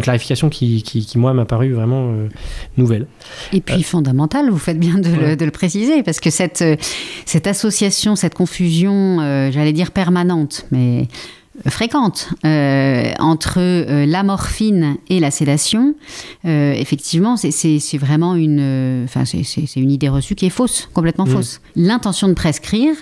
clarification 0.00 0.48
qui, 0.48 1.06
moi, 1.14 1.32
m'a 1.32 1.44
paru 1.44 1.72
vraiment 1.72 2.10
euh, 2.10 2.28
nouvelle. 2.76 3.06
Et 3.52 3.60
puis 3.60 3.76
euh, 3.76 3.82
fondamentale, 3.82 4.50
vous 4.50 4.58
faites 4.58 4.80
bien 4.80 4.98
de, 4.98 5.44
le, 5.44 5.50
préciser, 5.50 6.02
parce 6.02 6.18
que 6.18 6.30
cette, 6.30 6.64
cette 7.24 7.46
association, 7.46 8.16
cette 8.16 8.34
confusion, 8.34 9.18
j'allais 9.52 9.72
dire 9.72 9.92
permanente, 9.92 10.66
mais 10.72 11.06
fréquente 11.68 12.30
euh, 12.44 13.12
entre 13.18 13.58
euh, 13.58 14.06
la 14.06 14.22
morphine 14.22 14.96
et 15.08 15.20
la 15.20 15.30
sédation, 15.30 15.94
euh, 16.44 16.72
effectivement, 16.72 17.36
c'est 17.36 17.98
vraiment 17.98 18.34
une, 18.34 19.04
enfin, 19.04 19.24
c'est 19.24 19.76
une 19.76 19.90
idée 19.90 20.08
reçue 20.08 20.34
qui 20.34 20.46
est 20.46 20.50
fausse, 20.50 20.88
complètement 20.92 21.26
fausse. 21.26 21.60
L'intention 21.76 22.28
de 22.28 22.34
prescrire, 22.34 22.94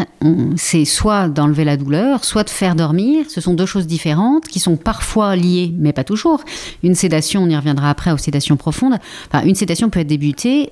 c'est 0.56 0.84
soit 0.84 1.28
d'enlever 1.28 1.64
la 1.64 1.76
douleur, 1.76 2.24
soit 2.24 2.44
de 2.44 2.50
faire 2.50 2.74
dormir. 2.74 3.26
Ce 3.28 3.40
sont 3.40 3.54
deux 3.54 3.66
choses 3.66 3.86
différentes 3.86 4.46
qui 4.46 4.60
sont 4.60 4.76
parfois 4.76 5.34
liées, 5.34 5.72
mais 5.78 5.92
pas 5.92 6.04
toujours. 6.04 6.42
Une 6.82 6.94
sédation, 6.94 7.42
on 7.42 7.48
y 7.48 7.56
reviendra 7.56 7.90
après 7.90 8.12
aux 8.12 8.18
sédations 8.18 8.56
profondes. 8.56 8.98
Enfin, 9.28 9.44
une 9.44 9.54
sédation 9.54 9.88
peut 9.90 10.00
être 10.00 10.06
débutée 10.06 10.70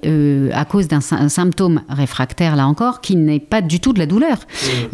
à 0.53 0.65
cause 0.65 0.89
d'un 0.89 1.01
symptôme 1.01 1.83
réfractaire, 1.89 2.57
là 2.57 2.67
encore, 2.67 3.01
qui 3.01 3.17
n'est 3.17 3.41
pas 3.41 3.63
du 3.63 3.81
tout 3.81 3.93
de 3.93 3.99
la 3.99 4.07
douleur. 4.07 4.39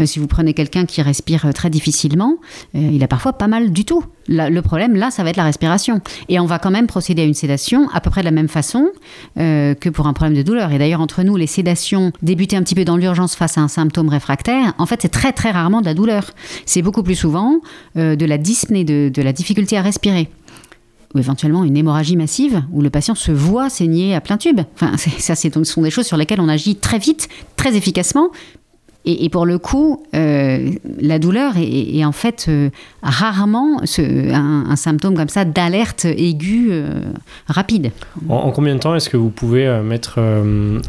si 0.04 0.18
vous 0.18 0.26
prenez 0.26 0.54
quelqu'un 0.54 0.86
qui 0.86 1.02
respire 1.02 1.52
très 1.52 1.70
difficilement, 1.70 2.36
il 2.76 3.02
a 3.02 3.08
parfois 3.08 3.32
pas 3.32 3.48
mal 3.48 3.72
du 3.72 3.84
tout. 3.84 4.04
le 4.28 4.60
problème, 4.60 4.96
là, 4.96 5.10
ça 5.10 5.22
va 5.22 5.30
être 5.30 5.36
la 5.36 5.44
respiration. 5.44 6.00
Et 6.28 6.38
on 6.40 6.46
va 6.46 6.58
quand 6.58 6.70
même 6.70 6.86
procéder 6.86 7.22
à 7.22 7.24
une 7.24 7.34
sédation 7.34 7.88
à 7.92 8.00
peu 8.00 8.10
près 8.10 8.20
de 8.22 8.26
la 8.26 8.30
même 8.30 8.48
façon 8.48 8.90
euh, 9.38 9.74
que 9.74 9.88
pour 9.88 10.06
un 10.06 10.12
problème 10.12 10.36
de 10.36 10.42
douleur. 10.42 10.72
Et 10.72 10.78
d'ailleurs, 10.78 11.00
entre 11.00 11.22
nous, 11.22 11.36
les 11.36 11.46
sédations 11.46 12.12
débutées 12.22 12.56
un 12.56 12.62
petit 12.62 12.74
peu 12.74 12.84
dans 12.84 12.96
l'urgence 12.96 13.34
face 13.34 13.58
à 13.58 13.60
un 13.60 13.68
symptôme 13.68 14.08
réfractaire, 14.08 14.74
en 14.78 14.86
fait, 14.86 15.02
c'est 15.02 15.08
très 15.08 15.32
très 15.32 15.50
rarement 15.50 15.80
de 15.80 15.86
la 15.86 15.94
douleur. 15.94 16.32
C'est 16.64 16.82
beaucoup 16.82 17.02
plus 17.02 17.14
souvent 17.14 17.60
euh, 17.96 18.16
de 18.16 18.26
la 18.26 18.38
dyspnée, 18.38 18.84
de, 18.84 19.10
de 19.12 19.22
la 19.22 19.32
difficulté 19.32 19.76
à 19.76 19.82
respirer 19.82 20.28
ou 21.14 21.18
éventuellement 21.18 21.64
une 21.64 21.76
hémorragie 21.76 22.16
massive 22.16 22.62
où 22.72 22.82
le 22.82 22.90
patient 22.90 23.14
se 23.14 23.32
voit 23.32 23.70
saigner 23.70 24.14
à 24.14 24.20
plein 24.20 24.36
tube. 24.36 24.60
Enfin, 24.74 24.96
ça, 25.18 25.34
ce 25.34 25.64
sont 25.64 25.82
des 25.82 25.90
choses 25.90 26.06
sur 26.06 26.16
lesquelles 26.16 26.40
on 26.40 26.48
agit 26.48 26.76
très 26.76 26.98
vite, 26.98 27.28
très 27.56 27.76
efficacement, 27.76 28.30
et, 29.08 29.28
pour 29.28 29.46
le 29.46 29.58
coup, 29.58 30.02
euh, 30.16 30.72
la 31.00 31.20
douleur 31.20 31.52
est, 31.56 32.04
en 32.04 32.10
fait 32.10 32.46
euh, 32.48 32.70
rarement 33.04 33.80
un, 33.80 34.76
symptôme 34.76 35.14
comme 35.14 35.28
ça 35.28 35.44
d'alerte 35.44 36.06
aiguë 36.06 36.68
euh, 36.72 37.00
rapide. 37.46 37.92
En, 38.28 38.50
combien 38.50 38.74
de 38.74 38.80
temps 38.80 38.96
est-ce 38.96 39.08
que 39.08 39.16
vous 39.16 39.30
pouvez 39.30 39.68
mettre 39.82 40.18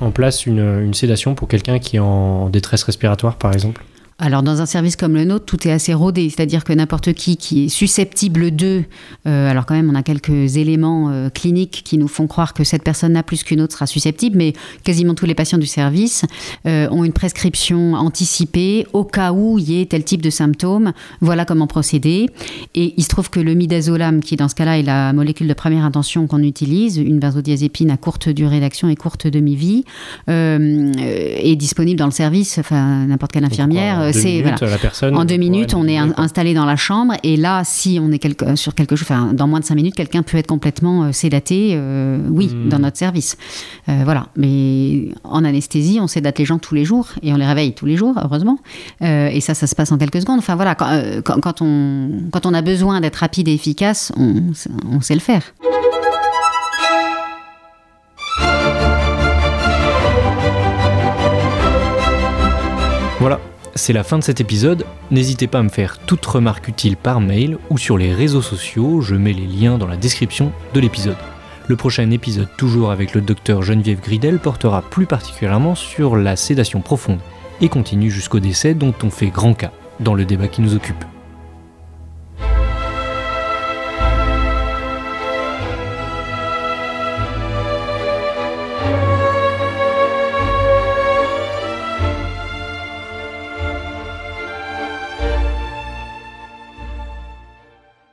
en 0.01 0.11
place 0.11 0.47
une 0.47 0.93
sédation 0.95 1.35
pour 1.35 1.47
quelqu'un 1.47 1.77
qui 1.77 1.97
est 1.97 1.99
en 1.99 2.49
détresse 2.49 2.83
respiratoire, 2.83 3.35
par 3.35 3.53
exemple? 3.53 3.83
Alors 4.19 4.41
dans 4.41 4.61
un 4.61 4.65
service 4.65 4.95
comme 4.95 5.13
le 5.13 5.25
nôtre, 5.25 5.45
tout 5.45 5.67
est 5.67 5.71
assez 5.71 5.93
rodé, 5.93 6.27
c'est-à-dire 6.29 6.63
que 6.63 6.73
n'importe 6.73 7.13
qui 7.13 7.37
qui 7.37 7.65
est 7.65 7.69
susceptible 7.69 8.55
de, 8.55 8.83
euh, 9.27 9.49
alors 9.49 9.67
quand 9.67 9.75
même 9.75 9.91
on 9.91 9.95
a 9.95 10.01
quelques 10.01 10.57
éléments 10.57 11.11
euh, 11.11 11.29
cliniques 11.29 11.83
qui 11.85 11.99
nous 11.99 12.07
font 12.07 12.25
croire 12.25 12.55
que 12.55 12.63
cette 12.63 12.81
personne-là 12.81 13.21
plus 13.21 13.43
qu'une 13.43 13.61
autre 13.61 13.73
sera 13.73 13.85
susceptible, 13.85 14.35
mais 14.35 14.53
quasiment 14.83 15.13
tous 15.13 15.27
les 15.27 15.35
patients 15.35 15.59
du 15.59 15.67
service 15.67 16.25
euh, 16.65 16.89
ont 16.89 17.03
une 17.03 17.13
prescription 17.13 17.93
anticipée 17.93 18.87
au 18.91 19.03
cas 19.03 19.33
où 19.33 19.59
il 19.59 19.69
y 19.69 19.81
ait 19.81 19.85
tel 19.85 20.03
type 20.03 20.23
de 20.23 20.31
symptômes. 20.31 20.93
Voilà 21.21 21.45
comment 21.45 21.67
procéder. 21.67 22.27
Et 22.73 22.95
il 22.97 23.03
se 23.03 23.09
trouve 23.09 23.29
que 23.29 23.39
le 23.39 23.53
midazolam, 23.53 24.21
qui 24.21 24.35
dans 24.35 24.49
ce 24.49 24.55
cas-là 24.55 24.79
est 24.79 24.83
la 24.83 25.13
molécule 25.13 25.47
de 25.47 25.53
première 25.53 25.85
intention 25.85 26.25
qu'on 26.25 26.41
utilise, 26.41 26.97
une 26.97 27.19
benzodiazépine 27.19 27.91
à 27.91 27.97
courte 27.97 28.29
durée 28.29 28.61
d'action 28.61 28.89
et 28.89 28.95
courte 28.95 29.27
demi-vie, 29.27 29.83
est 30.27 31.55
disponible 31.55 31.99
dans 31.99 32.05
le 32.05 32.11
service, 32.11 32.57
enfin 32.57 33.05
n'importe 33.05 33.31
quelle 33.31 33.45
infirmière 33.45 34.06
c'est 34.11 34.43
en 35.03 35.25
deux 35.25 35.37
minutes, 35.37 35.73
on 35.73 35.87
est 35.87 35.97
installé 35.97 36.53
dans 36.53 36.65
la 36.65 36.75
chambre 36.75 37.13
et 37.23 37.37
là, 37.37 37.63
si 37.63 37.99
on 38.01 38.11
est 38.11 38.19
quelque, 38.19 38.55
sur 38.55 38.75
quelque 38.75 38.95
chose, 38.95 39.07
enfin, 39.09 39.33
dans 39.33 39.47
moins 39.47 39.59
de 39.59 39.65
cinq 39.65 39.75
minutes, 39.75 39.95
quelqu'un 39.95 40.23
peut 40.23 40.37
être 40.37 40.47
complètement 40.47 41.03
euh, 41.03 41.11
sédaté, 41.11 41.71
euh, 41.73 42.19
oui, 42.29 42.47
hmm. 42.47 42.69
dans 42.69 42.79
notre 42.79 42.97
service. 42.97 43.37
Euh, 43.89 44.01
voilà. 44.03 44.27
Mais 44.35 45.09
en 45.23 45.43
anesthésie, 45.43 45.99
on 46.01 46.07
sédate 46.07 46.39
les 46.39 46.45
gens 46.45 46.59
tous 46.59 46.75
les 46.75 46.85
jours 46.85 47.09
et 47.21 47.33
on 47.33 47.37
les 47.37 47.45
réveille 47.45 47.73
tous 47.73 47.85
les 47.85 47.97
jours, 47.97 48.15
heureusement. 48.21 48.59
et 49.01 49.41
ça, 49.41 49.53
ça 49.53 49.67
se 49.67 49.75
passe 49.75 49.91
en 49.91 49.97
quelques 49.97 50.21
secondes. 50.21 50.39
Enfin 50.39 50.55
voilà, 50.55 50.75
quand, 50.75 51.61
on, 51.61 52.09
quand 52.31 52.45
on 52.45 52.53
a 52.53 52.61
besoin 52.61 53.01
d'être 53.01 53.17
rapide 53.17 53.47
et 53.47 53.53
efficace, 53.53 54.11
on 54.17 55.01
sait 55.01 55.15
le 55.15 55.19
faire. 55.19 55.43
Voilà, 63.19 63.39
c'est 63.77 63.93
la 63.93 64.03
fin 64.03 64.17
de 64.17 64.23
cet 64.23 64.41
épisode. 64.41 64.85
N'hésitez 65.11 65.47
pas 65.47 65.59
à 65.59 65.63
me 65.63 65.69
faire 65.69 65.99
toute 65.99 66.25
remarque 66.25 66.67
utile 66.67 66.97
par 66.97 67.21
mail 67.21 67.57
ou 67.69 67.77
sur 67.77 67.97
les 67.97 68.13
réseaux 68.13 68.41
sociaux, 68.41 69.01
je 69.01 69.15
mets 69.15 69.33
les 69.33 69.45
liens 69.45 69.77
dans 69.77 69.87
la 69.87 69.97
description 69.97 70.51
de 70.73 70.79
l'épisode. 70.79 71.17
Le 71.67 71.75
prochain 71.75 72.09
épisode, 72.11 72.49
toujours 72.57 72.91
avec 72.91 73.13
le 73.13 73.21
docteur 73.21 73.61
Geneviève 73.61 74.01
Gridel, 74.01 74.39
portera 74.39 74.81
plus 74.81 75.05
particulièrement 75.05 75.75
sur 75.75 76.15
la 76.15 76.35
sédation 76.35 76.81
profonde 76.81 77.19
et 77.61 77.69
continue 77.69 78.09
jusqu'au 78.11 78.39
décès 78.39 78.73
dont 78.73 78.93
on 79.03 79.09
fait 79.09 79.27
grand 79.27 79.53
cas 79.53 79.71
dans 79.99 80.13
le 80.13 80.25
débat 80.25 80.47
qui 80.47 80.61
nous 80.61 80.75
occupe. 80.75 81.03